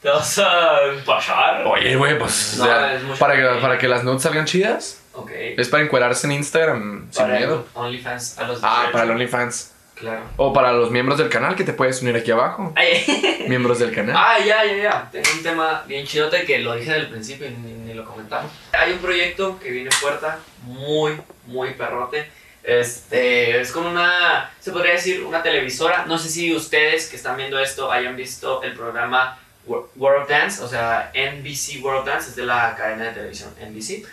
¿Te 0.00 0.08
vas 0.10 0.38
a 0.38 0.78
pasar? 1.06 1.64
oye, 1.66 1.96
güey, 1.96 2.18
pues. 2.18 2.56
No, 2.58 2.64
o 2.64 2.66
sea, 2.66 3.00
para, 3.18 3.36
que, 3.36 3.60
para 3.60 3.78
que 3.78 3.88
las 3.88 4.04
notes 4.04 4.22
salgan 4.22 4.44
chidas. 4.44 5.00
Ok. 5.14 5.30
Es 5.34 5.68
para 5.68 5.82
encuadrarse 5.82 6.26
en 6.26 6.32
Instagram 6.32 7.06
sin 7.10 7.32
miedo. 7.32 7.66
OnlyFans 7.74 8.38
a 8.38 8.44
los 8.48 8.58
Ah, 8.62 8.74
18. 8.82 8.92
para 8.92 9.04
el 9.04 9.10
OnlyFans. 9.12 9.70
Claro. 9.94 10.22
O 10.36 10.52
para 10.52 10.72
los 10.72 10.90
miembros 10.90 11.18
del 11.18 11.28
canal 11.28 11.54
que 11.54 11.62
te 11.62 11.72
puedes 11.72 12.02
unir 12.02 12.16
aquí 12.16 12.32
abajo. 12.32 12.72
Ay, 12.76 13.44
Miembros 13.48 13.78
del 13.78 13.94
canal. 13.94 14.16
Ah, 14.18 14.38
ya, 14.44 14.64
ya, 14.64 14.76
ya. 14.76 15.08
Tengo 15.12 15.28
un 15.36 15.42
tema 15.42 15.84
bien 15.86 16.04
chidote 16.04 16.44
que 16.44 16.58
lo 16.58 16.74
dije 16.74 16.92
del 16.92 17.08
principio 17.08 17.46
y 17.46 17.50
ni, 17.50 17.72
ni 17.72 17.94
lo 17.94 18.04
comentamos. 18.04 18.50
Hay 18.72 18.92
un 18.92 18.98
proyecto 18.98 19.58
que 19.60 19.70
viene 19.70 19.88
en 19.94 20.00
puerta 20.00 20.38
muy, 20.64 21.16
muy 21.46 21.70
perrote. 21.74 22.28
Este, 22.64 23.60
es 23.60 23.70
con 23.72 23.84
una, 23.86 24.50
se 24.60 24.72
podría 24.72 24.92
decir, 24.94 25.22
una 25.22 25.42
televisora. 25.42 26.06
No 26.06 26.18
sé 26.18 26.28
si 26.30 26.54
ustedes 26.54 27.08
que 27.08 27.16
están 27.16 27.36
viendo 27.36 27.58
esto 27.58 27.92
hayan 27.92 28.16
visto 28.16 28.62
el 28.62 28.72
programa 28.74 29.38
Wo- 29.66 29.90
World 29.96 30.28
Dance, 30.28 30.62
o 30.62 30.68
sea, 30.68 31.12
NBC 31.14 31.82
World 31.84 32.06
Dance, 32.06 32.30
es 32.30 32.36
de 32.36 32.44
la 32.46 32.74
cadena 32.76 33.04
de 33.04 33.10
televisión 33.12 33.50
NBC. 33.60 34.04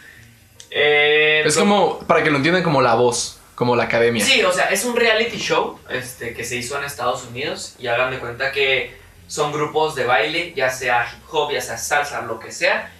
Eh, 0.69 1.43
Es 1.45 1.57
como, 1.57 1.99
para 1.99 2.23
que 2.23 2.29
lo 2.29 2.37
entiendan, 2.37 2.63
como 2.63 2.81
la 2.81 2.95
voz, 2.95 3.39
como 3.55 3.75
la 3.75 3.83
academia. 3.83 4.23
Sí, 4.23 4.43
o 4.43 4.51
sea, 4.51 4.65
es 4.65 4.85
un 4.85 4.95
reality 4.95 5.37
show 5.37 5.79
este, 5.89 6.33
que 6.33 6.43
se 6.43 6.55
hizo 6.57 6.77
en 6.77 6.83
Estados 6.83 7.23
Unidos 7.25 7.75
y 7.79 7.87
hagan 7.87 8.11
de 8.11 8.19
cuenta 8.19 8.51
que 8.51 8.95
son 9.27 9.51
grupos 9.53 9.95
de 9.95 10.05
baile, 10.05 10.53
ya 10.55 10.69
sea 10.69 11.07
hip 11.09 11.23
hop, 11.33 11.51
ya 11.53 11.61
sea 11.61 11.77
salsa, 11.77 12.21
lo 12.21 12.39
que 12.39 12.51
sea. 12.51 12.91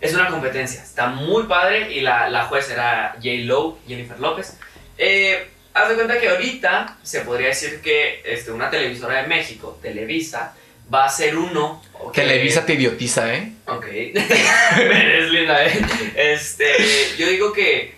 Es 0.00 0.14
una 0.14 0.28
competencia, 0.30 0.82
está 0.82 1.08
muy 1.08 1.42
padre 1.44 1.92
y 1.92 2.00
la, 2.00 2.30
la 2.30 2.44
juez 2.46 2.70
era 2.70 3.12
J. 3.16 3.28
Lo, 3.44 3.78
Jennifer 3.86 4.18
López. 4.18 4.56
Eh, 5.02 5.48
haz 5.72 5.88
de 5.88 5.94
cuenta 5.94 6.20
que 6.20 6.28
ahorita 6.28 6.98
se 7.02 7.22
podría 7.22 7.48
decir 7.48 7.80
que 7.80 8.20
este, 8.22 8.52
una 8.52 8.68
televisora 8.68 9.22
de 9.22 9.28
México, 9.28 9.78
Televisa, 9.80 10.54
va 10.92 11.06
a 11.06 11.08
ser 11.08 11.38
uno. 11.38 11.82
Televisa 12.12 12.66
te 12.66 12.74
idiotiza, 12.74 13.34
¿eh? 13.34 13.52
Ok. 13.66 13.86
Eres 14.78 15.30
linda, 15.30 15.64
¿eh? 15.64 15.80
Este, 16.14 17.16
yo 17.16 17.28
digo 17.28 17.50
que 17.50 17.94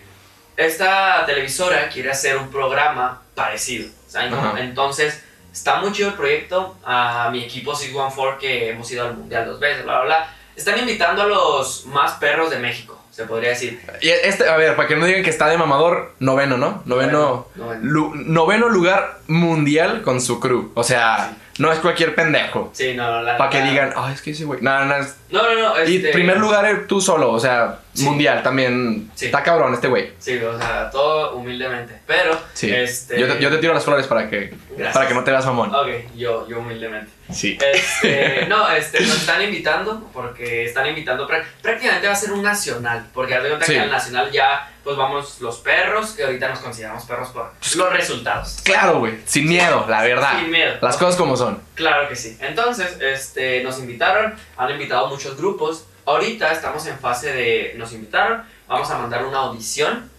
esta 0.55 1.25
televisora 1.25 1.89
quiere 1.89 2.09
hacer 2.09 2.37
un 2.37 2.49
programa 2.49 3.21
parecido. 3.35 3.89
¿saben? 4.07 4.33
Ajá. 4.33 4.61
Entonces, 4.61 5.21
está 5.51 5.81
muy 5.81 5.91
chido 5.91 6.07
el 6.09 6.15
proyecto. 6.15 6.77
A 6.85 7.29
mi 7.33 7.43
equipo 7.43 7.75
614, 7.75 8.39
que 8.39 8.69
hemos 8.69 8.89
ido 8.89 9.05
al 9.05 9.17
mundial 9.17 9.45
dos 9.45 9.59
veces, 9.59 9.83
bla, 9.83 10.03
bla, 10.03 10.05
bla. 10.05 10.35
Están 10.55 10.79
invitando 10.79 11.23
a 11.23 11.25
los 11.25 11.85
más 11.87 12.13
perros 12.13 12.49
de 12.49 12.59
México, 12.59 13.02
se 13.13 13.25
podría 13.25 13.49
decir. 13.49 13.79
Y 14.01 14.09
este, 14.09 14.49
a 14.49 14.57
ver, 14.57 14.75
para 14.75 14.87
que 14.87 14.95
no 14.95 15.05
digan 15.05 15.21
que 15.23 15.29
está 15.29 15.47
de 15.47 15.57
mamador, 15.57 16.13
noveno, 16.19 16.57
¿no? 16.57 16.81
Noveno. 16.85 17.47
Noveno. 17.55 17.81
lu- 17.83 18.15
noveno 18.15 18.69
lugar 18.69 19.19
mundial 19.27 20.01
con 20.01 20.19
su 20.19 20.39
crew. 20.39 20.71
O 20.73 20.83
sea, 20.83 21.35
no 21.59 21.71
es 21.71 21.77
cualquier 21.79 22.15
pendejo. 22.15 22.71
Sí, 22.73 22.93
no, 22.95 23.21
la. 23.21 23.37
Para 23.37 23.49
que 23.51 23.61
digan, 23.61 23.93
ay, 23.95 24.13
es 24.15 24.21
que 24.23 24.31
ese 24.31 24.45
güey. 24.45 24.61
No, 24.61 24.83
no, 24.85 24.95
es- 24.95 25.15
No, 25.33 25.41
no, 25.53 25.59
no. 25.75 25.83
Y 25.89 25.97
este- 25.97 26.09
primer 26.11 26.37
lugar 26.37 26.85
tú 26.87 27.01
solo, 27.01 27.31
o 27.31 27.39
sea, 27.39 27.79
Sí. 27.93 28.05
mundial 28.05 28.41
también. 28.41 29.11
Sí. 29.15 29.25
Está 29.27 29.43
cabrón 29.43 29.73
este 29.73 29.87
güey. 29.87 30.13
Sí, 30.19 30.37
o 30.39 30.57
sea, 30.57 30.89
todo 30.89 31.35
humildemente. 31.35 31.99
Pero, 32.07 32.37
Sí. 32.53 32.71
este. 32.73 33.19
Yo, 33.19 33.27
te, 33.27 33.39
yo 33.41 33.49
te 33.51 33.57
tiro 33.57 33.73
las 33.73 33.83
flores 33.83 34.07
para 34.07 34.29
que, 34.29 34.53
Gracias. 34.71 34.93
para 34.93 35.07
que 35.07 35.13
no 35.13 35.23
te 35.23 35.31
veas 35.31 35.45
mamón. 35.45 35.73
Ok, 35.73 35.87
yo, 36.15 36.47
yo 36.47 36.59
humildemente. 36.59 37.11
Sí. 37.31 37.57
Este, 37.73 38.45
no, 38.49 38.69
este, 38.71 39.01
nos 39.01 39.15
están 39.17 39.41
invitando 39.43 40.09
porque 40.13 40.65
están 40.65 40.87
invitando, 40.87 41.27
prá- 41.27 41.43
prácticamente 41.61 42.07
va 42.07 42.13
a 42.13 42.15
ser 42.15 42.31
un 42.31 42.41
nacional, 42.43 43.05
porque 43.13 43.37
de 43.39 43.47
cuenta 43.49 43.65
que 43.65 43.79
al 43.79 43.91
nacional 43.91 44.31
ya, 44.31 44.71
pues 44.83 44.97
vamos 44.97 45.39
los 45.39 45.57
perros, 45.59 46.11
que 46.13 46.23
ahorita 46.23 46.49
nos 46.49 46.59
consideramos 46.59 47.05
perros 47.05 47.29
por 47.29 47.51
los 47.75 47.93
resultados. 47.93 48.59
Claro, 48.63 48.99
güey. 48.99 49.13
Sin 49.25 49.47
miedo, 49.47 49.85
la 49.87 50.01
verdad. 50.03 50.39
Sin 50.39 50.49
miedo. 50.51 50.75
Las 50.81 50.97
cosas 50.97 51.15
como 51.15 51.37
son. 51.37 51.59
Claro 51.75 52.07
que 52.07 52.15
sí. 52.15 52.37
Entonces, 52.41 52.97
este, 53.01 53.63
nos 53.63 53.79
invitaron, 53.79 54.35
han 54.57 54.71
invitado 54.71 55.07
muchos 55.07 55.37
grupos. 55.37 55.85
Ahorita 56.05 56.51
estamos 56.51 56.85
en 56.85 56.99
fase 56.99 57.33
de, 57.33 57.73
nos 57.77 57.93
invitaron, 57.93 58.43
vamos 58.67 58.89
a 58.91 58.97
mandar 58.97 59.25
una 59.25 59.39
audición. 59.39 60.09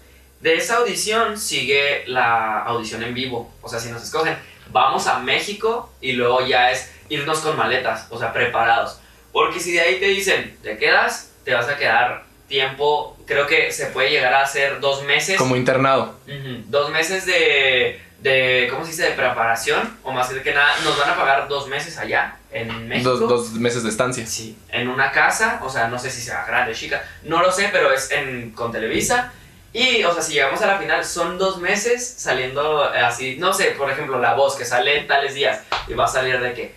De 0.41 0.57
esa 0.57 0.77
audición 0.77 1.39
sigue 1.39 2.05
la 2.07 2.63
audición 2.63 3.03
en 3.03 3.15
vivo. 3.15 3.53
O 3.63 3.69
sea, 3.69 3.79
si 3.79 3.91
nos 3.91 4.03
escogen, 4.03 4.37
vamos 4.71 5.07
a 5.07 5.19
México 5.19 5.93
y 6.01 6.13
luego 6.13 6.47
ya 6.47 6.71
es 6.71 6.91
irnos 7.09 7.41
con 7.41 7.57
maletas, 7.57 8.07
o 8.11 8.19
sea, 8.19 8.33
preparados. 8.33 8.99
Porque 9.33 9.61
si 9.61 9.73
de 9.73 9.81
ahí 9.81 10.01
te 10.01 10.07
dicen, 10.07 10.57
te 10.63 10.77
quedas, 10.79 11.33
te 11.45 11.55
vas 11.55 11.69
a 11.69 11.77
quedar 11.77 12.25
tiempo, 12.49 13.17
creo 13.27 13.47
que 13.47 13.73
se 13.73 13.87
puede 13.87 14.11
llegar 14.11 14.35
a 14.35 14.43
hacer 14.43 14.81
dos 14.81 15.03
meses. 15.05 15.37
Como 15.37 15.57
internado. 15.57 16.19
Dos 16.67 16.91
meses 16.91 17.27
de, 17.27 18.01
de, 18.25 18.69
¿cómo 18.71 18.87
se 18.87 18.93
dice? 18.93 19.03
De 19.03 19.11
preparación, 19.11 19.99
o 20.03 20.11
más 20.11 20.29
que 20.29 20.55
nada, 20.55 20.75
nos 20.83 20.99
van 20.99 21.11
a 21.11 21.15
pagar 21.15 21.47
dos 21.47 21.69
meses 21.69 21.99
allá, 21.99 22.37
en 22.51 22.89
México. 22.89 23.11
Dos, 23.11 23.29
dos 23.29 23.53
meses 23.53 23.83
de 23.83 23.91
estancia. 23.91 24.27
Sí, 24.27 24.57
en 24.71 24.89
una 24.89 25.13
casa, 25.13 25.61
o 25.63 25.69
sea, 25.69 25.89
no 25.89 25.99
sé 25.99 26.11
si 26.11 26.23
sea 26.23 26.43
grande, 26.47 26.75
chica, 26.75 27.05
no 27.25 27.43
lo 27.43 27.53
sé, 27.53 27.69
pero 27.71 27.93
es 27.93 28.11
en, 28.11 28.53
con 28.53 28.73
Televisa. 28.73 29.31
Y, 29.75 30.05
o 30.05 30.15
sea, 30.15 30.23
si 30.23 30.33
llegamos 30.33 30.63
a 30.63 30.67
la 30.67 30.79
final, 30.79 31.05
son 31.05 31.37
dos 31.37 31.61
meses 31.61 32.15
saliendo 32.17 32.95
eh, 32.95 33.01
así, 33.01 33.37
no 33.39 33.53
sé, 33.53 33.73
por 33.73 33.91
ejemplo, 33.91 34.19
La 34.19 34.33
Voz, 34.33 34.57
que 34.57 34.65
sale 34.65 35.01
en 35.01 35.07
tales 35.07 35.35
días, 35.35 35.61
y 35.87 35.93
va 35.93 36.07
a 36.07 36.09
salir 36.09 36.41
de 36.41 36.55
que, 36.55 36.75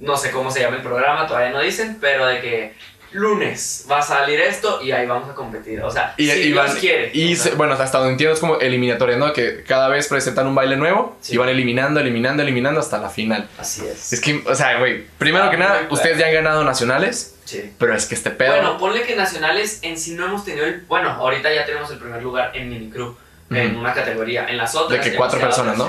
no 0.00 0.16
sé 0.16 0.32
cómo 0.32 0.50
se 0.50 0.60
llama 0.60 0.78
el 0.78 0.82
programa, 0.82 1.28
todavía 1.28 1.50
no 1.50 1.60
dicen, 1.60 1.98
pero 2.00 2.26
de 2.26 2.40
que 2.40 2.74
lunes 3.12 3.86
va 3.90 3.98
a 3.98 4.02
salir 4.02 4.40
esto 4.40 4.80
y 4.82 4.92
ahí 4.92 5.06
vamos 5.06 5.28
a 5.30 5.34
competir. 5.34 5.80
O 5.82 5.90
sea, 5.90 6.14
Y, 6.16 6.28
si 6.30 6.38
y 6.48 6.52
van- 6.52 6.76
quiere. 6.76 7.10
y 7.14 7.32
o 7.32 7.36
sea, 7.36 7.50
se- 7.52 7.56
bueno, 7.56 7.74
hasta 7.74 7.98
donde 7.98 8.12
entiendo 8.12 8.34
es 8.34 8.40
como 8.40 8.58
eliminatoria, 8.58 9.16
¿no? 9.16 9.32
Que 9.32 9.62
cada 9.66 9.88
vez 9.88 10.08
presentan 10.08 10.46
un 10.46 10.54
baile 10.54 10.76
nuevo 10.76 11.16
Sí. 11.20 11.34
y 11.34 11.36
van 11.38 11.48
eliminando, 11.48 12.00
eliminando, 12.00 12.42
eliminando 12.42 12.80
hasta 12.80 12.98
la 12.98 13.08
final. 13.10 13.48
Así 13.58 13.86
es. 13.86 14.12
Es 14.12 14.20
que, 14.20 14.42
o 14.46 14.54
sea, 14.54 14.78
güey, 14.78 15.04
primero 15.18 15.44
Ah, 15.46 15.50
que 15.50 15.56
nada, 15.56 15.86
ustedes 15.90 16.18
ya 16.18 16.26
han 16.26 16.34
ganado 16.34 16.64
nacionales, 16.64 17.36
Sí. 17.44 17.72
pero 17.78 17.94
es 17.94 18.06
que 18.06 18.14
este 18.14 18.30
pedo. 18.30 18.52
Bueno, 18.54 18.78
ponle 18.78 19.02
que 19.02 19.16
nacionales 19.16 19.78
en 19.82 19.98
sí 19.98 20.14
no 20.14 20.26
hemos 20.26 20.44
tenido 20.44 20.66
el. 20.66 20.82
Bueno, 20.82 21.10
ahorita 21.10 21.52
ya 21.52 21.64
tenemos 21.64 21.90
el 21.90 21.98
primer 21.98 22.22
lugar 22.22 22.52
en 22.54 22.68
minicrew, 22.68 23.16
en 23.50 23.76
una 23.76 23.94
categoría. 23.94 24.46
En 24.48 24.58
las 24.58 24.74
otras. 24.74 25.02
De 25.04 25.10
que 25.10 25.16
cuatro 25.16 25.40
personas, 25.40 25.78
¿no? 25.78 25.88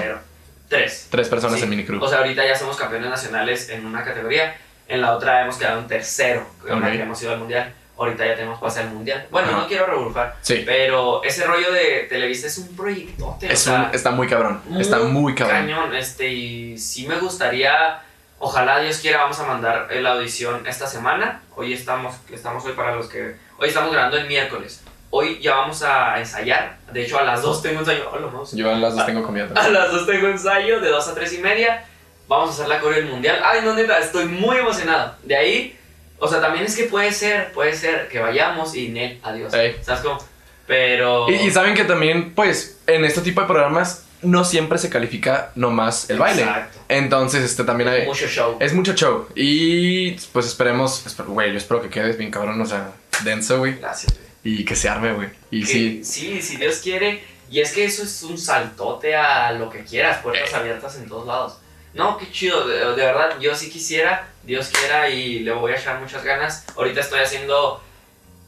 Tres. 0.69 1.07
tres 1.09 1.27
personas 1.27 1.57
Sí. 1.57 1.63
en 1.63 1.69
minicrew. 1.71 2.01
O 2.01 2.07
sea, 2.07 2.19
ahorita 2.19 2.45
ya 2.45 2.55
somos 2.55 2.77
campeones 2.77 3.09
nacionales 3.09 3.69
en 3.69 3.85
una 3.85 4.03
categoría. 4.05 4.55
En 4.89 5.01
la 5.01 5.13
otra 5.15 5.43
hemos 5.43 5.55
quedado 5.57 5.79
en 5.79 5.87
tercero, 5.87 6.45
en 6.67 6.81
la 6.81 6.87
Ok. 6.87 6.93
que 6.93 7.01
hemos 7.03 7.21
ido 7.21 7.31
al 7.33 7.39
mundial. 7.39 7.73
Ahorita 7.97 8.25
ya 8.25 8.35
tenemos 8.35 8.59
pase 8.59 8.79
al 8.79 8.89
mundial. 8.89 9.27
Bueno, 9.29 9.51
no 9.51 9.67
quiero 9.67 9.85
rebujar, 9.85 10.35
sí, 10.41 10.63
pero 10.65 11.21
ese 11.23 11.45
rollo 11.45 11.71
de 11.71 12.07
Televisa 12.09 12.47
es 12.47 12.57
un 12.57 12.75
proyectote. 12.75 13.51
es 13.51 13.61
o 13.67 13.71
sea, 13.71 13.83
un- 13.89 13.95
está 13.95 14.11
muy 14.11 14.27
cabrón. 14.27 14.61
está 14.79 14.99
muy 14.99 15.35
cabrón. 15.35 15.57
Cañón, 15.67 15.95
este, 15.95 16.29
y 16.29 16.77
sí 16.77 17.05
me 17.07 17.19
gustaría, 17.19 17.99
ojalá 18.39 18.79
Dios 18.79 18.99
quiera, 18.99 19.19
vamos 19.19 19.39
a 19.41 19.45
mandar 19.45 19.89
la 19.93 20.13
audición 20.13 20.65
esta 20.65 20.87
semana. 20.87 21.41
Hoy 21.55 21.73
estamos, 21.73 22.15
estamos 22.31 22.63
hoy 22.65 22.71
para 22.73 22.95
los 22.95 23.07
que, 23.09 23.35
hoy 23.57 23.67
estamos 23.67 23.91
grabando 23.91 24.17
el 24.17 24.27
miércoles. 24.27 24.81
Hoy 25.11 25.39
ya 25.41 25.55
vamos 25.55 25.83
a 25.83 26.19
ensayar. 26.19 26.77
De 26.93 27.03
hecho, 27.03 27.19
a 27.19 27.23
las 27.23 27.41
2 27.41 27.61
tengo 27.61 27.79
ensayo. 27.81 28.09
Hola. 28.13 28.27
Yo 28.53 28.71
en 28.71 28.79
las 28.81 28.95
dos 28.95 29.05
tengo 29.07 29.23
comida 29.23 29.49
A 29.55 29.67
las 29.67 29.91
2 29.91 30.05
tengo 30.07 30.27
ensayo, 30.27 30.79
de 30.79 30.87
2 30.89 31.07
a 31.07 31.13
3 31.15 31.33
y 31.33 31.37
media. 31.39 31.83
Vamos 32.29 32.51
a 32.51 32.53
hacer 32.53 32.67
la 32.67 32.79
coreo 32.79 32.99
del 33.01 33.09
mundial. 33.09 33.41
Ay, 33.43 33.61
no, 33.63 33.73
neta, 33.73 33.97
estoy 33.99 34.25
muy 34.25 34.55
emocionado. 34.57 35.15
De 35.23 35.35
ahí, 35.35 35.75
o 36.19 36.27
sea, 36.27 36.39
también 36.39 36.63
es 36.65 36.75
que 36.75 36.83
puede 36.83 37.11
ser, 37.11 37.51
puede 37.53 37.73
ser 37.73 38.07
que 38.07 38.19
vayamos 38.19 38.75
y 38.75 38.89
Nel, 38.89 39.19
adiós. 39.23 39.51
Ey. 39.53 39.75
¿Sabes 39.81 40.01
cómo? 40.01 40.19
Pero. 40.67 41.27
Y, 41.29 41.33
y 41.33 41.51
saben 41.51 41.73
que 41.73 41.83
también, 41.85 42.33
pues, 42.35 42.77
en 42.85 43.03
este 43.03 43.21
tipo 43.21 43.41
de 43.41 43.47
programas 43.47 44.05
no 44.21 44.43
siempre 44.45 44.77
se 44.77 44.89
califica 44.91 45.51
nomás 45.55 46.07
el 46.11 46.19
baile. 46.19 46.43
Exacto. 46.43 46.79
Entonces, 46.87 47.43
este 47.43 47.63
también 47.63 47.89
hay. 47.89 48.05
Mucho 48.05 48.27
show. 48.27 48.57
Es 48.59 48.73
mucho 48.73 48.93
show. 48.93 49.27
Y 49.35 50.11
pues 50.31 50.45
esperemos, 50.45 51.03
güey, 51.27 51.51
yo 51.51 51.57
espero 51.57 51.81
que 51.81 51.89
quedes 51.89 52.15
bien 52.17 52.29
cabrón, 52.29 52.61
o 52.61 52.65
sea, 52.65 52.91
denso, 53.23 53.57
güey. 53.57 53.75
Gracias, 53.79 54.13
güey. 54.13 54.29
Y 54.61 54.65
que 54.65 54.75
se 54.75 54.87
arme, 54.87 55.13
güey. 55.13 55.29
Y 55.49 55.61
Que- 55.61 55.67
sí, 55.67 56.01
Sí, 56.03 56.41
si 56.43 56.57
Dios 56.57 56.77
quiere. 56.83 57.23
Y 57.49 57.61
es 57.61 57.71
que 57.71 57.83
eso 57.85 58.03
es 58.03 58.21
un 58.21 58.37
saltote 58.37 59.15
a 59.15 59.51
lo 59.53 59.71
que 59.71 59.83
quieras, 59.83 60.19
puertas 60.21 60.53
abiertas 60.53 60.95
en 60.97 61.07
todos 61.09 61.25
lados. 61.25 61.57
No, 61.93 62.17
qué 62.17 62.31
chido, 62.31 62.67
de, 62.67 62.77
de 62.79 63.05
verdad, 63.05 63.39
yo 63.39 63.55
sí 63.55 63.69
quisiera, 63.69 64.27
Dios 64.43 64.67
quiera 64.69 65.09
y 65.09 65.39
le 65.39 65.51
voy 65.51 65.71
a 65.71 65.75
echar 65.75 65.99
muchas 65.99 66.23
ganas. 66.23 66.65
Ahorita 66.75 67.01
estoy 67.01 67.19
haciendo, 67.21 67.81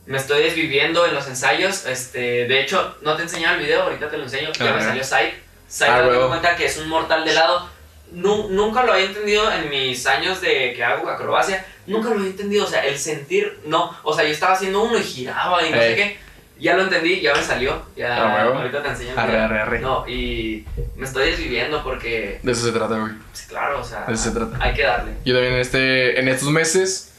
me 0.06 0.18
estoy 0.18 0.44
desviviendo 0.44 1.06
en 1.06 1.14
los 1.16 1.28
ensayos. 1.28 1.86
Este, 1.86 2.48
de 2.48 2.62
hecho, 2.62 2.98
no 3.02 3.16
te 3.16 3.22
he 3.22 3.26
enseñado 3.26 3.56
el 3.56 3.64
video, 3.64 3.84
ahorita 3.84 4.10
te 4.10 4.18
lo 4.18 4.24
enseño. 4.24 4.52
Ya 4.54 4.66
A 4.66 4.72
me 4.72 4.78
ver. 4.78 4.84
salió 4.84 5.04
Psych. 5.04 5.34
Psych, 5.68 5.88
Ah, 5.89 6.04
huevo. 6.08 6.28
cuenta 6.28 6.56
que 6.56 6.66
es 6.66 6.78
un 6.78 6.88
mortal 6.89 7.26
de 7.26 7.34
lado. 7.34 7.70
Nu- 8.12 8.50
nunca 8.50 8.84
lo 8.84 8.94
había 8.94 9.06
entendido 9.06 9.50
en 9.52 9.70
mis 9.70 10.06
años 10.06 10.42
de 10.42 10.74
que 10.76 10.84
hago 10.84 11.10
acrobacia. 11.10 11.66
Nunca 11.88 12.10
lo 12.10 12.16
había 12.16 12.28
entendido, 12.28 12.66
o 12.66 12.68
sea, 12.68 12.86
el 12.86 13.00
sentir, 13.00 13.60
no. 13.66 13.98
O 14.04 14.14
sea, 14.14 14.24
yo 14.26 14.32
estaba 14.32 14.54
haciendo 14.54 14.84
uno 14.84 14.98
y 14.98 15.04
giraba 15.04 15.66
y 15.66 15.72
no 15.72 15.78
sé 15.78 15.89
Ey. 15.89 15.96
qué. 15.96 16.20
Ya 16.62 16.78
lo 16.78 16.84
entendí, 16.84 17.20
ya 17.22 17.34
me 17.34 17.41
salió. 17.41 17.82
Ya, 17.97 18.16
Ah, 18.24 18.43
ahorita 18.43 18.84
te 18.84 18.89
enseño. 18.89 19.14
arre, 19.18 19.39
arre, 19.39 19.59
arre. 19.62 19.80
No, 19.80 20.07
y 20.07 20.64
me 20.95 21.05
estoy 21.05 21.32
desviviendo 21.32 21.84
porque, 21.84 22.39
De 22.43 22.51
eso 22.51 22.66
se 22.66 22.72
trata, 22.72 22.97
güey. 22.99 23.14
pues, 23.32 23.47
claro, 23.47 23.82
o 23.82 23.84
sea, 23.84 24.05
De 24.05 24.14
eso 24.14 24.24
se 24.26 24.32
trata. 24.32 24.57
hay 24.64 24.74
que 24.74 24.84
darle. 24.84 25.14
Yo 25.26 25.34
también 25.34 25.55
en, 25.55 25.59
este, 25.59 26.20
en 26.20 26.28
estos 26.28 26.49
meses, 26.51 27.12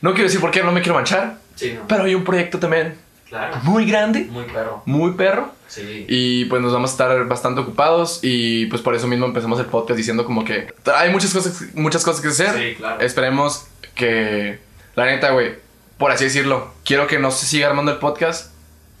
no 0.00 0.12
quiero 0.14 0.24
decir 0.24 0.40
por 0.40 0.50
qué, 0.50 0.62
no 0.62 0.72
me 0.72 0.80
quiero 0.80 0.94
manchar, 0.94 1.38
Sí, 1.54 1.74
no, 1.74 1.86
pero 1.88 2.04
hay 2.04 2.14
un 2.14 2.24
proyecto 2.24 2.58
también 2.58 2.96
claro. 3.28 3.56
muy 3.62 3.84
grande, 3.86 4.24
Muy 4.30 4.44
perro. 4.44 4.82
muy 4.86 5.12
perro. 5.12 5.54
Sí. 5.68 6.06
Y 6.08 6.44
pues 6.46 6.62
nos 6.62 6.72
vamos 6.72 6.90
a 6.90 6.92
estar 6.92 7.24
bastante 7.26 7.60
ocupados 7.60 8.20
y 8.22 8.66
pues 8.66 8.80
por 8.82 8.94
eso 8.94 9.06
mismo 9.08 9.26
empezamos 9.26 9.58
el 9.58 9.66
podcast 9.66 9.96
diciendo 9.96 10.24
como 10.24 10.44
que 10.44 10.72
hay 10.94 11.10
muchas 11.10 11.34
cosas, 11.34 11.64
muchas 11.74 12.04
cosas 12.04 12.20
que 12.22 12.28
hacer. 12.28 12.54
Sí, 12.54 12.74
claro. 12.76 13.00
Esperemos 13.00 13.66
que, 13.94 14.58
la 14.94 15.06
neta, 15.06 15.30
güey, 15.32 15.54
por 15.98 16.12
así 16.12 16.24
decirlo, 16.24 16.72
quiero 16.84 17.06
que 17.06 17.18
no 17.18 17.30
se 17.30 17.46
siga 17.46 17.66
armando 17.66 17.90
el 17.92 17.98
podcast 17.98 18.52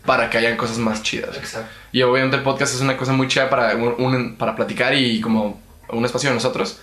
para 0.06 0.30
que 0.30 0.38
hayan 0.38 0.56
cosas 0.56 0.78
más 0.78 1.02
chidas. 1.02 1.36
Exacto. 1.36 1.68
Y 1.92 2.02
obviamente 2.02 2.36
el 2.36 2.42
podcast 2.42 2.74
es 2.74 2.80
una 2.80 2.96
cosa 2.96 3.12
muy 3.12 3.28
chida 3.28 3.50
para, 3.50 3.74
un- 3.74 3.94
un- 3.98 4.36
para 4.36 4.54
platicar 4.56 4.94
y 4.94 5.20
como 5.20 5.60
un 5.88 6.04
espacio 6.04 6.30
de 6.30 6.34
nosotros. 6.36 6.80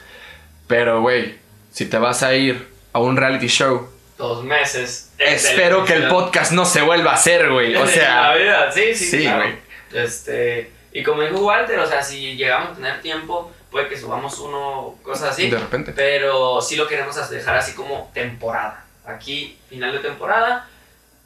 Pero, 0.68 1.02
güey, 1.02 1.36
si 1.72 1.86
te 1.86 1.98
vas 1.98 2.22
a 2.24 2.34
ir 2.36 2.68
a 2.94 3.00
un 3.00 3.18
reality 3.18 3.48
show, 3.48 3.90
Dos 4.18 4.44
meses. 4.44 5.12
espero 5.18 5.84
que 5.86 5.94
el 5.94 6.08
podcast 6.08 6.52
no 6.52 6.66
se 6.66 6.82
vuelva 6.82 7.12
a 7.12 7.16
hacer, 7.16 7.50
güey. 7.52 7.76
O 7.76 7.80
la 7.86 7.88
sea, 7.88 8.34
vida, 8.36 8.72
sí, 8.72 8.94
sí, 8.96 9.06
sí, 9.06 9.22
claro. 9.24 9.46
Este, 9.92 10.72
y 10.92 11.04
como 11.04 11.22
dijo 11.24 11.40
Walter, 11.46 11.80
o 11.80 11.88
sea, 11.88 12.02
si 12.04 12.36
llegamos 12.36 12.72
a 12.72 12.76
tener 12.76 13.02
tiempo, 13.02 13.52
puede 13.72 13.88
que 13.88 13.98
subamos 13.98 14.40
uno, 14.40 14.96
cosas 15.04 15.32
así. 15.32 15.50
de 15.50 15.58
repente. 15.60 15.94
Pero 15.96 16.62
sí 16.62 16.76
lo 16.76 16.88
queremos 16.88 17.16
dejar 17.30 17.58
así 17.58 17.74
como 17.74 18.10
temporada. 18.14 18.86
Aquí, 19.06 19.58
final 19.70 19.92
de 19.92 20.00
temporada, 20.00 20.68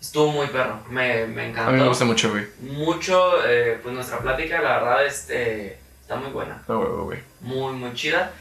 estuvo 0.01 0.31
muy 0.31 0.47
perro. 0.47 0.79
Me, 0.89 1.25
me 1.27 1.49
encantó. 1.49 1.69
A 1.69 1.73
mí 1.73 1.81
me 1.81 1.87
gusta 1.87 2.05
mucho, 2.05 2.29
güey. 2.31 2.45
mucho. 2.61 3.45
eh, 3.47 3.79
pues 3.81 3.93
nuestra 3.93 4.19
plática, 4.19 4.61
la 4.61 4.77
verdad, 4.79 5.05
este, 5.05 5.77
está 6.01 6.15
muy 6.15 6.31
buena. 6.31 6.61
Güey, 6.67 6.79
güey. 7.03 7.19
Muy, 7.41 7.73
muy 7.73 7.93
chida. 7.93 8.31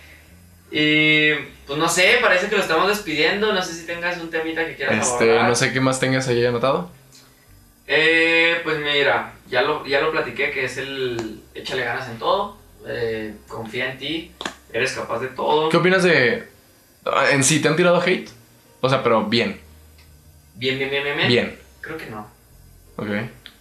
Y 0.71 1.33
pues 1.67 1.79
no 1.79 1.89
sé, 1.89 2.19
parece 2.21 2.49
que 2.49 2.57
lo 2.57 2.63
estamos 2.63 2.89
despidiendo. 2.89 3.53
No 3.53 3.63
sé 3.63 3.73
si 3.75 3.87
tengas 3.87 4.19
un 4.19 4.31
temita 4.31 4.67
que 4.67 4.75
quieras 4.77 4.97
Este, 5.07 5.25
abordar. 5.31 5.49
no 5.49 5.55
sé 5.55 5.73
qué 5.73 5.81
más 5.81 6.01
tengas 6.01 6.27
ahí 6.29 6.45
anotado. 6.45 6.91
Eh, 7.87 8.61
pues 8.65 8.79
mira, 8.81 9.35
ya 9.49 9.63
lo, 9.63 9.87
ya 9.87 10.01
lo 10.01 10.11
platiqué, 10.11 10.51
que 10.51 10.65
es 10.65 10.77
el 10.77 11.41
échale 11.55 11.85
ganas 11.85 12.09
en 12.09 12.19
todo. 12.19 12.57
eh, 12.89 13.35
confía 13.49 13.93
en 13.93 13.99
ti. 13.99 14.33
Eres 14.73 14.93
capaz 14.93 15.21
de 15.21 15.29
todo. 15.29 15.69
¿Qué 15.69 15.77
opinas 15.77 16.03
de. 16.03 16.49
ah, 17.05 17.27
En 17.31 17.45
sí, 17.45 17.61
¿te 17.61 17.69
han 17.69 17.77
tirado 17.77 18.01
hate? 18.01 18.29
O 18.81 18.89
sea, 18.89 19.03
pero 19.03 19.25
bien. 19.25 19.61
Bien, 20.57 20.79
bien, 20.79 20.91
bien, 20.91 21.05
bien, 21.05 21.17
bien. 21.17 21.29
Bien. 21.29 21.59
Creo 21.81 21.97
que 21.99 22.07
no. 22.07 22.27
Ok. 22.97 23.09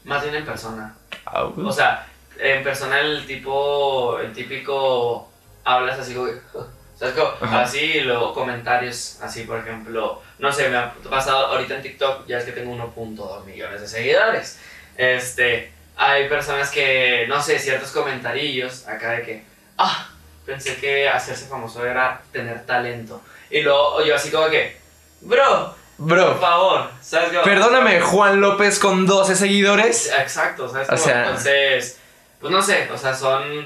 Más 0.05 0.23
bien 0.23 0.35
en 0.35 0.45
persona. 0.45 0.95
Ah, 1.25 1.43
O 1.43 1.71
sea, 1.71 2.07
en 2.39 2.63
persona 2.63 2.99
el 3.01 3.25
tipo, 3.25 4.17
el 4.19 4.31
típico, 4.33 5.29
hablas 5.65 5.99
así, 5.99 6.15
güey. 6.15 6.33
¿Sabes? 6.95 7.15
Ajá. 7.41 7.63
Así, 7.63 7.99
luego 7.99 8.33
comentarios, 8.33 9.19
así, 9.21 9.43
por 9.43 9.59
ejemplo, 9.59 10.21
no 10.39 10.49
sé, 10.53 10.69
me 10.69 10.77
ha 10.77 10.93
pasado 11.09 11.47
ahorita 11.47 11.75
en 11.75 11.81
TikTok, 11.81 12.25
ya 12.25 12.37
es 12.37 12.45
que 12.45 12.53
tengo 12.53 12.73
1.2 12.73 13.43
millones 13.43 13.81
de 13.81 13.87
seguidores. 13.89 14.57
Este, 14.95 15.73
hay 15.97 16.29
personas 16.29 16.71
que, 16.71 17.25
no 17.27 17.41
sé, 17.41 17.59
ciertos 17.59 17.91
comentarillos 17.91 18.87
acá 18.87 19.11
de 19.11 19.23
que, 19.23 19.43
ah, 19.77 20.09
pensé 20.45 20.77
que 20.77 21.09
hacerse 21.09 21.47
famoso 21.47 21.85
era 21.85 22.21
tener 22.31 22.65
talento. 22.65 23.21
Y 23.49 23.61
luego 23.61 24.01
yo 24.05 24.15
así 24.15 24.31
como 24.31 24.47
que, 24.47 24.77
bro, 25.19 25.75
por 25.97 26.07
Bro, 26.07 26.35
favor, 26.39 26.89
¿sabes 27.01 27.29
cómo? 27.29 27.43
perdóname, 27.43 28.01
Juan 28.01 28.41
López 28.41 28.79
con 28.79 29.05
12 29.05 29.35
seguidores. 29.35 30.11
Exacto, 30.19 30.67
¿sabes? 30.69 30.89
O 30.89 30.97
sea- 30.97 31.23
Entonces, 31.25 31.97
pues 32.39 32.51
no 32.51 32.61
sé, 32.61 32.89
o 32.91 32.97
sea, 32.97 33.13
son 33.15 33.65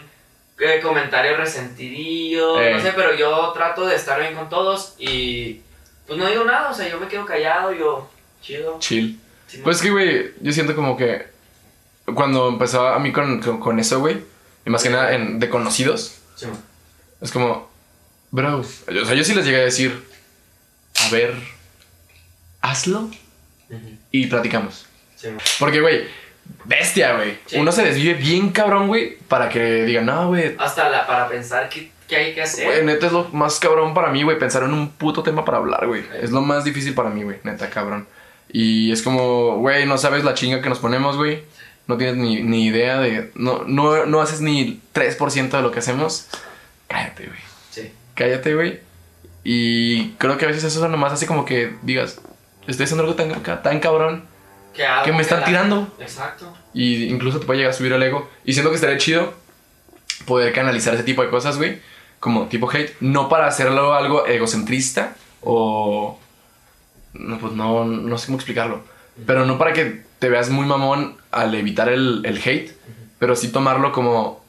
eh, 0.59 0.79
comentarios 0.81 1.37
resentidillos, 1.37 2.59
no 2.71 2.79
sé, 2.81 2.91
pero 2.95 3.15
yo 3.15 3.51
trato 3.53 3.85
de 3.85 3.95
estar 3.95 4.19
bien 4.19 4.35
con 4.35 4.49
todos 4.49 4.95
y 4.99 5.61
pues 6.05 6.19
no 6.19 6.27
digo 6.27 6.43
nada, 6.43 6.69
o 6.69 6.73
sea, 6.73 6.87
yo 6.89 6.99
me 6.99 7.07
quedo 7.07 7.25
callado, 7.25 7.71
yo, 7.73 8.09
chido. 8.41 8.77
Chill. 8.79 9.19
Pues 9.63 9.81
que, 9.81 9.89
güey, 9.89 10.31
yo 10.41 10.51
siento 10.51 10.75
como 10.75 10.95
que 10.97 11.27
cuando 12.13 12.49
empezó 12.49 12.87
a 12.87 12.99
mí 12.99 13.11
con, 13.11 13.41
con, 13.41 13.59
con 13.59 13.79
eso, 13.79 13.99
güey, 13.99 14.21
y 14.65 14.69
más 14.69 14.83
que 14.83 14.89
nada 14.89 15.13
en, 15.13 15.39
de 15.39 15.49
conocidos, 15.49 16.15
sí, 16.35 16.45
es 17.21 17.31
como, 17.31 17.69
bro, 18.31 18.59
o 18.59 18.63
sea, 18.63 19.15
yo 19.15 19.23
sí 19.23 19.33
les 19.33 19.45
llegué 19.45 19.57
a 19.61 19.65
decir, 19.65 20.03
a 21.07 21.09
ver, 21.11 21.35
hazlo 22.69 23.01
Ujú, 23.69 23.89
y 24.11 24.27
platicamos. 24.27 24.85
sí. 25.15 25.27
Porque, 25.59 25.81
güey, 25.81 26.03
bestia, 26.65 27.15
güey. 27.15 27.37
Sí. 27.45 27.57
Uno 27.57 27.71
se 27.71 27.83
desvive 27.83 28.13
bien 28.15 28.49
cabrón, 28.51 28.87
güey, 28.87 29.17
para 29.27 29.49
que 29.49 29.85
digan, 29.85 30.05
no, 30.05 30.27
güey. 30.29 30.55
Hasta 30.57 30.89
la, 30.89 31.05
para 31.05 31.27
pensar 31.27 31.69
qué, 31.69 31.91
qué 32.07 32.15
hay 32.15 32.33
que 32.33 32.41
hacer. 32.41 32.65
Güey, 32.65 32.85
neta 32.85 33.07
es 33.07 33.11
lo 33.11 33.25
más 33.29 33.59
cabrón 33.59 33.93
para 33.93 34.09
mí, 34.11 34.23
güey, 34.23 34.39
pensar 34.39 34.63
en 34.63 34.73
un 34.73 34.89
puto 34.89 35.21
tema 35.23 35.45
para 35.45 35.57
hablar, 35.57 35.85
güey. 35.87 36.03
Es 36.21 36.31
lo 36.31 36.41
más 36.41 36.63
difícil 36.63 36.93
para 36.93 37.09
mí, 37.09 37.23
güey, 37.23 37.37
neta, 37.43 37.69
cabrón. 37.69 38.07
Y 38.51 38.91
es 38.91 39.03
como, 39.03 39.57
güey, 39.57 39.85
no 39.85 39.97
sabes 39.99 40.23
la 40.23 40.33
chinga 40.33 40.61
que 40.61 40.69
nos 40.69 40.79
ponemos, 40.79 41.17
güey. 41.17 41.43
No 41.85 41.97
tienes 41.97 42.17
ni, 42.17 42.41
ni 42.43 42.65
idea 42.67 42.99
de... 42.99 43.31
No, 43.35 43.63
no, 43.65 44.05
no 44.05 44.21
haces 44.21 44.41
ni 44.41 44.79
3% 44.93 45.49
de 45.49 45.61
lo 45.61 45.71
que 45.71 45.79
hacemos. 45.79 46.27
Cállate, 46.87 47.25
güey. 47.25 47.39
Sí, 47.71 47.91
Cállate, 48.15 48.53
güey. 48.55 48.79
Y 49.43 50.09
creo 50.13 50.37
que 50.37 50.45
a 50.45 50.47
veces 50.49 50.63
eso 50.63 50.87
nomás 50.87 51.13
hace 51.13 51.25
como 51.25 51.45
que 51.45 51.73
digas, 51.81 52.21
estoy 52.71 52.85
haciendo 52.85 53.03
algo 53.03 53.15
tan, 53.15 53.41
tan 53.61 53.79
cabrón 53.79 54.23
que, 54.73 54.83
que 55.03 55.11
me 55.11 55.21
están 55.21 55.41
la- 55.41 55.45
tirando. 55.45 55.93
Exacto. 55.99 56.53
Y 56.73 57.05
incluso 57.05 57.39
te 57.39 57.45
puede 57.45 57.59
llegar 57.59 57.73
a 57.73 57.77
subir 57.77 57.91
el 57.93 58.03
ego. 58.03 58.29
Y 58.45 58.53
siento 58.53 58.69
que 58.69 58.75
estaría 58.75 58.97
chido 58.97 59.33
poder 60.25 60.53
canalizar 60.53 60.93
ese 60.93 61.03
tipo 61.03 61.21
de 61.23 61.29
cosas, 61.29 61.57
güey. 61.57 61.81
Como 62.19 62.47
tipo 62.47 62.69
hate. 62.69 62.95
No 62.99 63.29
para 63.29 63.47
hacerlo 63.47 63.93
algo 63.93 64.25
egocentrista 64.27 65.15
o... 65.41 66.19
no, 67.13 67.39
pues 67.39 67.53
no, 67.53 67.85
no 67.85 68.17
sé 68.17 68.27
cómo 68.27 68.37
explicarlo. 68.37 68.81
Pero 69.25 69.45
no 69.45 69.57
para 69.57 69.73
que 69.73 70.03
te 70.19 70.29
veas 70.29 70.49
muy 70.49 70.65
mamón 70.65 71.17
al 71.31 71.53
evitar 71.55 71.89
el, 71.89 72.21
el 72.25 72.37
hate, 72.43 72.71
pero 73.19 73.35
sí 73.35 73.49
tomarlo 73.51 73.91
como, 73.91 74.43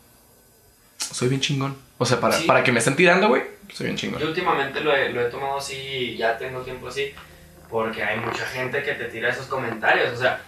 soy 0.98 1.28
bien 1.28 1.40
chingón. 1.40 1.76
O 1.98 2.06
sea, 2.06 2.18
para, 2.20 2.34
Sí. 2.36 2.44
para 2.46 2.62
que 2.64 2.72
me 2.72 2.78
estén 2.78 2.96
tirando, 2.96 3.28
güey, 3.28 3.42
soy 3.72 3.86
bien 3.86 3.96
chingón. 3.96 4.20
Yo 4.20 4.28
últimamente 4.28 4.80
lo 4.80 4.94
he, 4.94 5.10
lo 5.12 5.20
he 5.20 5.30
tomado 5.30 5.58
así, 5.58 6.16
ya 6.16 6.36
tengo 6.38 6.60
tiempo 6.62 6.88
así, 6.88 7.12
porque 7.70 8.02
hay 8.02 8.18
mucha 8.18 8.44
gente 8.46 8.82
que 8.82 8.92
te 8.94 9.04
tira 9.06 9.30
esos 9.30 9.46
comentarios. 9.46 10.12
O 10.12 10.16
sea, 10.16 10.40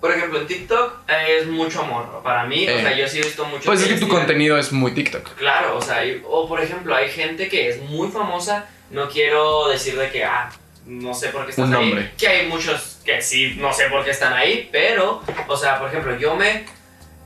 por 0.00 0.12
ejemplo, 0.12 0.40
en 0.40 0.46
TikTok 0.46 1.00
es 1.28 1.46
mucho 1.46 1.82
amor. 1.82 2.20
Para 2.22 2.44
mí, 2.44 2.66
o 2.66 2.70
Eh. 2.70 2.80
sea, 2.80 2.96
yo 2.96 3.06
sí 3.06 3.18
he 3.20 3.22
visto 3.22 3.44
mucho. 3.44 3.64
Pues 3.66 3.82
es 3.82 3.88
que 3.88 3.94
tu 3.94 4.06
tiran- 4.06 4.18
contenido 4.20 4.56
es 4.58 4.72
muy 4.72 4.92
TikTok. 4.92 5.34
Claro, 5.34 5.76
o 5.76 5.82
sea, 5.82 6.04
y- 6.06 6.22
o 6.26 6.48
por 6.48 6.60
ejemplo, 6.62 6.94
hay 6.94 7.10
gente 7.10 7.48
que 7.48 7.68
es 7.68 7.80
muy 7.82 8.08
famosa, 8.10 8.66
no 8.90 9.08
quiero 9.08 9.68
decir 9.68 9.96
de 9.98 10.10
que, 10.10 10.24
ah, 10.24 10.50
no 10.86 11.12
sé 11.14 11.28
por 11.28 11.44
qué 11.44 11.50
estás 11.50 11.66
Un 11.68 11.74
ahí. 11.74 11.84
nombre. 11.86 12.12
Que 12.18 12.26
hay 12.28 12.46
muchos 12.48 12.98
que 13.04 13.20
sí, 13.20 13.56
no 13.60 13.72
sé 13.72 13.84
por 13.90 14.02
qué 14.04 14.10
están 14.10 14.32
ahí, 14.32 14.68
pero, 14.72 15.22
o 15.46 15.56
sea, 15.56 15.78
por 15.78 15.88
ejemplo, 15.88 16.16
yo 16.16 16.34
me, 16.34 16.64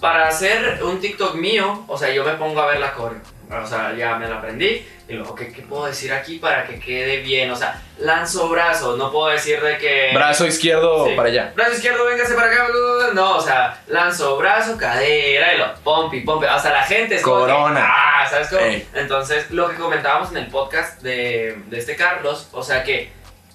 para 0.01 0.27
hacer 0.29 0.81
un 0.83 1.01
TikTok 1.01 1.37
mío, 1.37 1.85
o 1.87 1.97
sea, 1.97 2.13
yo 2.13 2.25
me 2.25 2.33
pongo 2.35 2.61
a 2.61 2.67
ver 2.67 2.81
la 2.81 2.93
coreo. 2.93 3.21
O 3.51 3.67
sea, 3.67 3.95
ya 3.97 4.17
me 4.17 4.29
la 4.29 4.37
aprendí. 4.39 4.87
Y 5.07 5.13
luego, 5.13 5.35
¿qué, 5.35 5.53
¿qué 5.53 5.61
puedo 5.63 5.85
decir 5.85 6.13
aquí 6.13 6.39
para 6.39 6.67
que 6.67 6.81
quede 6.81 7.19
bien? 7.19 7.51
O 7.51 7.57
sea, 7.57 7.79
lanzo 7.99 8.49
brazo, 8.49 8.97
no 8.97 9.13
puedo 9.13 9.29
decir 9.29 9.61
de 9.61 9.77
que... 9.77 10.11
Brazo 10.15 10.47
izquierdo 10.47 11.07
Sí. 11.07 11.13
para 11.15 11.29
allá. 11.29 11.53
Brazo 11.55 11.73
izquierdo, 11.75 12.07
véngase 12.07 12.35
para 12.35 12.51
acá. 12.51 12.69
No, 13.13 13.37
o 13.37 13.41
sea, 13.41 13.83
lanzo 13.89 14.39
brazo, 14.39 14.79
cadera 14.79 15.55
y 15.55 15.59
lo 15.59 15.75
pompi, 15.85 16.21
pompi. 16.23 16.47
Hasta 16.47 16.71
la 16.71 16.83
gente 16.85 17.17
es 17.17 17.23
como 17.23 17.45
que, 17.45 17.53
Corona. 17.53 17.87
ah, 17.87 18.27
¿sabes 18.31 18.49
cómo? 18.49 18.63
Ey. 18.63 18.89
Entonces, 18.95 19.51
lo 19.51 19.69
que 19.69 19.77
comentábamos 19.77 20.31
en 20.31 20.39
el 20.39 20.47
podcast 20.47 21.03
de, 21.03 21.59
de 21.67 21.79
este 21.79 21.97
Carlos, 21.97 22.49
o 22.53 22.63
sea 22.63 22.83
que 22.83 23.13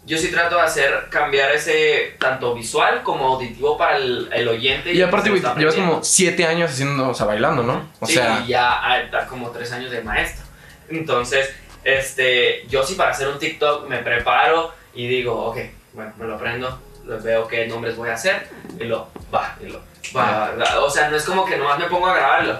yo 0.09 0.17
sí 0.17 0.31
trato 0.31 0.55
de 0.55 0.61
hacer 0.63 1.07
cambiar 1.09 1.51
ese 1.51 2.15
tanto 2.19 2.53
visual 2.55 3.03
como 3.03 3.27
auditivo 3.35 3.77
para 3.77 3.97
el, 3.97 4.27
el 4.33 4.47
oyente. 4.47 4.91
Y 4.91 5.01
aparte, 5.01 5.29
güey, 5.29 5.41
llevas 5.57 5.75
como 5.75 6.03
siete 6.03 6.45
años 6.45 6.71
haciendo, 6.71 7.09
o 7.09 7.13
sea, 7.13 7.27
bailando, 7.27 7.61
¿no? 7.63 7.89
O 7.99 8.05
Sí, 8.07 8.13
sea, 8.15 8.41
y 8.43 8.47
ya 8.47 8.83
ah, 8.83 8.99
está 8.99 9.27
como 9.27 9.51
tres 9.51 9.71
años 9.71 9.91
de 9.91 10.01
maestro. 10.01 10.43
Entonces, 10.89 11.53
este, 11.83 12.65
yo 12.67 12.83
sí 12.83 12.95
para 12.95 13.11
hacer 13.11 13.27
un 13.27 13.37
TikTok 13.37 13.87
me 13.87 13.99
preparo 13.99 14.73
y 14.95 15.07
digo, 15.07 15.45
ok, 15.45 15.57
bueno, 15.93 16.11
me 16.17 16.25
lo 16.25 16.35
aprendo, 16.35 16.81
veo 17.23 17.47
qué 17.47 17.67
nombres 17.67 17.95
voy 17.95 18.09
a 18.09 18.13
hacer 18.15 18.47
y 18.79 18.85
lo 18.85 19.09
va, 19.33 19.55
y 19.61 19.67
lo 19.67 19.79
va. 20.15 20.51
O 20.81 20.89
sea, 20.89 21.09
no 21.09 21.17
es 21.17 21.23
como 21.23 21.45
que 21.45 21.55
nomás 21.55 21.77
me 21.77 21.85
pongo 21.85 22.07
a 22.07 22.15
grabarlo 22.15 22.59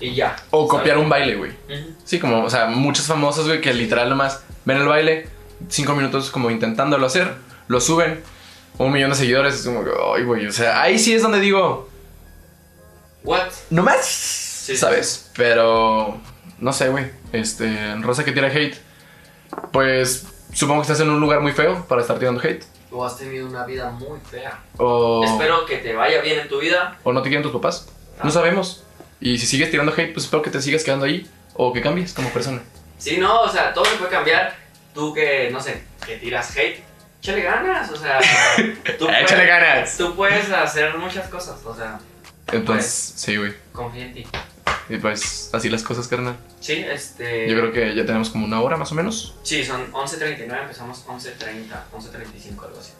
y 0.00 0.14
ya. 0.14 0.34
o 0.50 0.66
copiar 0.66 0.98
un 0.98 1.08
baile, 1.08 1.34
güey. 1.36 1.50
Ujú. 1.50 1.94
Sí, 2.04 2.18
como, 2.18 2.42
o 2.42 2.50
sea, 2.50 2.66
muchos 2.66 3.06
famosos, 3.06 3.46
güey, 3.46 3.60
que 3.60 3.72
literal 3.72 4.08
nomás 4.08 4.42
ven 4.64 4.78
el 4.78 4.88
baile, 4.88 5.28
cinco 5.68 5.94
minutos 5.94 6.30
como 6.30 6.50
intentándolo 6.50 7.06
hacer, 7.06 7.34
lo 7.68 7.80
suben, 7.80 8.22
un 8.78 8.92
millón 8.92 9.10
de 9.10 9.16
seguidores, 9.16 9.54
es 9.54 9.64
como, 9.66 9.84
que, 9.84 9.90
ay, 10.16 10.24
güey, 10.24 10.46
o 10.46 10.52
sea, 10.52 10.82
ahí 10.82 10.98
sí 10.98 11.14
es 11.14 11.22
donde 11.22 11.40
digo, 11.40 11.88
What? 13.22 13.48
no 13.70 13.82
más, 13.82 14.04
sí. 14.04 14.76
¿sabes? 14.76 15.30
Pero, 15.36 16.18
no 16.58 16.72
sé, 16.72 16.88
güey, 16.88 17.10
este, 17.32 17.94
Rosa 18.00 18.24
que 18.24 18.32
tira 18.32 18.48
hate, 18.48 18.76
pues 19.72 20.26
supongo 20.52 20.80
que 20.80 20.92
estás 20.92 21.00
en 21.00 21.10
un 21.10 21.20
lugar 21.20 21.40
muy 21.40 21.52
feo 21.52 21.86
para 21.86 22.02
estar 22.02 22.18
tirando 22.18 22.40
hate, 22.40 22.64
O 22.90 23.04
has 23.04 23.16
tenido 23.18 23.46
una 23.48 23.64
vida 23.64 23.90
muy 23.90 24.18
fea. 24.30 24.60
o, 24.76 25.24
Espero 25.24 25.64
que 25.66 25.78
te 25.78 25.94
vaya 25.94 26.20
bien 26.20 26.38
en 26.40 26.48
tu 26.48 26.60
vida. 26.60 26.98
o 27.04 27.12
no 27.12 27.22
te 27.22 27.28
quieren 27.28 27.42
tus 27.42 27.52
papás, 27.52 27.88
no 28.22 28.28
Ah. 28.28 28.32
sabemos. 28.32 28.82
Y 29.20 29.38
si 29.38 29.46
sigues 29.46 29.70
tirando 29.70 29.92
hate, 29.92 30.12
pues 30.12 30.24
espero 30.26 30.42
que 30.42 30.50
te 30.50 30.60
sigas 30.60 30.84
quedando 30.84 31.06
ahí, 31.06 31.26
o 31.54 31.72
que 31.72 31.80
cambies 31.80 32.12
como 32.12 32.28
persona. 32.30 32.60
Sí, 32.98 33.16
no, 33.16 33.42
o 33.42 33.48
sea, 33.48 33.72
todo 33.72 33.84
se 33.86 33.96
puede 33.96 34.10
cambiar. 34.10 34.54
Tú 34.94 35.12
que, 35.12 35.50
no 35.52 35.60
sé, 35.60 35.82
que 36.06 36.16
tiras 36.18 36.56
hate, 36.56 36.82
échale 37.20 37.42
ganas, 37.42 37.90
o 37.90 37.96
sea, 37.96 38.20
tú 38.98 39.08
Échale 39.08 39.24
puedes- 39.26 39.46
ganas. 39.48 39.96
Tú 39.98 40.14
puedes 40.14 40.50
hacer 40.50 40.96
muchas 40.98 41.28
cosas, 41.28 41.56
o 41.64 41.74
sea, 41.74 41.98
Entonces, 42.52 43.14
sí, 43.16 43.36
güey. 43.36 43.52
confía 43.72 44.04
en 44.06 44.14
ti. 44.14 44.26
Y 44.88 44.98
pues, 44.98 45.50
así 45.52 45.68
las 45.70 45.82
cosas, 45.82 46.06
carnal. 46.08 46.36
Sí, 46.60 46.74
este... 46.74 47.48
Yo 47.50 47.58
creo 47.58 47.72
que 47.72 47.94
ya 47.94 48.04
tenemos 48.04 48.28
como 48.30 48.44
una 48.44 48.60
hora 48.60 48.76
más 48.76 48.92
o 48.92 48.94
menos. 48.94 49.34
Sí, 49.42 49.64
son 49.64 49.90
11.39, 49.92 50.62
empezamos 50.62 51.06
11.30, 51.06 51.30
11.35, 51.92 52.64
algo 52.64 52.78
así. 52.78 52.92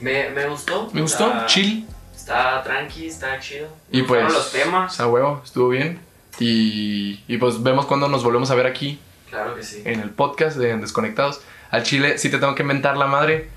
Me, 0.00 0.28
me 0.30 0.46
gustó. 0.48 0.90
Me 0.92 1.00
gustó, 1.00 1.28
está- 1.28 1.46
chill. 1.46 1.86
Está 2.14 2.62
tranqui, 2.64 3.06
está 3.06 3.38
chido. 3.40 3.68
Y 3.92 4.02
pues, 4.02 4.30
los 4.32 4.50
temas. 4.52 4.98
a 5.00 5.06
huevo, 5.06 5.40
estuvo 5.44 5.68
bien. 5.68 6.00
Y, 6.40 7.22
y 7.28 7.38
pues 7.38 7.62
vemos 7.62 7.86
cuando 7.86 8.08
nos 8.08 8.22
volvemos 8.24 8.50
a 8.50 8.54
ver 8.56 8.66
aquí 8.66 8.98
Claro 9.30 9.54
que 9.54 9.62
sí. 9.62 9.82
en 9.84 10.00
el 10.00 10.10
podcast 10.10 10.56
de 10.56 10.76
Desconectados. 10.76 11.40
Al 11.70 11.82
chile 11.82 12.18
sí 12.18 12.30
te 12.30 12.38
tengo 12.38 12.54
que 12.54 12.64
mentar 12.64 12.96
la 12.96 13.06
madre. 13.06 13.48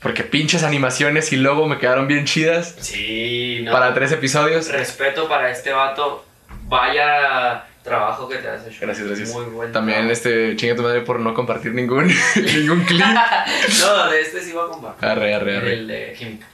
Porque 0.00 0.24
pinches 0.24 0.62
animaciones 0.62 1.30
y 1.32 1.36
logo 1.36 1.68
me 1.68 1.76
quedaron 1.78 2.08
bien 2.08 2.24
chidas. 2.24 2.74
Sí, 2.80 3.60
no. 3.64 3.72
Para 3.72 3.92
tres 3.92 4.10
episodios. 4.12 4.68
Respeto 4.72 5.28
para 5.28 5.50
este 5.50 5.72
vato. 5.72 6.24
Vaya 6.68 7.66
trabajo 7.82 8.28
que 8.28 8.36
te 8.36 8.48
has 8.48 8.66
hecho. 8.66 8.78
Gracias, 8.80 9.06
gracias. 9.06 9.28
Muy 9.30 9.44
buen 9.46 9.72
También 9.72 9.98
trabajo. 9.98 10.12
este, 10.12 10.56
chinga 10.56 10.74
tu 10.76 10.82
madre 10.82 11.02
por 11.02 11.20
no 11.20 11.34
compartir 11.34 11.74
ningún, 11.74 12.06
ningún 12.36 12.80
clip. 12.84 13.04
No, 13.80 14.10
de 14.10 14.20
este 14.22 14.40
sí 14.42 14.52
voy 14.52 14.64
a 14.66 14.68
compartir. 14.70 15.06
Arre, 15.08 15.34
arre, 15.34 15.56
arre. 15.58 15.72
El 15.74 15.86
de 15.86 16.14
química. 16.18 16.46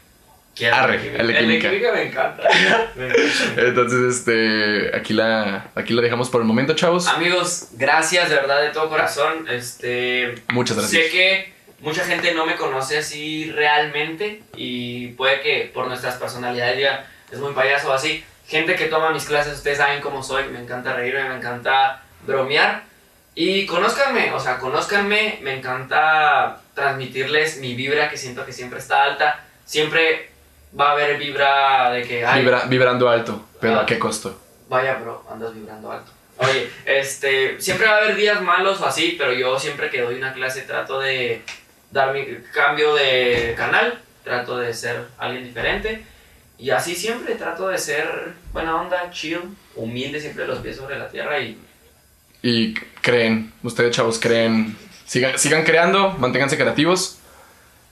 Quiero 0.57 0.75
Arre, 0.75 0.99
química. 1.03 1.21
el 1.21 1.27
de 1.29 1.59
química. 1.59 1.93
me 1.93 2.03
encanta. 2.05 2.49
Me 2.97 3.07
encanta. 3.09 3.63
Entonces, 3.63 4.17
este, 4.17 4.97
aquí 4.97 5.13
la, 5.13 5.67
aquí 5.75 5.93
la 5.93 6.01
dejamos 6.01 6.31
por 6.31 6.41
el 6.41 6.47
momento, 6.47 6.75
chavos. 6.75 7.07
Amigos, 7.09 7.69
gracias 7.73 8.31
de 8.31 8.37
verdad 8.37 8.63
de 8.63 8.71
todo 8.71 8.89
corazón. 8.89 9.47
Este, 9.51 10.35
Muchas 10.49 10.79
gracias. 10.79 11.03
sé 11.03 11.11
que 11.11 11.53
mucha 11.81 12.05
gente 12.07 12.33
no 12.33 12.47
me 12.47 12.57
conoce 12.57 12.97
así 12.99 13.53
realmente 13.53 14.43
y 14.57 15.09
puede 15.09 15.43
que 15.43 15.71
por 15.75 15.89
nuestras 15.89 16.15
personalidades 16.17 16.79
digan 16.79 17.01
es 17.31 17.39
muy 17.39 17.53
payaso 17.53 17.91
o 17.91 17.93
así. 17.93 18.25
Gente 18.49 18.77
que 18.77 18.87
toma 18.87 19.11
mis 19.11 19.25
clases, 19.27 19.55
ustedes 19.55 19.77
saben 19.79 20.01
cómo 20.01 20.23
soy, 20.23 20.45
me 20.45 20.61
encanta 20.61 20.95
reírme, 20.95 21.29
me 21.29 21.37
encanta 21.37 22.03
bromear. 22.27 22.85
Y 23.35 23.67
conózcanme, 23.67 24.33
o 24.33 24.41
sea, 24.41 24.57
conózcanme, 24.59 25.41
me 25.43 25.55
encanta 25.59 26.63
transmitirles 26.75 27.59
mi 27.59 27.75
vibra 27.75 28.09
que 28.09 28.17
siento 28.17 28.47
que 28.47 28.53
siempre 28.53 28.79
está 28.79 29.03
alta. 29.05 29.45
Siempre 29.67 30.31
va 30.79 30.91
a 30.91 30.93
haber 30.93 31.19
vibra 31.19 31.91
de 31.91 32.03
que, 32.03 32.25
ay, 32.25 32.43
Vibra- 32.43 32.67
vibrando 32.69 33.09
alto, 33.09 33.47
pero 33.61 33.77
Ah. 33.79 33.83
¿a 33.83 33.87
qué 33.87 33.99
costo? 33.99 34.41
Vaya, 34.69 34.95
bro, 34.97 35.25
andas 35.31 35.55
vibrando 35.55 35.91
alto. 35.93 36.11
Oye, 36.39 36.69
este, 36.85 37.61
siempre 37.61 37.87
va 37.87 37.95
a 37.95 37.97
haber 37.99 38.17
días 38.17 38.43
malos 38.43 38.81
o 38.81 38.87
así, 38.87 39.15
pero 39.19 39.33
yo 39.33 39.59
siempre 39.59 39.89
que 39.91 40.03
doy 40.03 40.17
una 40.17 40.33
clase 40.35 40.63
trato 40.63 40.99
de 41.01 41.43
dar 41.91 42.13
mi 42.13 42.27
cambio 42.53 42.95
de 42.95 43.55
canal, 43.57 43.99
trato 44.23 44.59
de 44.59 44.75
ser 44.75 45.07
alguien 45.19 45.45
diferente. 45.45 46.05
Y 46.59 46.71
así 46.71 46.95
siempre 46.95 47.35
trato 47.37 47.69
de 47.69 47.79
ser 47.79 48.33
buena 48.53 48.77
onda, 48.81 49.11
chill, 49.11 49.41
humilde, 49.77 50.21
siempre 50.21 50.47
los 50.47 50.59
pies 50.59 50.77
sobre 50.77 50.99
la 50.99 51.09
tierra 51.09 51.39
y 51.39 51.59
Y 52.43 52.75
creen, 53.01 53.53
ustedes 53.63 53.95
chavos 53.97 54.19
creen, 54.19 54.77
sigan, 55.07 55.39
sigan 55.39 55.65
creando, 55.65 56.11
manténganse 56.19 56.57
creativos 56.57 57.19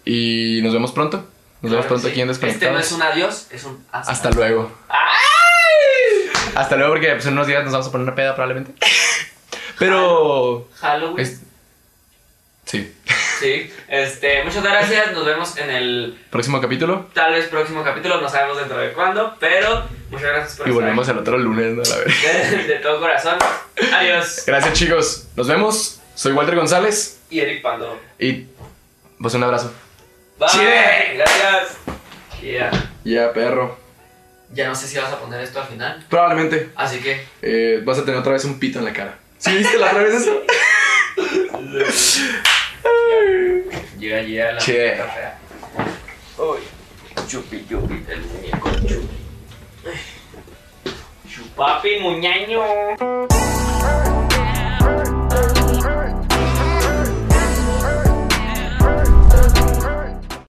y 0.04 0.60
nos 0.62 0.72
vemos 0.74 0.92
pronto. 0.92 1.26
Nos 1.64 1.72
vemos 1.72 1.86
pronto 1.86 2.08
aquí 2.08 2.20
en 2.20 2.28
sí. 2.28 2.32
Este 2.32 2.46
no 2.46 2.52
Desconectados. 2.78 2.86
es 2.86 2.92
un 2.92 3.02
adiós, 3.02 3.46
es 3.50 3.64
un 3.64 3.84
hasta. 3.92 4.12
Hasta 4.12 4.30
luego. 4.30 4.70
¡Ay! 4.88 6.30
Hasta 6.54 6.76
luego 6.76 6.92
porque 6.92 7.10
pues, 7.12 7.26
en 7.26 7.32
unos 7.32 7.46
días 7.46 7.62
nos 7.64 7.72
vamos 7.72 7.88
a 7.88 7.92
poner 7.92 8.06
una 8.06 8.14
peda 8.14 8.34
probablemente. 8.34 8.72
Pero... 9.78 10.68
Halloween. 10.80 11.18
es- 11.20 11.40
Sí. 12.66 12.92
Sí, 13.40 13.70
este, 13.88 14.42
muchas 14.42 14.62
gracias, 14.62 15.12
nos 15.12 15.24
vemos 15.26 15.56
en 15.58 15.68
el 15.70 16.18
Próximo 16.30 16.60
capítulo 16.62 17.08
tal 17.12 17.32
vez 17.34 17.46
próximo 17.48 17.84
capítulo, 17.84 18.20
no 18.20 18.28
sabemos 18.28 18.56
dentro 18.56 18.78
de 18.78 18.92
cuándo, 18.92 19.36
pero 19.38 19.84
muchas 20.10 20.28
gracias 20.28 20.56
por 20.56 20.66
y 20.66 20.70
estar 20.70 20.82
volvemos 20.82 21.08
el 21.08 21.18
otro 21.18 21.36
lunes, 21.36 21.74
¿no? 21.74 21.82
A 21.82 21.98
ver. 21.98 22.08
de, 22.66 22.74
de 22.74 22.74
todo 22.76 23.00
corazón. 23.00 23.36
Adiós. 23.92 24.44
Gracias 24.46 24.72
chicos. 24.78 25.28
Nos 25.36 25.46
vemos. 25.48 26.00
Soy 26.14 26.32
Walter 26.32 26.54
González 26.56 27.18
Y 27.28 27.40
Eric 27.40 27.60
Pando. 27.60 28.00
y 28.18 28.46
pues 29.20 29.34
un 29.34 29.42
abrazo. 29.42 29.72
Bye. 30.38 30.48
Chile. 30.48 31.14
Gracias. 31.16 31.76
Yeah. 32.42 32.70
Ya, 33.04 33.32
perro. 33.32 33.78
Ya 34.52 34.68
no 34.68 34.74
sé 34.74 34.86
si 34.86 34.98
vas 34.98 35.12
a 35.12 35.18
poner 35.18 35.40
esto 35.40 35.60
al 35.60 35.66
final. 35.66 36.04
Probablemente 36.08 36.70
Así 36.76 36.98
que. 37.00 37.26
eh, 37.42 37.80
vas 37.84 37.98
a 37.98 38.04
tener 38.04 38.20
otra 38.20 38.32
vez 38.34 38.44
un 38.44 38.58
pito 38.60 38.78
en 38.78 38.84
la 38.84 38.92
cara. 38.92 39.18
¿Sí 39.38 39.56
viste 39.56 39.78
la 39.78 39.86
otra 39.88 40.02
vez 40.02 40.14
eso? 40.14 40.42
Llega, 43.98 44.20
llega 44.22 44.52
la 44.52 44.60
Che. 44.60 44.96
Uy. 46.38 46.58
Chupi, 47.28 47.64
chupi. 47.68 48.04
El 48.08 48.20
muñeco 48.22 48.70
chupi. 48.86 49.16
Chupapi, 51.28 51.98
muñaño. 52.00 52.62